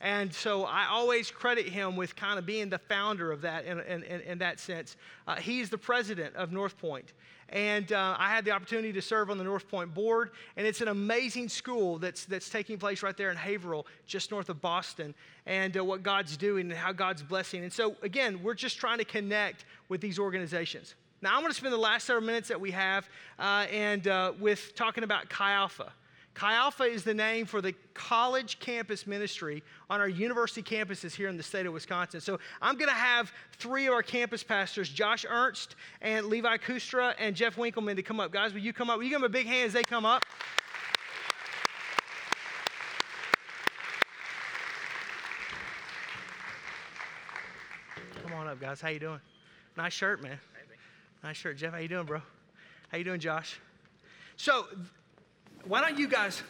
And 0.00 0.32
so 0.34 0.64
I 0.64 0.86
always 0.90 1.30
credit 1.30 1.66
him 1.66 1.96
with 1.96 2.14
kind 2.14 2.38
of 2.38 2.44
being 2.44 2.68
the 2.68 2.78
founder 2.78 3.32
of 3.32 3.40
that 3.40 3.64
in, 3.64 3.80
in, 3.80 4.02
in 4.02 4.38
that 4.38 4.60
sense. 4.60 4.96
Uh, 5.26 5.36
he's 5.36 5.70
the 5.70 5.78
president 5.78 6.36
of 6.36 6.52
North 6.52 6.76
Point. 6.76 7.14
And 7.50 7.92
uh, 7.92 8.16
I 8.18 8.28
had 8.30 8.44
the 8.44 8.50
opportunity 8.50 8.92
to 8.92 9.02
serve 9.02 9.30
on 9.30 9.38
the 9.38 9.44
North 9.44 9.68
Point 9.68 9.94
board. 9.94 10.30
And 10.56 10.66
it's 10.66 10.80
an 10.80 10.88
amazing 10.88 11.48
school 11.48 11.98
that's, 11.98 12.24
that's 12.24 12.48
taking 12.48 12.78
place 12.78 13.02
right 13.02 13.16
there 13.16 13.30
in 13.30 13.36
Haverhill, 13.36 13.86
just 14.06 14.30
north 14.30 14.48
of 14.48 14.60
Boston, 14.60 15.14
and 15.46 15.76
uh, 15.76 15.84
what 15.84 16.02
God's 16.02 16.36
doing 16.36 16.70
and 16.70 16.78
how 16.78 16.92
God's 16.92 17.22
blessing. 17.22 17.62
And 17.62 17.72
so, 17.72 17.96
again, 18.02 18.42
we're 18.42 18.54
just 18.54 18.78
trying 18.78 18.98
to 18.98 19.04
connect 19.04 19.64
with 19.88 20.00
these 20.00 20.18
organizations. 20.18 20.94
Now, 21.22 21.34
I'm 21.34 21.40
going 21.40 21.52
to 21.52 21.56
spend 21.56 21.72
the 21.72 21.78
last 21.78 22.06
several 22.06 22.26
minutes 22.26 22.48
that 22.48 22.60
we 22.60 22.70
have 22.72 23.08
uh, 23.38 23.66
and 23.72 24.06
uh, 24.08 24.32
with 24.38 24.74
talking 24.74 25.04
about 25.04 25.28
Chi 25.28 25.52
Alpha. 25.52 25.92
Chi 26.34 26.52
Alpha 26.52 26.82
is 26.82 27.04
the 27.04 27.14
name 27.14 27.46
for 27.46 27.62
the 27.62 27.72
college 27.94 28.58
campus 28.58 29.06
ministry 29.06 29.62
on 29.88 30.00
our 30.00 30.08
university 30.08 30.62
campuses 30.62 31.14
here 31.14 31.28
in 31.28 31.36
the 31.36 31.42
state 31.44 31.64
of 31.64 31.72
Wisconsin. 31.72 32.20
So 32.20 32.40
I'm 32.60 32.76
going 32.76 32.88
to 32.88 32.94
have 32.94 33.32
three 33.52 33.86
of 33.86 33.92
our 33.94 34.02
campus 34.02 34.42
pastors, 34.42 34.88
Josh 34.88 35.24
Ernst 35.28 35.76
and 36.02 36.26
Levi 36.26 36.56
Kustra 36.56 37.14
and 37.20 37.36
Jeff 37.36 37.56
Winkleman, 37.56 37.94
to 37.96 38.02
come 38.02 38.18
up. 38.18 38.32
Guys, 38.32 38.52
will 38.52 38.60
you 38.60 38.72
come 38.72 38.90
up? 38.90 38.96
Will 38.96 39.04
you 39.04 39.10
give 39.10 39.20
them 39.20 39.26
a 39.26 39.32
big 39.32 39.46
hand 39.46 39.66
as 39.66 39.72
they 39.72 39.84
come 39.84 40.04
up? 40.04 40.24
Come 48.24 48.32
on 48.32 48.48
up, 48.48 48.60
guys. 48.60 48.80
How 48.80 48.88
you 48.88 48.98
doing? 48.98 49.20
Nice 49.76 49.92
shirt, 49.92 50.20
man. 50.20 50.40
Nice 51.22 51.36
shirt. 51.36 51.58
Jeff, 51.58 51.72
how 51.72 51.78
you 51.78 51.88
doing, 51.88 52.06
bro? 52.06 52.20
How 52.90 52.98
you 52.98 53.04
doing, 53.04 53.20
Josh? 53.20 53.60
So 54.36 54.66
why 55.66 55.80
don't 55.80 55.98
you 55.98 56.08
guys 56.08 56.42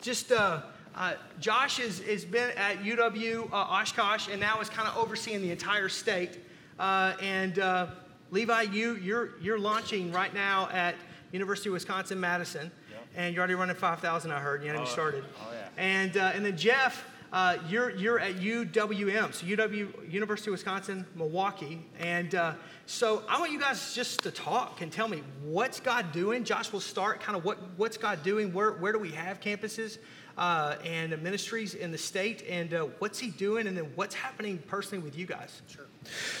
just, 0.00 0.32
uh, 0.32 0.62
uh, 0.94 1.14
Josh 1.40 1.78
has, 1.78 2.00
has 2.00 2.24
been 2.24 2.50
at 2.56 2.82
UW 2.82 3.50
uh, 3.52 3.56
Oshkosh 3.56 4.28
and 4.28 4.40
now 4.40 4.60
is 4.60 4.68
kind 4.68 4.88
of 4.88 4.96
overseeing 4.96 5.42
the 5.42 5.50
entire 5.50 5.88
state. 5.88 6.38
Uh, 6.78 7.14
and 7.20 7.58
uh, 7.58 7.88
Levi, 8.30 8.62
you, 8.62 8.94
you're, 8.96 9.30
you're 9.40 9.58
launching 9.58 10.12
right 10.12 10.32
now 10.32 10.68
at 10.72 10.94
University 11.32 11.68
of 11.68 11.74
Wisconsin 11.74 12.18
Madison. 12.18 12.70
Yep. 12.90 13.06
And 13.16 13.34
you're 13.34 13.40
already 13.40 13.54
running 13.54 13.76
5,000, 13.76 14.30
I 14.30 14.40
heard. 14.40 14.62
You 14.62 14.68
haven't 14.68 14.86
oh, 14.86 14.90
started. 14.90 15.24
Oh, 15.40 15.52
yeah. 15.52 15.68
And, 15.76 16.16
uh, 16.16 16.32
and 16.34 16.44
then 16.44 16.56
Jeff, 16.56 17.04
uh, 17.32 17.58
you're, 17.68 17.90
you're 17.90 18.18
at 18.18 18.36
UWM, 18.36 19.32
so 19.32 19.46
UW, 19.46 20.12
University 20.12 20.50
of 20.50 20.52
Wisconsin, 20.52 21.06
Milwaukee. 21.14 21.86
And 21.98 22.34
uh, 22.34 22.54
so 22.86 23.22
I 23.28 23.38
want 23.38 23.52
you 23.52 23.60
guys 23.60 23.94
just 23.94 24.22
to 24.24 24.32
talk 24.32 24.80
and 24.80 24.90
tell 24.90 25.06
me 25.06 25.22
what's 25.44 25.78
God 25.78 26.10
doing. 26.10 26.42
Josh 26.42 26.72
will 26.72 26.80
start 26.80 27.20
kind 27.20 27.36
of 27.36 27.44
what, 27.44 27.58
what's 27.76 27.96
God 27.96 28.24
doing, 28.24 28.52
where, 28.52 28.72
where 28.72 28.92
do 28.92 28.98
we 28.98 29.12
have 29.12 29.40
campuses 29.40 29.98
uh, 30.36 30.76
and 30.84 31.20
ministries 31.22 31.74
in 31.74 31.92
the 31.92 31.98
state, 31.98 32.44
and 32.48 32.72
uh, 32.74 32.86
what's 32.98 33.18
He 33.18 33.30
doing, 33.30 33.66
and 33.66 33.76
then 33.76 33.92
what's 33.94 34.14
happening 34.14 34.58
personally 34.66 35.04
with 35.04 35.16
you 35.16 35.26
guys. 35.26 35.62
Sure. 35.68 35.84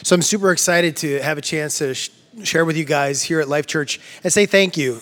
So 0.02 0.14
I'm 0.14 0.22
super 0.22 0.50
excited 0.52 0.96
to 0.98 1.20
have 1.20 1.38
a 1.38 1.42
chance 1.42 1.78
to 1.78 1.94
sh- 1.94 2.10
share 2.42 2.64
with 2.64 2.76
you 2.76 2.84
guys 2.84 3.22
here 3.22 3.40
at 3.40 3.48
Life 3.48 3.66
Church 3.66 4.00
and 4.24 4.32
say 4.32 4.46
thank 4.46 4.76
you. 4.76 5.00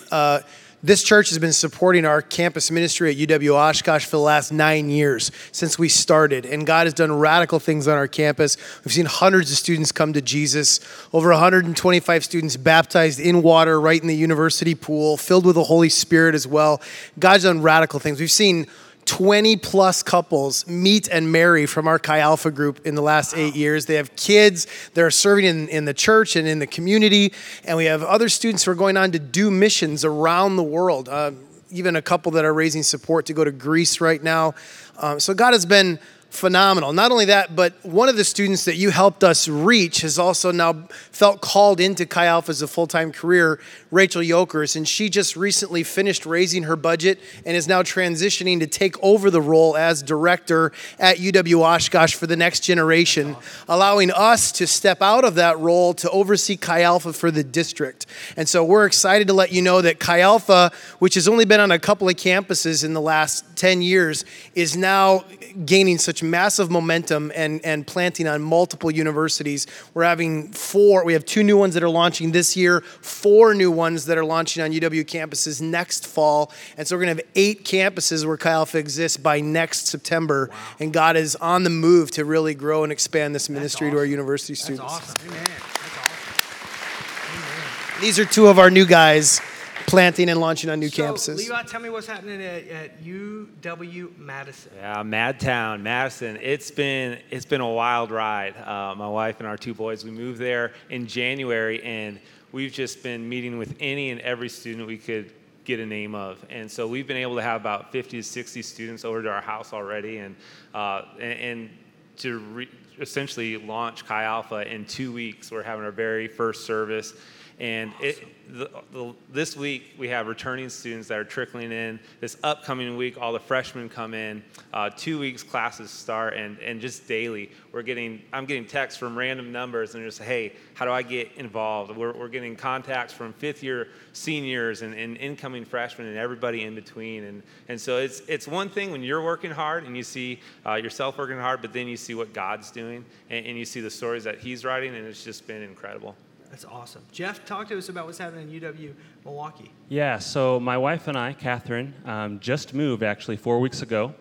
This 0.81 1.03
church 1.03 1.27
has 1.29 1.37
been 1.39 1.51
supporting 1.51 2.05
our 2.05 2.21
campus 2.21 2.71
ministry 2.71 3.11
at 3.11 3.17
UW 3.17 3.53
Oshkosh 3.53 4.05
for 4.05 4.15
the 4.15 4.21
last 4.21 4.53
nine 4.53 4.89
years 4.89 5.29
since 5.51 5.77
we 5.77 5.89
started. 5.89 6.45
And 6.45 6.65
God 6.65 6.87
has 6.87 6.93
done 6.93 7.11
radical 7.11 7.59
things 7.59 7.85
on 7.85 7.97
our 7.97 8.07
campus. 8.07 8.55
We've 8.85 8.93
seen 8.93 9.05
hundreds 9.05 9.51
of 9.51 9.57
students 9.57 9.91
come 9.91 10.13
to 10.13 10.21
Jesus, 10.21 10.79
over 11.11 11.31
125 11.31 12.23
students 12.23 12.55
baptized 12.55 13.19
in 13.19 13.41
water 13.41 13.79
right 13.81 14.01
in 14.01 14.07
the 14.07 14.15
university 14.15 14.73
pool, 14.73 15.17
filled 15.17 15.45
with 15.45 15.55
the 15.55 15.65
Holy 15.65 15.89
Spirit 15.89 16.33
as 16.33 16.47
well. 16.47 16.81
God's 17.19 17.43
done 17.43 17.61
radical 17.61 17.99
things. 17.99 18.21
We've 18.21 18.31
seen 18.31 18.65
20 19.09 19.57
plus 19.57 20.03
couples 20.03 20.67
meet 20.67 21.07
and 21.07 21.31
marry 21.31 21.65
from 21.65 21.87
our 21.87 21.97
Chi 21.97 22.19
Alpha 22.19 22.51
group 22.51 22.85
in 22.85 22.93
the 22.93 23.01
last 23.01 23.35
eight 23.35 23.55
years. 23.55 23.87
They 23.87 23.95
have 23.95 24.15
kids 24.15 24.67
that 24.93 25.03
are 25.03 25.09
serving 25.09 25.45
in, 25.45 25.67
in 25.69 25.85
the 25.85 25.95
church 25.95 26.35
and 26.35 26.47
in 26.47 26.59
the 26.59 26.67
community. 26.67 27.33
And 27.65 27.75
we 27.75 27.85
have 27.85 28.03
other 28.03 28.29
students 28.29 28.65
who 28.65 28.71
are 28.71 28.75
going 28.75 28.97
on 28.97 29.11
to 29.13 29.17
do 29.17 29.49
missions 29.49 30.05
around 30.05 30.57
the 30.57 30.63
world. 30.63 31.09
Uh, 31.09 31.31
even 31.71 31.95
a 31.95 32.03
couple 32.03 32.31
that 32.33 32.45
are 32.45 32.53
raising 32.53 32.83
support 32.83 33.25
to 33.25 33.33
go 33.33 33.43
to 33.43 33.51
Greece 33.51 33.99
right 33.99 34.21
now. 34.21 34.53
Um, 34.99 35.19
so 35.19 35.33
God 35.33 35.53
has 35.53 35.65
been 35.65 35.99
phenomenal. 36.29 36.93
Not 36.93 37.11
only 37.11 37.25
that, 37.25 37.55
but 37.55 37.73
one 37.83 38.07
of 38.07 38.15
the 38.15 38.23
students 38.23 38.65
that 38.65 38.75
you 38.75 38.91
helped 38.91 39.23
us 39.23 39.47
reach 39.47 40.01
has 40.01 40.19
also 40.19 40.51
now 40.51 40.87
felt 41.11 41.41
called 41.41 41.79
into 41.79 42.05
Chi 42.05 42.25
Alpha 42.25 42.51
as 42.51 42.61
a 42.61 42.67
full 42.67 42.87
time 42.87 43.11
career, 43.11 43.59
Rachel 43.91 44.21
Yokers, 44.21 44.75
and 44.75 44.87
she 44.87 45.09
just 45.09 45.35
recently 45.35 45.83
finished 45.83 46.25
raising 46.25 46.63
her 46.63 46.75
budget 46.75 47.19
and 47.45 47.57
is 47.57 47.67
now 47.67 47.81
transitioning 47.81 48.59
to 48.59 48.67
take 48.67 49.01
over 49.03 49.31
the 49.31 49.41
role 49.41 49.75
as 49.75 50.03
director 50.03 50.71
at 50.99 51.17
UW 51.17 51.61
Oshkosh 51.61 52.13
for 52.13 52.27
the 52.27 52.37
next 52.37 52.61
generation, 52.61 53.35
allowing 53.67 54.11
us 54.11 54.51
to 54.53 54.67
step 54.67 55.01
out 55.01 55.25
of 55.25 55.35
that 55.35 55.59
role 55.59 55.93
to 55.95 56.09
oversee 56.11 56.55
Chi 56.55 56.81
Alpha 56.83 57.11
for 57.11 57.31
the 57.31 57.43
district. 57.43 58.05
And 58.37 58.47
so 58.47 58.63
we're 58.63 58.85
excited 58.85 59.27
to 59.27 59.33
let 59.33 59.51
you 59.51 59.61
know 59.61 59.81
that 59.81 59.99
Chi 59.99 60.19
Alpha, 60.19 60.71
which 60.99 61.15
has 61.15 61.27
only 61.27 61.45
been 61.45 61.59
on 61.59 61.71
a 61.71 61.79
couple 61.79 62.07
of 62.07 62.15
campuses 62.15 62.85
in 62.85 62.93
the 62.93 63.01
last 63.01 63.43
10 63.55 63.81
years, 63.81 64.25
is 64.53 64.77
now 64.77 65.25
gaining 65.65 65.97
such 65.97 66.18
such 66.19 66.27
massive 66.27 66.69
momentum 66.69 67.31
and, 67.35 67.63
and 67.63 67.85
planting 67.85 68.27
on 68.27 68.41
multiple 68.41 68.91
universities. 68.91 69.67
We're 69.93 70.03
having 70.03 70.51
four, 70.51 71.05
we 71.05 71.13
have 71.13 71.25
two 71.25 71.43
new 71.43 71.57
ones 71.57 71.73
that 71.73 71.83
are 71.83 71.89
launching 71.89 72.31
this 72.31 72.55
year, 72.55 72.81
four 72.81 73.53
new 73.53 73.71
ones 73.71 74.05
that 74.05 74.17
are 74.17 74.25
launching 74.25 74.63
on 74.63 74.71
UW 74.71 75.05
campuses 75.05 75.61
next 75.61 76.07
fall. 76.07 76.51
And 76.77 76.87
so 76.87 76.95
we're 76.95 77.05
going 77.05 77.17
to 77.17 77.23
have 77.23 77.31
eight 77.35 77.63
campuses 77.63 78.25
where 78.25 78.37
Chi 78.37 78.49
Alpha 78.49 78.77
exists 78.77 79.17
by 79.17 79.41
next 79.41 79.87
September. 79.87 80.49
Wow. 80.51 80.57
And 80.79 80.93
God 80.93 81.15
is 81.15 81.35
on 81.37 81.63
the 81.63 81.69
move 81.69 82.11
to 82.11 82.25
really 82.25 82.53
grow 82.53 82.83
and 82.83 82.91
expand 82.91 83.33
this 83.33 83.49
ministry 83.49 83.87
awesome. 83.87 83.95
to 83.95 83.99
our 83.99 84.05
university 84.05 84.55
students. 84.55 84.93
Awesome. 84.93 85.27
Amen. 85.27 85.43
That's 85.43 85.97
awesome. 85.97 87.33
Amen. 87.33 88.01
These 88.01 88.19
are 88.19 88.25
two 88.25 88.47
of 88.47 88.59
our 88.59 88.69
new 88.69 88.85
guys 88.85 89.41
planting 89.89 90.29
and 90.29 90.39
launching 90.39 90.69
on 90.69 90.79
new 90.79 90.89
so, 90.89 91.03
campuses. 91.03 91.37
Levi, 91.37 91.63
tell 91.63 91.81
me 91.81 91.89
what's 91.89 92.07
happening 92.07 92.41
at, 92.41 92.67
at 92.67 93.03
UW 93.03 94.17
Madison. 94.17 94.71
Yeah, 94.77 95.03
Madtown, 95.03 95.81
Madison. 95.81 96.37
It's 96.41 96.71
been 96.71 97.19
it's 97.31 97.45
been 97.45 97.61
a 97.61 97.69
wild 97.69 98.11
ride. 98.11 98.55
Uh, 98.57 98.95
my 98.95 99.07
wife 99.07 99.39
and 99.39 99.47
our 99.47 99.57
two 99.57 99.73
boys. 99.73 100.03
We 100.03 100.11
moved 100.11 100.39
there 100.39 100.73
in 100.89 101.07
January, 101.07 101.81
and 101.83 102.19
we've 102.51 102.71
just 102.71 103.03
been 103.03 103.27
meeting 103.27 103.57
with 103.57 103.75
any 103.79 104.11
and 104.11 104.21
every 104.21 104.49
student 104.49 104.87
we 104.87 104.97
could 104.97 105.33
get 105.65 105.79
a 105.79 105.85
name 105.85 106.15
of. 106.15 106.43
And 106.49 106.69
so 106.71 106.87
we've 106.87 107.07
been 107.07 107.17
able 107.17 107.35
to 107.35 107.43
have 107.43 107.61
about 107.61 107.91
50 107.91 108.17
to 108.17 108.23
60 108.23 108.61
students 108.61 109.05
over 109.05 109.21
to 109.21 109.29
our 109.29 109.41
house 109.41 109.73
already, 109.73 110.17
and 110.17 110.35
uh, 110.73 111.03
and, 111.19 111.39
and, 111.39 111.69
to 112.17 112.39
re- 112.39 112.69
essentially 112.99 113.55
launch 113.55 114.05
Chi 114.05 114.23
Alpha 114.25 114.69
in 114.69 114.83
two 114.83 115.13
weeks. 115.13 115.51
We're 115.51 115.63
having 115.63 115.85
our 115.85 115.91
very 115.91 116.27
first 116.27 116.65
service. 116.65 117.13
And 117.59 117.91
awesome. 117.95 118.05
it, 118.05 118.27
the, 118.51 118.69
the, 118.91 119.13
this 119.31 119.55
week 119.57 119.93
we 119.97 120.07
have 120.07 120.27
returning 120.27 120.69
students 120.69 121.09
that 121.09 121.19
are 121.19 121.23
trickling 121.25 121.71
in. 121.71 121.99
This 122.21 122.37
upcoming 122.41 122.95
week, 122.95 123.17
all 123.19 123.33
the 123.33 123.39
freshmen 123.39 123.89
come 123.89 124.13
in. 124.13 124.41
Uh, 124.73 124.89
two 124.89 125.19
weeks 125.19 125.43
classes 125.43 125.91
start, 125.91 126.35
and, 126.35 126.57
and 126.59 126.79
just 126.79 127.07
daily 127.07 127.51
we're 127.71 127.81
getting. 127.81 128.21
I'm 128.31 128.45
getting 128.45 128.65
texts 128.65 128.97
from 128.97 129.17
random 129.17 129.51
numbers, 129.51 129.93
and 129.93 130.03
just 130.05 130.21
hey, 130.21 130.53
how 130.73 130.85
do 130.85 130.91
I 130.91 131.01
get 131.01 131.31
involved? 131.35 131.95
We're, 131.95 132.13
we're 132.13 132.29
getting 132.29 132.55
contacts 132.55 133.13
from 133.13 133.33
fifth 133.33 133.61
year 133.61 133.89
seniors 134.13 134.81
and, 134.81 134.93
and 134.93 135.17
incoming 135.17 135.65
freshmen 135.65 136.07
and 136.07 136.17
everybody 136.17 136.63
in 136.63 136.75
between. 136.75 137.25
And 137.25 137.43
and 137.67 137.79
so 137.79 137.97
it's 137.97 138.21
it's 138.27 138.47
one 138.47 138.69
thing 138.69 138.91
when 138.91 139.03
you're 139.03 139.23
working 139.23 139.51
hard 139.51 139.83
and 139.83 139.97
you 139.97 140.03
see 140.03 140.39
uh, 140.65 140.75
yourself 140.75 141.17
working 141.17 141.37
hard, 141.37 141.61
but 141.61 141.73
then 141.73 141.87
you 141.87 141.97
see 141.97 142.15
what 142.15 142.33
God's 142.33 142.71
doing, 142.71 143.03
and, 143.29 143.45
and 143.45 143.57
you 143.57 143.65
see 143.65 143.81
the 143.81 143.91
stories 143.91 144.23
that 144.23 144.39
He's 144.39 144.63
writing, 144.63 144.95
and 144.95 145.05
it's 145.05 145.25
just 145.25 145.45
been 145.45 145.61
incredible. 145.61 146.15
That's 146.49 146.65
awesome. 146.65 147.03
Jeff, 147.11 147.45
talk 147.45 147.67
to 147.67 147.77
us 147.77 147.89
about 147.89 148.05
what's 148.05 148.17
happening 148.17 148.51
in 148.51 148.61
UW 148.61 148.93
Milwaukee. 149.23 149.71
Yeah, 149.87 150.17
so 150.17 150.59
my 150.59 150.77
wife 150.77 151.07
and 151.07 151.17
I, 151.17 151.33
Catherine, 151.33 151.93
um, 152.05 152.39
just 152.39 152.73
moved 152.73 153.03
actually 153.03 153.37
four 153.37 153.59
weeks 153.59 153.81
ago. 153.81 154.13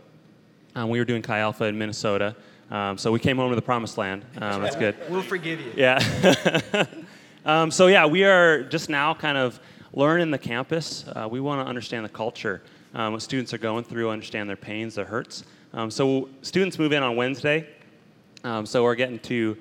Um, 0.75 0.91
we 0.91 0.99
were 0.99 1.05
doing 1.05 1.23
Chi 1.23 1.39
Alpha 1.39 1.65
in 1.65 1.79
Minnesota. 1.79 2.37
Um, 2.71 2.99
so 2.99 3.11
we 3.11 3.19
came 3.19 3.39
home 3.39 3.49
to 3.51 3.57
the 3.57 3.63
promised 3.63 3.97
land. 3.97 4.27
Um, 4.41 4.63
that's 4.63 4.77
good. 4.77 4.95
We'll 5.09 5.23
forgive 5.23 5.61
you. 5.61 5.73
Yeah. 5.77 6.85
Um, 7.45 7.71
so, 7.71 7.87
yeah, 7.87 8.05
we 8.05 8.25
are 8.25 8.63
just 8.65 8.91
now 8.91 9.15
kind 9.15 9.39
of 9.39 9.59
learning 9.95 10.31
the 10.31 10.39
campus. 10.39 11.07
Uh, 11.09 11.27
we 11.31 11.41
want 11.41 11.65
to 11.65 11.67
understand 11.67 12.05
the 12.05 12.11
culture, 12.11 12.61
um, 12.93 13.15
what 13.15 13.23
students 13.23 13.55
are 13.55 13.59
going 13.59 13.85
through, 13.85 14.11
understand 14.11 14.51
their 14.51 14.57
pains, 14.57 14.97
their 14.97 15.07
hurts. 15.07 15.45
so, 15.89 16.29
students 16.43 16.79
move 16.79 16.93
in 16.93 17.03
on 17.03 17.17
Wednesday. 17.17 17.67
so, 18.65 18.83
we're 18.83 18.97
getting 18.97 19.19
to 19.21 19.57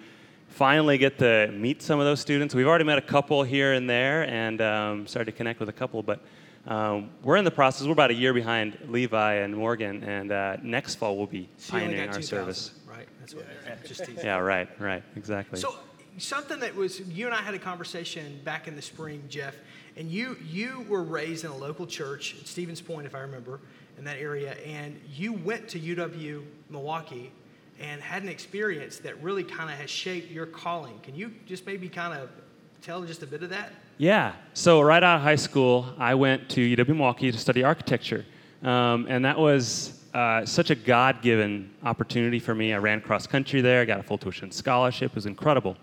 finally 0.58 0.98
get 0.98 1.20
to 1.20 1.52
meet 1.52 1.84
some 1.84 2.00
of 2.00 2.06
those 2.08 2.20
students. 2.20 2.56
We've 2.56 2.66
already 2.66 2.84
met 2.84 2.98
a 2.98 3.02
couple 3.02 3.44
here 3.44 3.74
and 3.74 3.88
there 3.88 4.28
and 4.28 4.60
um, 4.60 5.06
started 5.06 5.32
to 5.32 5.38
connect 5.38 5.60
with 5.60 5.70
a 5.70 5.74
couple, 5.74 6.02
but 6.02 6.20
um, 6.66 7.12
we're 7.22 7.38
in 7.38 7.46
the 7.46 7.52
process. 7.52 7.86
We're 7.86 7.94
about 7.94 8.10
a 8.10 8.16
year 8.16 8.34
behind 8.34 8.76
Levi 8.88 9.36
and 9.36 9.56
Morgan, 9.56 10.04
and 10.04 10.32
uh, 10.32 10.58
next 10.64 10.96
fall 10.96 11.16
we'll 11.16 11.28
be 11.28 11.48
pioneering 11.70 12.10
our 12.10 12.24
service. 12.24 12.72
Right, 12.90 13.08
that's 13.20 13.36
what 13.36 13.46
yeah. 13.68 13.76
just 13.86 14.04
teasing. 14.04 14.26
Yeah, 14.26 14.40
right, 14.40 14.68
right, 14.80 15.04
exactly. 15.16 15.60
So 15.60 15.76
something 16.18 16.60
that 16.62 16.76
was 16.76 17.02
you 17.02 17.28
and 17.28 17.36
I 17.36 17.42
had 17.42 17.54
a 17.54 17.60
conversation 17.60 18.40
back 18.44 18.68
in 18.68 18.76
the 18.76 18.82
spring, 18.82 19.24
Jeff, 19.30 19.56
and 19.96 20.10
you 20.10 20.38
you 20.44 20.88
were 20.90 21.04
raised 21.04 21.46
in 21.46 21.52
a 21.52 21.58
local 21.58 21.86
church 21.86 22.36
at 22.42 22.48
Stevens 22.48 22.82
Point, 22.82 23.06
if 23.06 23.14
I 23.14 23.20
remember, 23.20 23.60
in 24.00 24.04
that 24.06 24.18
area, 24.18 24.54
and 24.66 25.00
you 25.16 25.34
went 25.34 25.68
to 25.70 25.80
UW 25.80 26.44
Milwaukee 26.72 27.32
and 27.80 28.02
had 28.02 28.24
an 28.24 28.30
experience 28.30 28.98
that 29.00 29.22
really 29.22 29.44
kind 29.44 29.70
of 29.70 29.78
has 29.78 29.90
shaped 29.90 30.32
your 30.32 30.46
calling. 30.46 31.00
Can 31.04 31.16
you 31.16 31.32
just 31.46 31.66
maybe 31.66 31.90
kind 31.90 32.20
of 32.20 32.30
tell 32.82 33.04
just 33.04 33.24
a 33.24 33.28
bit 33.28 33.44
of 33.44 33.50
that? 33.50 33.72
Yeah. 33.98 34.34
So, 34.54 34.82
right 34.82 35.02
out 35.02 35.18
of 35.18 35.22
high 35.22 35.36
school, 35.36 35.94
I 35.98 36.16
went 36.16 36.50
to 36.50 36.62
UW 36.62 36.88
Milwaukee 36.90 37.32
to 37.32 37.38
study 37.38 37.64
architecture. 37.64 38.26
Um, 38.64 39.06
and 39.10 39.24
that 39.26 39.38
was 39.38 40.04
uh, 40.14 40.46
such 40.46 40.70
a 40.70 40.76
God 40.76 41.22
given 41.22 41.72
opportunity 41.84 42.40
for 42.40 42.56
me. 42.56 42.74
I 42.74 42.78
ran 42.78 43.02
cross 43.02 43.28
country 43.28 43.62
there, 43.62 43.82
I 43.82 43.86
got 43.86 44.00
a 44.00 44.04
full 44.04 44.18
tuition 44.18 44.52
scholarship. 44.52 45.12
It 45.12 45.16
was 45.16 45.26
incredible. 45.26 45.78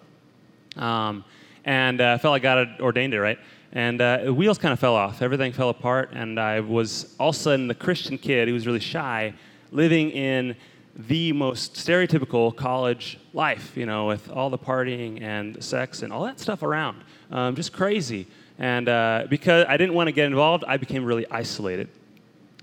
Um, 0.77 1.25
and 1.65 2.01
uh, 2.01 2.13
I 2.13 2.19
felt 2.19 2.33
like 2.33 2.43
God 2.43 2.81
ordained 2.81 3.15
it, 3.15 3.21
right? 3.21 3.39
And 3.73 4.01
uh, 4.01 4.25
the 4.25 4.35
wheels 4.35 4.59
kind 4.59 4.73
of 4.73 4.79
fell 4.79 4.95
off. 4.95 5.23
Everything 5.23 5.53
fell 5.53 5.71
apart. 5.71 6.11
And 6.13 6.39
I 6.39 6.61
was 6.61 7.15
all 7.19 7.31
of 7.31 7.37
a 7.37 7.39
sudden 7.39 7.67
the 7.67 7.75
Christian 7.75 8.19
kid 8.19 8.49
who 8.49 8.55
was 8.55 8.67
really 8.67 8.81
shy 8.81 9.35
living 9.73 10.11
in 10.11 10.55
the 10.97 11.33
most 11.33 11.75
stereotypical 11.75 12.55
college 12.55 13.19
life, 13.33 13.77
you 13.77 13.87
know, 13.87 14.07
with 14.07 14.31
all 14.31 14.49
the 14.49 14.59
partying 14.59 15.23
and 15.23 15.63
sex 15.63 16.03
and 16.03 16.13
all 16.13 16.25
that 16.25 16.39
stuff 16.39 16.63
around. 16.63 17.03
Um, 17.31 17.57
just 17.57 17.73
crazy. 17.73 18.27
And 18.59 18.89
uh, 18.89 19.27
because 19.29 19.67
I 19.69 19.77
didn't 19.77 19.95
want 19.95 20.07
to 20.07 20.13
get 20.13 20.27
involved, 20.27 20.65
I 20.69 20.77
became 20.77 21.05
really 21.05 21.27
isolated 21.31 21.89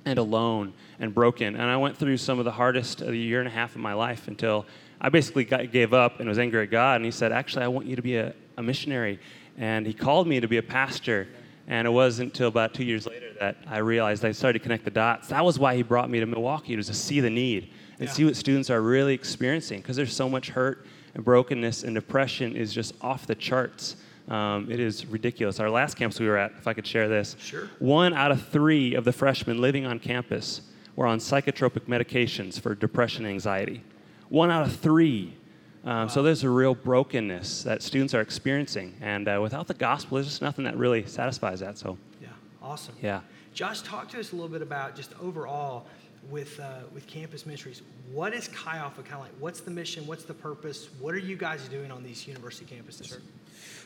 and 0.05 0.17
alone 0.17 0.73
and 0.99 1.13
broken. 1.13 1.55
And 1.55 1.63
I 1.63 1.75
went 1.75 1.97
through 1.97 2.17
some 2.17 2.39
of 2.39 2.45
the 2.45 2.51
hardest 2.51 3.01
of 3.01 3.09
the 3.09 3.17
year 3.17 3.39
and 3.39 3.47
a 3.47 3.51
half 3.51 3.75
of 3.75 3.81
my 3.81 3.93
life 3.93 4.27
until 4.29 4.65
I 5.01 5.09
basically 5.09 5.43
got, 5.43 5.71
gave 5.71 5.93
up 5.93 6.19
and 6.19 6.29
was 6.29 6.39
angry 6.39 6.63
at 6.63 6.71
God. 6.71 6.97
And 6.97 7.05
He 7.05 7.11
said, 7.11 7.33
Actually, 7.33 7.65
I 7.65 7.67
want 7.67 7.87
you 7.87 7.97
to 7.97 8.01
be 8.01 8.15
a, 8.15 8.33
a 8.55 8.63
missionary. 8.63 9.19
And 9.57 9.85
He 9.85 9.93
called 9.93 10.27
me 10.27 10.39
to 10.39 10.47
be 10.47 10.57
a 10.57 10.63
pastor. 10.63 11.27
And 11.67 11.85
it 11.85 11.91
wasn't 11.91 12.31
until 12.31 12.47
about 12.47 12.73
two 12.73 12.85
years 12.85 13.05
later 13.05 13.33
that 13.39 13.57
I 13.67 13.77
realized 13.79 14.23
I 14.23 14.31
started 14.31 14.59
to 14.59 14.63
connect 14.63 14.85
the 14.85 14.91
dots. 14.91 15.27
That 15.27 15.43
was 15.43 15.59
why 15.59 15.75
He 15.75 15.83
brought 15.83 16.09
me 16.09 16.21
to 16.21 16.25
Milwaukee, 16.25 16.77
was 16.77 16.87
to 16.87 16.93
see 16.93 17.19
the 17.19 17.29
need 17.29 17.71
and 18.01 18.09
yeah. 18.09 18.13
see 18.15 18.25
what 18.25 18.35
students 18.35 18.71
are 18.71 18.81
really 18.81 19.13
experiencing 19.13 19.79
because 19.79 19.95
there's 19.95 20.15
so 20.15 20.27
much 20.27 20.49
hurt 20.49 20.87
and 21.13 21.23
brokenness 21.23 21.83
and 21.83 21.93
depression 21.93 22.55
is 22.55 22.73
just 22.73 22.95
off 22.99 23.27
the 23.27 23.35
charts. 23.35 23.95
Um, 24.27 24.71
it 24.71 24.79
is 24.79 25.05
ridiculous. 25.05 25.59
Our 25.59 25.69
last 25.69 25.97
campus 25.97 26.19
we 26.19 26.27
were 26.27 26.37
at, 26.37 26.51
if 26.57 26.67
I 26.67 26.73
could 26.73 26.87
share 26.87 27.07
this, 27.07 27.35
sure. 27.39 27.69
one 27.77 28.13
out 28.13 28.31
of 28.31 28.47
three 28.47 28.95
of 28.95 29.05
the 29.05 29.13
freshmen 29.13 29.61
living 29.61 29.85
on 29.85 29.99
campus 29.99 30.61
were 30.95 31.05
on 31.05 31.19
psychotropic 31.19 31.81
medications 31.81 32.59
for 32.59 32.73
depression 32.73 33.23
and 33.23 33.33
anxiety. 33.33 33.83
One 34.29 34.49
out 34.49 34.63
of 34.63 34.75
three. 34.77 35.35
Um, 35.83 35.91
wow. 35.91 36.07
So 36.07 36.23
there's 36.23 36.43
a 36.43 36.49
real 36.49 36.73
brokenness 36.73 37.61
that 37.63 37.83
students 37.83 38.15
are 38.15 38.21
experiencing, 38.21 38.95
and 38.99 39.27
uh, 39.27 39.39
without 39.43 39.67
the 39.67 39.75
gospel, 39.75 40.15
there's 40.15 40.27
just 40.27 40.41
nothing 40.41 40.65
that 40.65 40.75
really 40.75 41.05
satisfies 41.05 41.59
that. 41.59 41.77
So, 41.77 41.99
yeah, 42.19 42.29
awesome. 42.63 42.95
Yeah. 42.99 43.21
Josh, 43.53 43.81
talk 43.81 44.09
to 44.09 44.19
us 44.19 44.31
a 44.31 44.35
little 44.35 44.49
bit 44.49 44.63
about 44.63 44.95
just 44.95 45.13
overall 45.21 45.85
with, 46.29 46.59
uh, 46.59 46.81
with 46.93 47.07
campus 47.07 47.45
ministries. 47.45 47.81
What 48.11 48.33
is 48.33 48.47
Chi 48.49 48.77
Alpha 48.77 49.01
kind 49.01 49.15
of 49.15 49.21
like? 49.21 49.31
What's 49.39 49.61
the 49.61 49.71
mission? 49.71 50.05
What's 50.05 50.23
the 50.23 50.33
purpose? 50.33 50.89
What 50.99 51.13
are 51.13 51.19
you 51.19 51.35
guys 51.35 51.67
doing 51.67 51.91
on 51.91 52.03
these 52.03 52.27
university 52.27 52.65
campuses? 52.65 53.17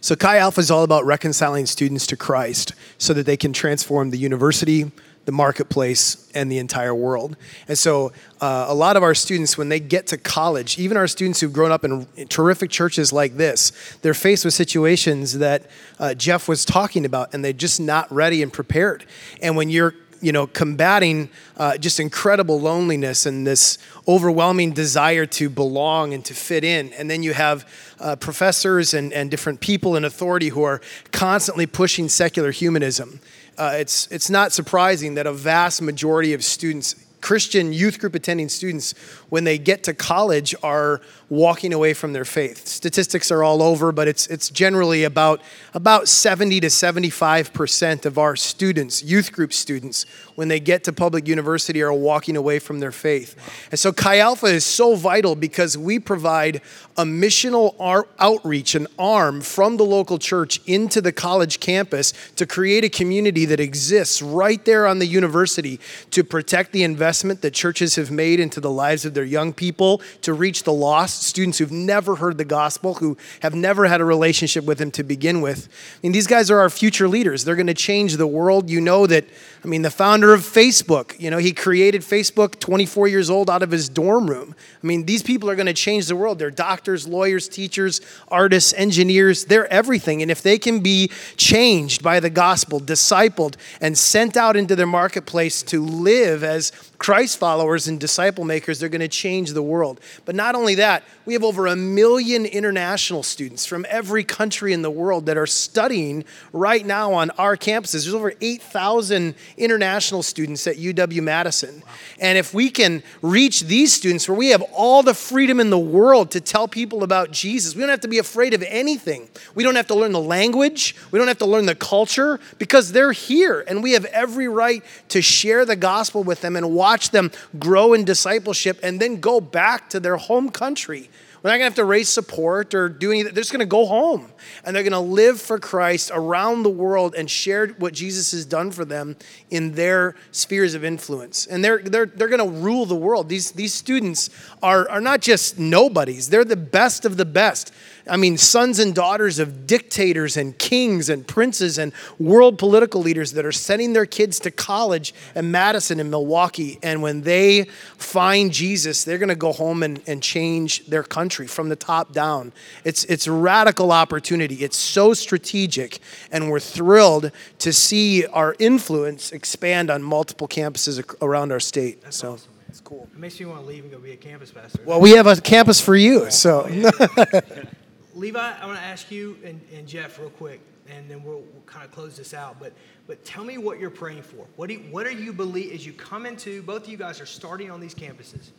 So, 0.02 0.16
Chi 0.16 0.38
Alpha 0.38 0.60
is 0.62 0.70
all 0.70 0.84
about 0.84 1.06
reconciling 1.06 1.66
students 1.66 2.06
to 2.08 2.18
Christ 2.18 2.74
so 2.98 3.14
that 3.14 3.26
they 3.26 3.38
can 3.38 3.54
transform 3.54 4.12
the 4.12 4.18
university, 4.18 4.92
the 5.26 5.32
marketplace, 5.32 6.30
and 6.36 6.52
the 6.52 6.60
entire 6.60 6.94
world. 6.94 7.36
And 7.68 7.78
so, 7.78 8.12
uh, 8.40 8.66
a 8.68 8.76
lot 8.76 8.98
of 8.98 9.04
our 9.04 9.16
students, 9.16 9.58
when 9.58 9.70
they 9.70 9.80
get 9.80 10.06
to 10.08 10.18
college, 10.18 10.78
even 10.78 10.98
our 10.98 11.08
students 11.08 11.40
who've 11.40 11.54
grown 11.54 11.72
up 11.72 11.84
in 11.84 12.06
terrific 12.28 12.70
churches 12.70 13.12
like 13.12 13.38
this, 13.38 13.98
they're 14.02 14.14
faced 14.14 14.46
with 14.46 14.54
situations 14.54 15.40
that 15.40 15.70
uh, 15.98 16.14
Jeff 16.14 16.48
was 16.48 16.66
talking 16.66 17.06
about, 17.06 17.34
and 17.34 17.44
they're 17.44 17.54
just 17.54 17.80
not 17.80 18.12
ready 18.12 18.44
and 18.44 18.54
prepared. 18.54 19.06
And 19.42 19.56
when 19.56 19.70
you're 19.70 19.96
you 20.22 20.32
know, 20.32 20.48
combating 20.48 21.30
uh, 21.58 21.78
just 21.78 22.00
incredible 22.00 22.60
loneliness 22.60 23.26
and 23.26 23.46
this 23.46 23.78
overwhelming 24.08 24.72
desire 24.72 25.26
to 25.26 25.50
belong 25.50 26.14
and 26.14 26.24
to 26.26 26.34
fit 26.34 26.64
in. 26.64 26.94
And 26.94 27.10
then 27.10 27.24
you 27.24 27.34
have 27.34 27.68
uh, 28.00 28.16
professors 28.16 28.94
and, 28.94 29.14
and 29.14 29.30
different 29.32 29.60
people 29.60 29.96
in 29.96 30.06
authority 30.06 30.50
who 30.50 30.64
are 30.64 30.82
constantly 31.12 31.66
pushing 31.66 32.10
secular 32.10 32.52
humanism. 32.52 33.20
Uh, 33.58 33.76
it's, 33.76 34.08
it's 34.12 34.30
not 34.30 34.52
surprising 34.52 35.16
that 35.16 35.28
a 35.28 35.34
vast 35.34 35.82
majority 35.82 36.34
of 36.34 36.44
students 36.44 36.96
Christian 37.26 37.74
youth 37.74 37.98
group 37.98 38.14
attending 38.14 38.50
students, 38.50 38.94
when 39.30 39.46
they 39.46 39.58
get 39.58 39.84
to 39.86 39.96
college, 39.96 40.54
are 40.62 41.02
walking 41.28 41.74
away 41.74 41.92
from 41.96 42.14
their 42.14 42.24
faith. 42.24 42.68
Statistics 42.68 43.32
are 43.32 43.42
all 43.42 43.64
over, 43.64 43.92
but 43.92 44.08
it's, 44.08 44.28
it's 44.28 44.48
generally 44.52 45.06
about, 45.06 45.42
about 45.74 46.08
70 46.08 46.60
to 46.60 46.68
75% 46.68 48.06
of 48.06 48.20
our 48.20 48.36
students, 48.36 49.02
youth 49.02 49.32
group 49.32 49.54
students, 49.54 50.06
when 50.36 50.48
they 50.48 50.60
get 50.60 50.84
to 50.84 50.94
public 50.94 51.28
university, 51.28 51.82
are 51.82 51.94
walking 51.94 52.38
away 52.38 52.60
from 52.60 52.80
their 52.80 52.92
faith. 52.92 53.36
And 53.72 53.80
so 53.80 53.92
Chi 53.92 54.20
Alpha 54.20 54.48
is 54.48 54.66
so 54.66 54.96
vital 54.96 55.36
because 55.36 55.78
we 55.78 56.00
provide 56.00 56.62
a 56.98 57.04
missional 57.04 57.76
outreach, 58.20 58.76
an 58.76 58.88
arm 58.98 59.42
from 59.42 59.78
the 59.78 59.86
local 59.86 60.18
church 60.18 60.62
into 60.66 61.02
the 61.02 61.12
college 61.12 61.60
campus 61.60 62.14
to 62.36 62.46
create 62.46 62.84
a 62.84 62.90
community 62.90 63.46
that 63.46 63.60
exists 63.60 64.22
right 64.22 64.64
there 64.66 64.88
on 64.88 65.00
the 65.00 65.06
university 65.06 65.80
to 66.12 66.24
protect 66.24 66.72
the 66.72 66.84
investment 66.84 67.42
that 67.42 67.54
churches 67.54 67.96
have 67.96 68.12
made 68.12 68.40
into 68.40 68.60
the 68.60 68.72
lives 68.72 69.06
of 69.06 69.14
their 69.14 69.24
young 69.24 69.54
people, 69.54 70.02
to 70.22 70.34
reach 70.34 70.64
the 70.64 70.74
lost 70.74 71.24
students 71.24 71.58
who've 71.58 71.72
never 71.72 72.16
heard 72.16 72.38
the 72.38 72.46
gospel, 72.46 72.96
who 72.96 73.18
have 73.42 73.56
never 73.56 73.86
had 73.86 74.02
a 74.02 74.06
relationship 74.06 74.66
with 74.66 74.80
Him 74.80 74.92
to 74.92 75.04
begin 75.04 75.42
with. 75.42 75.68
I 75.68 75.98
mean, 76.04 76.12
these 76.12 76.28
guys 76.28 76.52
are 76.52 76.60
our 76.60 76.70
future 76.70 77.08
leaders. 77.08 77.44
They're 77.44 77.56
going 77.56 77.68
to 77.68 77.74
change 77.74 78.18
the 78.18 78.28
world. 78.28 78.70
You 78.70 78.82
know 78.82 79.08
that 79.08 79.26
I 79.66 79.68
mean, 79.68 79.82
the 79.82 79.90
founder 79.90 80.32
of 80.32 80.42
Facebook, 80.42 81.20
you 81.20 81.32
know, 81.32 81.40
he 81.40 81.52
created 81.52 82.04
Facebook 82.04 82.60
24 82.60 83.08
years 83.08 83.32
old 83.32 83.50
out 83.50 83.64
of 83.64 83.72
his 83.72 83.90
dorm 83.90 84.30
room. 84.30 84.54
I 84.84 84.86
mean, 84.86 85.08
these 85.08 85.24
people 85.24 85.50
are 85.50 85.56
going 85.56 85.66
to 85.66 85.74
change 85.74 86.06
the 86.06 86.16
world. 86.16 86.38
They're 86.38 86.52
doctors, 86.52 87.08
lawyers, 87.08 87.50
teachers, 87.50 88.00
artists, 88.28 88.74
engineers, 88.74 89.46
they're 89.46 89.66
everything. 89.74 90.22
And 90.22 90.30
if 90.30 90.44
they 90.44 90.60
can 90.60 90.82
be 90.82 91.10
changed 91.36 92.04
by 92.04 92.20
the 92.20 92.30
gospel, 92.30 92.80
discipled, 92.80 93.56
and 93.82 93.98
sent 93.98 94.38
out 94.38 94.56
into 94.56 94.76
their 94.76 94.86
marketplace 94.86 95.64
to 95.64 95.84
live 95.84 96.44
as 96.44 96.72
Christ 96.98 97.38
followers 97.38 97.88
and 97.88 98.00
disciple 98.00 98.46
makers, 98.46 98.80
they're 98.80 98.90
going 98.90 99.02
to 99.02 99.08
change 99.08 99.52
the 99.52 99.62
world. 99.62 100.00
But 100.26 100.36
not 100.36 100.56
only 100.56 100.76
that, 100.76 101.04
we 101.26 101.34
have 101.34 101.44
over 101.44 101.68
a 101.68 101.76
million 101.76 102.46
international 102.46 103.24
students 103.24 103.66
from 103.66 103.86
every 103.90 104.24
country 104.24 104.74
in 104.74 104.82
the 104.82 104.92
world 104.92 105.26
that 105.26 105.38
are 105.38 105.48
studying 105.48 106.24
right 106.54 106.86
now 106.86 107.14
on 107.14 107.32
our 107.32 107.58
campuses. 107.58 108.04
There's 108.04 108.14
over 108.14 108.34
8,000 108.40 109.36
international 109.58 110.24
students 110.24 110.68
at 110.68 110.78
UW 110.78 111.22
Madison. 111.22 111.84
And 112.20 112.38
if 112.38 112.54
we 112.54 112.70
can 112.70 113.04
reach 113.22 113.62
these 113.62 113.94
students 113.94 114.30
where 114.30 114.38
we 114.38 114.50
have 114.50 114.62
all 114.74 115.04
the 115.04 115.14
freedom 115.14 115.60
in 115.60 115.70
the 115.70 115.80
world 115.80 116.32
to 116.32 116.42
tell 116.42 116.68
people 116.68 117.04
about 117.04 117.32
Jesus, 117.32 117.76
we 117.76 117.82
don't 117.82 117.90
have 117.90 118.02
to 118.02 118.08
be 118.08 118.20
afraid 118.20 118.54
of 118.54 118.64
anything. 118.64 119.28
We 119.54 119.64
don't 119.64 119.76
have 119.76 119.88
to 119.88 119.96
learn 119.96 120.12
the 120.12 120.22
language, 120.22 120.96
we 121.12 121.20
don't 121.20 121.28
have 121.28 121.40
to 121.40 121.46
learn 121.46 121.66
the 121.66 121.76
culture 121.76 122.40
because 122.58 122.92
they're 122.92 123.12
here 123.12 123.64
and 123.68 123.84
we 123.84 123.94
have 123.94 124.06
every 124.06 124.48
right 124.48 124.84
to 125.10 125.22
share 125.22 125.66
the 125.66 125.76
gospel 125.76 126.24
with 126.24 126.42
them 126.42 126.56
and 126.56 126.72
watch 126.86 127.10
them 127.10 127.32
grow 127.58 127.94
in 127.94 128.06
discipleship 128.06 128.80
and 128.84 129.00
then 129.00 129.20
go 129.20 129.42
back 129.42 129.90
to 129.90 130.00
their 130.00 130.18
home 130.18 130.50
country. 130.50 131.10
We're 131.42 131.50
not 131.50 131.58
going 131.58 131.62
to 131.62 131.72
have 131.72 131.76
to 131.76 131.86
raise 131.86 132.10
support 132.10 132.76
or 132.76 132.90
do 132.90 133.12
anything. 133.12 133.34
They're 133.34 133.42
just 133.42 133.52
going 133.52 133.60
to 133.60 133.66
go 133.80 133.88
home 133.88 134.32
and 134.64 134.76
they're 134.76 134.84
going 134.84 134.94
to 134.94 135.00
live 135.00 135.42
for 135.42 135.58
Christ 135.60 136.12
around 136.14 136.62
the 136.62 136.70
world 136.70 137.16
and 137.16 137.30
share 137.30 137.68
what 137.80 137.94
Jesus 137.94 138.32
has 138.32 138.46
done 138.46 138.70
for 138.72 138.86
them 138.86 139.16
in 139.50 139.74
their 139.74 140.16
spheres 140.32 140.76
of 140.76 140.84
influence. 140.84 141.48
And 141.48 141.64
they're, 141.64 141.80
they're, 141.80 142.06
they're 142.06 142.28
going 142.28 142.52
to 142.52 142.60
rule 142.60 142.86
the 142.86 142.96
world. 142.96 143.30
These, 143.30 143.52
these 143.52 143.74
students 143.74 144.30
are, 144.62 144.88
are 144.90 145.02
not 145.02 145.22
just 145.22 145.58
nobodies, 145.58 146.30
they're 146.30 146.46
the 146.46 146.56
best 146.56 147.04
of 147.06 147.18
the 147.18 147.26
best. 147.26 147.74
I 148.08 148.18
mean, 148.18 148.38
sons 148.38 148.80
and 148.80 148.94
daughters 148.94 149.40
of 149.40 149.66
dictators 149.66 150.38
and 150.38 150.58
kings 150.58 151.10
and 151.10 151.28
princes 151.28 151.78
and 151.78 151.92
world 152.20 152.60
political 152.60 153.02
leaders 153.02 153.32
that 153.34 153.46
are 153.46 153.52
sending 153.52 153.94
their 153.94 154.06
kids 154.06 154.40
to 154.42 154.52
college 154.52 155.14
in 155.34 155.52
Madison 155.52 156.00
and 156.00 156.12
Milwaukee. 156.12 156.78
And 156.84 157.02
when 157.02 157.22
they 157.22 157.64
find 157.98 158.52
Jesus, 158.52 159.04
they're 159.04 159.18
going 159.18 159.30
to 159.30 159.36
go 159.36 159.54
home 159.54 159.82
and, 159.82 160.02
and 160.06 160.22
change 160.22 160.86
their 160.86 161.04
country 161.04 161.48
from 161.48 161.70
the 161.70 161.76
top 161.76 162.12
down. 162.12 162.54
It's, 162.84 163.04
it's 163.06 163.28
a 163.28 163.32
radical 163.32 163.92
opportunity. 163.92 164.56
It's 164.64 164.78
so 164.78 165.14
strategic. 165.14 166.00
And 166.32 166.52
we're 166.52 166.60
thrilled 166.60 167.32
to 167.60 167.74
see 167.74 168.26
our 168.28 168.56
influence 168.60 169.32
expand 169.32 169.90
on 169.90 170.04
multiple 170.04 170.48
campuses 170.48 171.04
around 171.22 171.52
our 171.52 171.60
state. 171.60 172.02
That's 172.02 172.18
so. 172.18 172.34
Awesome. 172.34 172.52
It's 172.76 172.82
cool. 172.82 173.08
It 173.14 173.18
makes 173.18 173.40
you 173.40 173.48
want 173.48 173.62
to 173.62 173.66
leave 173.66 173.84
and 173.84 173.92
go 173.92 174.00
be 174.00 174.12
a 174.12 174.18
campus 174.18 174.52
pastor. 174.52 174.82
Well, 174.84 175.00
we 175.00 175.12
have 175.12 175.28
a 175.28 175.40
campus 175.40 175.80
for 175.80 175.96
you, 175.96 176.30
so. 176.30 176.68
Oh, 176.70 177.42
Levi, 178.16 178.40
I 178.40 178.66
want 178.66 178.78
to 178.78 178.84
ask 178.84 179.12
you 179.12 179.38
and, 179.44 179.60
and 179.74 179.86
Jeff 179.86 180.18
real 180.20 180.30
quick, 180.30 180.62
and 180.90 181.10
then 181.10 181.22
we'll, 181.22 181.42
we'll, 181.42 181.64
kind 181.66 181.84
of 181.84 181.92
close 181.92 182.16
this 182.16 182.34
out. 182.34 182.60
But 182.60 182.72
but 183.08 183.24
tell 183.26 183.44
me 183.44 183.58
what 183.58 183.80
you're 183.80 183.90
praying 183.90 184.24
for. 184.24 184.46
What 184.56 184.70
do 184.70 184.76
you, 184.76 184.80
what 184.90 185.06
are 185.06 185.12
you 185.12 185.34
believe 185.34 185.74
as 185.74 185.86
you 185.86 185.92
come 185.92 186.26
into? 186.26 186.62
Both 186.64 186.84
of 186.84 186.90
you 186.90 186.98
guys 186.98 187.20
are 187.20 187.26
starting 187.26 187.70
on 187.70 187.82
these 187.82 187.94
campuses. 187.94 188.52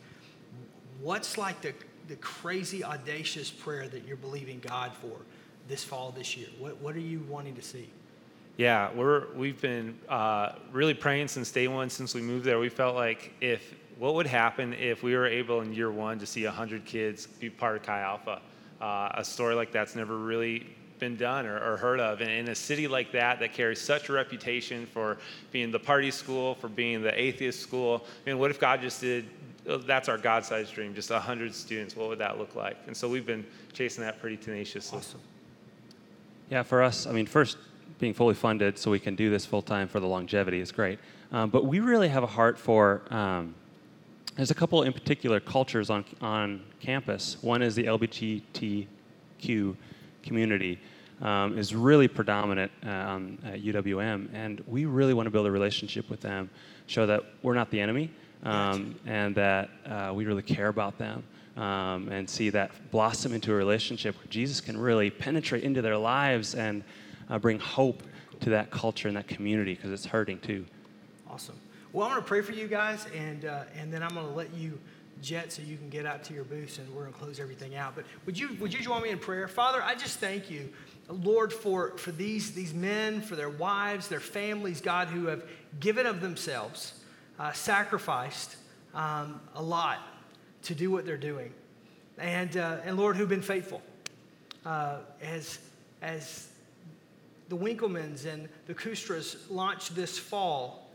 What's 1.01 1.37
like 1.37 1.61
the 1.61 1.73
the 2.07 2.15
crazy 2.17 2.83
audacious 2.83 3.49
prayer 3.49 3.87
that 3.87 4.07
you're 4.07 4.17
believing 4.17 4.59
God 4.59 4.93
for 4.93 5.17
this 5.67 5.83
fall 5.83 6.11
this 6.11 6.37
year? 6.37 6.47
What 6.59 6.79
what 6.79 6.95
are 6.95 6.99
you 6.99 7.25
wanting 7.27 7.55
to 7.55 7.61
see? 7.63 7.89
Yeah, 8.57 8.91
we're 8.93 9.33
we've 9.35 9.59
been 9.59 9.97
uh, 10.07 10.53
really 10.71 10.93
praying 10.93 11.29
since 11.29 11.51
day 11.51 11.67
one, 11.67 11.89
since 11.89 12.13
we 12.13 12.21
moved 12.21 12.45
there. 12.45 12.59
We 12.59 12.69
felt 12.69 12.95
like 12.95 13.33
if 13.41 13.73
what 13.97 14.13
would 14.13 14.27
happen 14.27 14.73
if 14.73 15.01
we 15.01 15.15
were 15.15 15.25
able 15.25 15.61
in 15.61 15.73
year 15.73 15.91
one 15.91 16.19
to 16.19 16.27
see 16.27 16.45
100 16.45 16.85
kids 16.85 17.25
be 17.25 17.49
part 17.49 17.77
of 17.77 17.81
Chi 17.81 17.99
Alpha 17.99 18.39
uh, 18.81 19.09
a 19.15 19.23
story 19.23 19.55
like 19.55 19.71
that's 19.71 19.95
never 19.95 20.17
really 20.17 20.65
been 20.99 21.15
done 21.15 21.45
or, 21.45 21.57
or, 21.59 21.77
heard 21.77 21.99
of. 21.99 22.21
And 22.21 22.29
in 22.29 22.49
a 22.49 22.55
city 22.55 22.87
like 22.87 23.11
that, 23.11 23.39
that 23.39 23.53
carries 23.53 23.79
such 23.79 24.09
a 24.09 24.13
reputation 24.13 24.85
for 24.87 25.17
being 25.51 25.71
the 25.71 25.79
party 25.79 26.11
school, 26.11 26.55
for 26.55 26.67
being 26.67 27.01
the 27.01 27.19
atheist 27.19 27.59
school, 27.59 28.03
I 28.25 28.29
mean, 28.29 28.39
what 28.39 28.49
if 28.49 28.59
God 28.59 28.81
just 28.81 29.01
did? 29.01 29.25
Uh, 29.69 29.77
that's 29.77 30.09
our 30.09 30.17
God-sized 30.17 30.73
dream, 30.73 30.95
just 30.95 31.11
100 31.11 31.53
students. 31.53 31.95
What 31.95 32.09
would 32.09 32.19
that 32.19 32.37
look 32.39 32.55
like? 32.55 32.77
And 32.87 32.95
so 32.95 33.07
we've 33.07 33.25
been 33.25 33.45
chasing 33.73 34.03
that 34.03 34.19
pretty 34.19 34.37
tenaciously. 34.37 34.97
Awesome. 34.97 35.19
Yeah, 36.49 36.63
for 36.63 36.81
us, 36.81 37.05
I 37.05 37.11
mean, 37.11 37.25
first, 37.25 37.57
being 37.99 38.13
fully 38.13 38.35
funded 38.35 38.77
so 38.77 38.91
we 38.91 38.99
can 38.99 39.15
do 39.15 39.29
this 39.29 39.45
full 39.45 39.61
time 39.61 39.87
for 39.87 39.99
the 39.99 40.07
longevity 40.07 40.59
is 40.59 40.71
great. 40.71 40.99
Um, 41.31 41.49
but 41.49 41.65
we 41.65 41.79
really 41.79 42.09
have 42.09 42.23
a 42.23 42.27
heart 42.27 42.57
for 42.57 43.01
um, 43.13 43.55
there's 44.37 44.51
a 44.51 44.55
couple 44.55 44.83
in 44.83 44.93
particular 44.93 45.39
cultures 45.39 45.89
on, 45.89 46.05
on 46.21 46.61
campus. 46.79 47.37
One 47.41 47.63
is 47.63 47.75
the 47.75 47.85
LGBTQ 47.85 49.75
community 50.23 50.79
um, 51.21 51.57
is 51.57 51.73
really 51.73 52.07
predominant 52.07 52.71
uh, 52.85 52.89
on, 52.89 53.39
at 53.43 53.63
UWM, 53.63 54.29
and 54.33 54.63
we 54.67 54.85
really 54.85 55.15
want 55.15 55.25
to 55.25 55.31
build 55.31 55.47
a 55.47 55.51
relationship 55.51 56.07
with 56.09 56.21
them, 56.21 56.49
show 56.85 57.07
that 57.07 57.23
we're 57.41 57.55
not 57.55 57.71
the 57.71 57.79
enemy, 57.79 58.11
um, 58.43 58.95
and 59.07 59.33
that 59.33 59.69
uh, 59.87 60.11
we 60.13 60.25
really 60.25 60.43
care 60.43 60.67
about 60.67 60.99
them, 60.99 61.23
um, 61.57 62.07
and 62.09 62.29
see 62.29 62.51
that 62.51 62.69
blossom 62.91 63.33
into 63.33 63.51
a 63.51 63.55
relationship 63.55 64.15
where 64.17 64.27
Jesus 64.29 64.61
can 64.61 64.77
really 64.77 65.09
penetrate 65.09 65.63
into 65.63 65.81
their 65.81 65.97
lives 65.97 66.53
and 66.53 66.83
uh, 67.31 67.39
bring 67.39 67.57
hope 67.57 68.03
to 68.41 68.51
that 68.51 68.69
culture 68.69 69.07
and 69.07 69.17
that 69.17 69.27
community 69.27 69.73
because 69.73 69.91
it's 69.91 70.05
hurting 70.05 70.37
too. 70.39 70.63
Awesome. 71.27 71.59
Well, 71.97 72.05
I'm 72.05 72.11
going 72.11 72.21
to 72.21 72.27
pray 72.27 72.41
for 72.41 72.51
you 72.51 72.67
guys, 72.67 73.07
and, 73.17 73.43
uh, 73.45 73.63
and 73.75 73.91
then 73.91 74.03
I'm 74.03 74.13
going 74.13 74.27
to 74.27 74.31
let 74.31 74.53
you 74.53 74.77
jet 75.19 75.51
so 75.51 75.63
you 75.63 75.77
can 75.77 75.89
get 75.89 76.05
out 76.05 76.23
to 76.25 76.33
your 76.35 76.43
booths, 76.43 76.77
and 76.77 76.87
we're 76.93 77.01
going 77.01 77.13
to 77.13 77.17
close 77.17 77.39
everything 77.39 77.75
out. 77.75 77.95
But 77.95 78.05
would 78.27 78.37
you, 78.37 78.55
would 78.59 78.71
you 78.71 78.81
join 78.81 79.01
me 79.01 79.09
in 79.09 79.17
prayer? 79.17 79.47
Father, 79.47 79.81
I 79.81 79.95
just 79.95 80.19
thank 80.19 80.51
you, 80.51 80.71
Lord, 81.09 81.51
for, 81.51 81.97
for 81.97 82.11
these, 82.11 82.51
these 82.51 82.71
men, 82.71 83.19
for 83.19 83.35
their 83.35 83.49
wives, 83.49 84.09
their 84.09 84.19
families, 84.19 84.79
God, 84.79 85.07
who 85.07 85.25
have 85.25 85.43
given 85.79 86.05
of 86.05 86.21
themselves, 86.21 86.99
uh, 87.39 87.51
sacrificed 87.51 88.57
um, 88.93 89.41
a 89.55 89.63
lot 89.63 89.97
to 90.61 90.75
do 90.75 90.91
what 90.91 91.03
they're 91.03 91.17
doing. 91.17 91.51
And, 92.19 92.57
uh, 92.57 92.77
and 92.85 92.95
Lord, 92.95 93.15
who've 93.15 93.27
been 93.27 93.41
faithful. 93.41 93.81
Uh, 94.63 94.97
as, 95.19 95.57
as 96.03 96.49
the 97.49 97.57
Winkelmans 97.57 98.31
and 98.31 98.49
the 98.67 98.75
Kustras 98.75 99.49
launched 99.49 99.95
this 99.95 100.19
fall, 100.19 100.86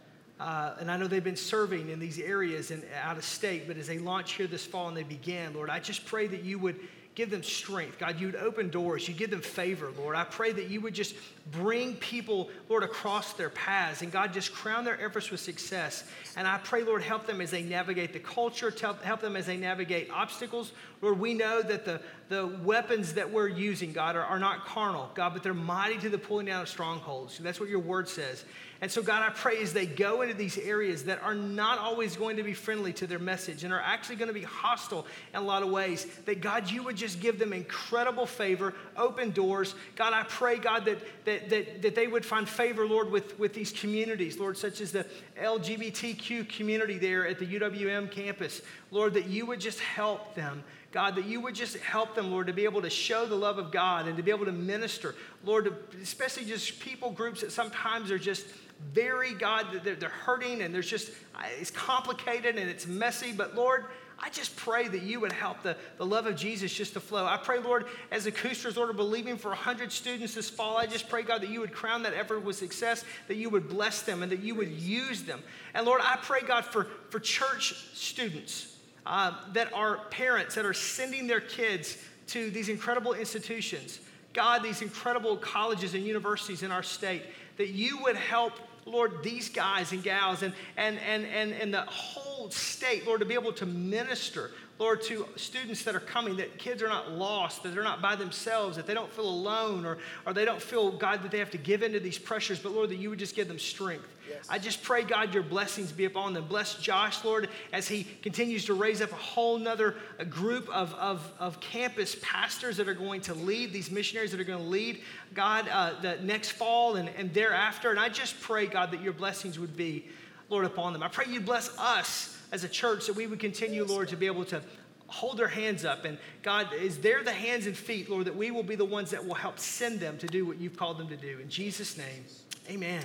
uh, 0.42 0.74
and 0.80 0.90
I 0.90 0.96
know 0.96 1.06
they've 1.06 1.22
been 1.22 1.36
serving 1.36 1.88
in 1.88 2.00
these 2.00 2.18
areas 2.18 2.72
and 2.72 2.82
out 3.00 3.16
of 3.16 3.24
state, 3.24 3.68
but 3.68 3.76
as 3.76 3.86
they 3.86 3.98
launch 3.98 4.32
here 4.32 4.48
this 4.48 4.66
fall 4.66 4.88
and 4.88 4.96
they 4.96 5.04
begin, 5.04 5.54
Lord, 5.54 5.70
I 5.70 5.78
just 5.78 6.04
pray 6.04 6.26
that 6.26 6.42
you 6.42 6.58
would 6.58 6.80
give 7.14 7.30
them 7.30 7.42
strength. 7.42 7.98
God, 7.98 8.18
you 8.18 8.26
would 8.26 8.36
open 8.36 8.70
doors. 8.70 9.06
You'd 9.06 9.18
give 9.18 9.30
them 9.30 9.42
favor, 9.42 9.92
Lord. 9.98 10.16
I 10.16 10.24
pray 10.24 10.50
that 10.52 10.68
you 10.68 10.80
would 10.80 10.94
just 10.94 11.14
bring 11.50 11.94
people, 11.96 12.48
Lord, 12.70 12.82
across 12.82 13.34
their 13.34 13.50
paths. 13.50 14.00
And 14.00 14.10
God, 14.10 14.32
just 14.32 14.52
crown 14.52 14.84
their 14.84 15.00
efforts 15.00 15.30
with 15.30 15.40
success. 15.40 16.04
And 16.36 16.48
I 16.48 16.58
pray, 16.58 16.82
Lord, 16.82 17.02
help 17.02 17.26
them 17.26 17.40
as 17.40 17.50
they 17.50 17.62
navigate 17.62 18.14
the 18.14 18.18
culture, 18.18 18.74
help 19.02 19.20
them 19.20 19.36
as 19.36 19.46
they 19.46 19.58
navigate 19.58 20.10
obstacles. 20.10 20.72
Lord, 21.02 21.20
we 21.20 21.34
know 21.34 21.60
that 21.60 21.84
the, 21.84 22.00
the 22.30 22.46
weapons 22.64 23.12
that 23.14 23.30
we're 23.30 23.48
using, 23.48 23.92
God, 23.92 24.16
are, 24.16 24.24
are 24.24 24.38
not 24.38 24.64
carnal, 24.64 25.10
God, 25.14 25.34
but 25.34 25.42
they're 25.42 25.52
mighty 25.52 25.98
to 25.98 26.08
the 26.08 26.18
pulling 26.18 26.46
down 26.46 26.62
of 26.62 26.68
strongholds. 26.68 27.38
that's 27.38 27.60
what 27.60 27.68
your 27.68 27.80
word 27.80 28.08
says. 28.08 28.44
And 28.82 28.90
so, 28.90 29.00
God, 29.00 29.22
I 29.22 29.30
pray 29.30 29.62
as 29.62 29.72
they 29.72 29.86
go 29.86 30.22
into 30.22 30.34
these 30.34 30.58
areas 30.58 31.04
that 31.04 31.22
are 31.22 31.36
not 31.36 31.78
always 31.78 32.16
going 32.16 32.36
to 32.38 32.42
be 32.42 32.52
friendly 32.52 32.92
to 32.94 33.06
their 33.06 33.20
message 33.20 33.62
and 33.62 33.72
are 33.72 33.80
actually 33.80 34.16
going 34.16 34.26
to 34.26 34.34
be 34.34 34.42
hostile 34.42 35.06
in 35.32 35.38
a 35.38 35.42
lot 35.42 35.62
of 35.62 35.70
ways, 35.70 36.04
that 36.24 36.40
God, 36.40 36.68
you 36.68 36.82
would 36.82 36.96
just 36.96 37.20
give 37.20 37.38
them 37.38 37.52
incredible 37.52 38.26
favor, 38.26 38.74
open 38.96 39.30
doors. 39.30 39.76
God, 39.94 40.12
I 40.12 40.24
pray, 40.24 40.58
God, 40.58 40.84
that, 40.86 40.98
that, 41.26 41.48
that, 41.48 41.82
that 41.82 41.94
they 41.94 42.08
would 42.08 42.26
find 42.26 42.48
favor, 42.48 42.84
Lord, 42.84 43.08
with, 43.08 43.38
with 43.38 43.54
these 43.54 43.70
communities, 43.70 44.36
Lord, 44.36 44.58
such 44.58 44.80
as 44.80 44.90
the 44.90 45.06
LGBTQ 45.40 46.48
community 46.48 46.98
there 46.98 47.24
at 47.24 47.38
the 47.38 47.46
UWM 47.46 48.10
campus. 48.10 48.62
Lord, 48.90 49.14
that 49.14 49.26
you 49.26 49.46
would 49.46 49.60
just 49.60 49.78
help 49.78 50.34
them. 50.34 50.64
God, 50.92 51.16
that 51.16 51.24
you 51.24 51.40
would 51.40 51.54
just 51.54 51.78
help 51.78 52.14
them, 52.14 52.30
Lord, 52.30 52.46
to 52.48 52.52
be 52.52 52.64
able 52.64 52.82
to 52.82 52.90
show 52.90 53.24
the 53.24 53.34
love 53.34 53.58
of 53.58 53.72
God 53.72 54.06
and 54.06 54.16
to 54.18 54.22
be 54.22 54.30
able 54.30 54.44
to 54.44 54.52
minister. 54.52 55.14
Lord, 55.42 55.74
especially 56.02 56.44
just 56.44 56.78
people 56.80 57.10
groups 57.10 57.40
that 57.40 57.50
sometimes 57.50 58.10
are 58.10 58.18
just 58.18 58.46
very, 58.92 59.32
God, 59.32 59.66
they're, 59.84 59.94
they're 59.94 60.10
hurting 60.10 60.60
and 60.60 60.74
there's 60.74 60.88
just, 60.88 61.10
it's 61.58 61.70
complicated 61.70 62.56
and 62.56 62.68
it's 62.68 62.86
messy. 62.86 63.32
But 63.32 63.54
Lord, 63.54 63.86
I 64.18 64.28
just 64.28 64.54
pray 64.54 64.86
that 64.86 65.02
you 65.02 65.18
would 65.20 65.32
help 65.32 65.62
the, 65.62 65.76
the 65.96 66.04
love 66.04 66.26
of 66.26 66.36
Jesus 66.36 66.72
just 66.72 66.92
to 66.92 67.00
flow. 67.00 67.24
I 67.24 67.38
pray, 67.38 67.58
Lord, 67.58 67.86
as 68.10 68.24
the 68.24 68.32
Kustras, 68.32 68.76
Lord, 68.76 68.90
are 68.90 68.94
believing 68.94 69.38
for 69.38 69.48
100 69.48 69.90
students 69.90 70.34
this 70.34 70.50
fall, 70.50 70.76
I 70.76 70.86
just 70.86 71.08
pray, 71.08 71.22
God, 71.22 71.40
that 71.40 71.48
you 71.48 71.60
would 71.60 71.72
crown 71.72 72.02
that 72.02 72.12
effort 72.12 72.44
with 72.44 72.56
success, 72.56 73.04
that 73.28 73.36
you 73.36 73.48
would 73.48 73.68
bless 73.68 74.02
them, 74.02 74.22
and 74.22 74.30
that 74.30 74.40
you 74.40 74.54
would 74.54 74.70
use 74.70 75.22
them. 75.22 75.42
And 75.74 75.86
Lord, 75.86 76.02
I 76.04 76.18
pray, 76.20 76.40
God, 76.46 76.64
for, 76.64 76.86
for 77.08 77.18
church 77.18 77.74
students 77.94 78.71
uh, 79.06 79.32
that 79.52 79.72
are 79.72 79.98
parents 80.10 80.54
that 80.54 80.64
are 80.64 80.74
sending 80.74 81.26
their 81.26 81.40
kids 81.40 81.96
to 82.28 82.50
these 82.50 82.68
incredible 82.68 83.14
institutions. 83.14 83.98
God, 84.32 84.62
these 84.62 84.80
incredible 84.80 85.36
colleges 85.36 85.94
and 85.94 86.04
universities 86.04 86.62
in 86.62 86.70
our 86.70 86.82
state, 86.82 87.22
that 87.56 87.68
you 87.68 87.98
would 88.02 88.16
help 88.16 88.54
Lord, 88.84 89.22
these 89.22 89.48
guys 89.48 89.92
and 89.92 90.02
gals 90.02 90.42
and, 90.42 90.52
and, 90.76 90.98
and, 90.98 91.24
and, 91.26 91.52
and 91.52 91.72
the 91.72 91.82
whole 91.82 92.31
state, 92.50 93.06
Lord, 93.06 93.20
to 93.20 93.26
be 93.26 93.34
able 93.34 93.52
to 93.54 93.66
minister, 93.66 94.50
Lord, 94.78 95.02
to 95.02 95.26
students 95.36 95.84
that 95.84 95.94
are 95.94 96.00
coming, 96.00 96.36
that 96.36 96.58
kids 96.58 96.82
are 96.82 96.88
not 96.88 97.12
lost, 97.12 97.62
that 97.62 97.74
they're 97.74 97.84
not 97.84 98.02
by 98.02 98.16
themselves, 98.16 98.76
that 98.76 98.86
they 98.86 98.94
don't 98.94 99.12
feel 99.12 99.28
alone, 99.28 99.84
or, 99.84 99.98
or 100.26 100.32
they 100.32 100.44
don't 100.44 100.60
feel, 100.60 100.90
God, 100.90 101.22
that 101.22 101.30
they 101.30 101.38
have 101.38 101.50
to 101.52 101.58
give 101.58 101.82
into 101.82 102.00
these 102.00 102.18
pressures, 102.18 102.58
but 102.58 102.72
Lord, 102.72 102.90
that 102.90 102.96
you 102.96 103.10
would 103.10 103.18
just 103.18 103.36
give 103.36 103.48
them 103.48 103.58
strength. 103.58 104.08
Yes. 104.28 104.46
I 104.48 104.58
just 104.58 104.82
pray, 104.82 105.02
God, 105.02 105.34
your 105.34 105.42
blessings 105.42 105.92
be 105.92 106.04
upon 106.04 106.32
them. 106.32 106.46
Bless 106.46 106.76
Josh, 106.76 107.24
Lord, 107.24 107.48
as 107.72 107.86
he 107.86 108.04
continues 108.22 108.64
to 108.66 108.74
raise 108.74 109.02
up 109.02 109.12
a 109.12 109.16
whole 109.16 109.58
nother 109.58 109.96
group 110.30 110.68
of, 110.70 110.94
of, 110.94 111.32
of 111.38 111.60
campus 111.60 112.16
pastors 112.22 112.76
that 112.78 112.88
are 112.88 112.94
going 112.94 113.20
to 113.22 113.34
lead, 113.34 113.72
these 113.72 113.90
missionaries 113.90 114.30
that 114.30 114.40
are 114.40 114.44
going 114.44 114.62
to 114.62 114.68
lead, 114.68 115.00
God, 115.34 115.68
uh, 115.68 116.00
the 116.00 116.16
next 116.22 116.52
fall 116.52 116.96
and, 116.96 117.08
and 117.10 117.32
thereafter. 117.34 117.90
And 117.90 118.00
I 118.00 118.08
just 118.08 118.40
pray, 118.40 118.66
God, 118.66 118.90
that 118.92 119.02
your 119.02 119.12
blessings 119.12 119.58
would 119.58 119.76
be, 119.76 120.06
Lord, 120.48 120.64
upon 120.64 120.92
them. 120.92 121.02
I 121.02 121.08
pray 121.08 121.26
you 121.28 121.40
bless 121.40 121.76
us 121.78 122.31
as 122.52 122.62
a 122.62 122.68
church 122.68 123.06
that 123.06 123.16
we 123.16 123.26
would 123.26 123.40
continue, 123.40 123.84
Lord, 123.84 124.08
to 124.08 124.16
be 124.16 124.26
able 124.26 124.44
to 124.46 124.62
hold 125.08 125.38
their 125.38 125.48
hands 125.48 125.84
up. 125.84 126.04
And 126.04 126.18
God, 126.42 126.72
is 126.72 126.98
there 126.98 127.24
the 127.24 127.32
hands 127.32 127.66
and 127.66 127.76
feet, 127.76 128.08
Lord, 128.08 128.26
that 128.26 128.36
we 128.36 128.50
will 128.50 128.62
be 128.62 128.76
the 128.76 128.84
ones 128.84 129.10
that 129.10 129.26
will 129.26 129.34
help 129.34 129.58
send 129.58 130.00
them 130.00 130.18
to 130.18 130.26
do 130.26 130.46
what 130.46 130.58
you've 130.58 130.76
called 130.76 130.98
them 130.98 131.08
to 131.08 131.16
do. 131.16 131.38
In 131.40 131.48
Jesus' 131.48 131.98
name, 131.98 132.24
amen. 132.70 133.02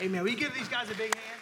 Amen. 0.00 0.22
Will 0.22 0.30
you 0.30 0.36
give 0.36 0.54
these 0.54 0.68
guys 0.68 0.90
a 0.90 0.94
big 0.94 1.14
hand? 1.14 1.41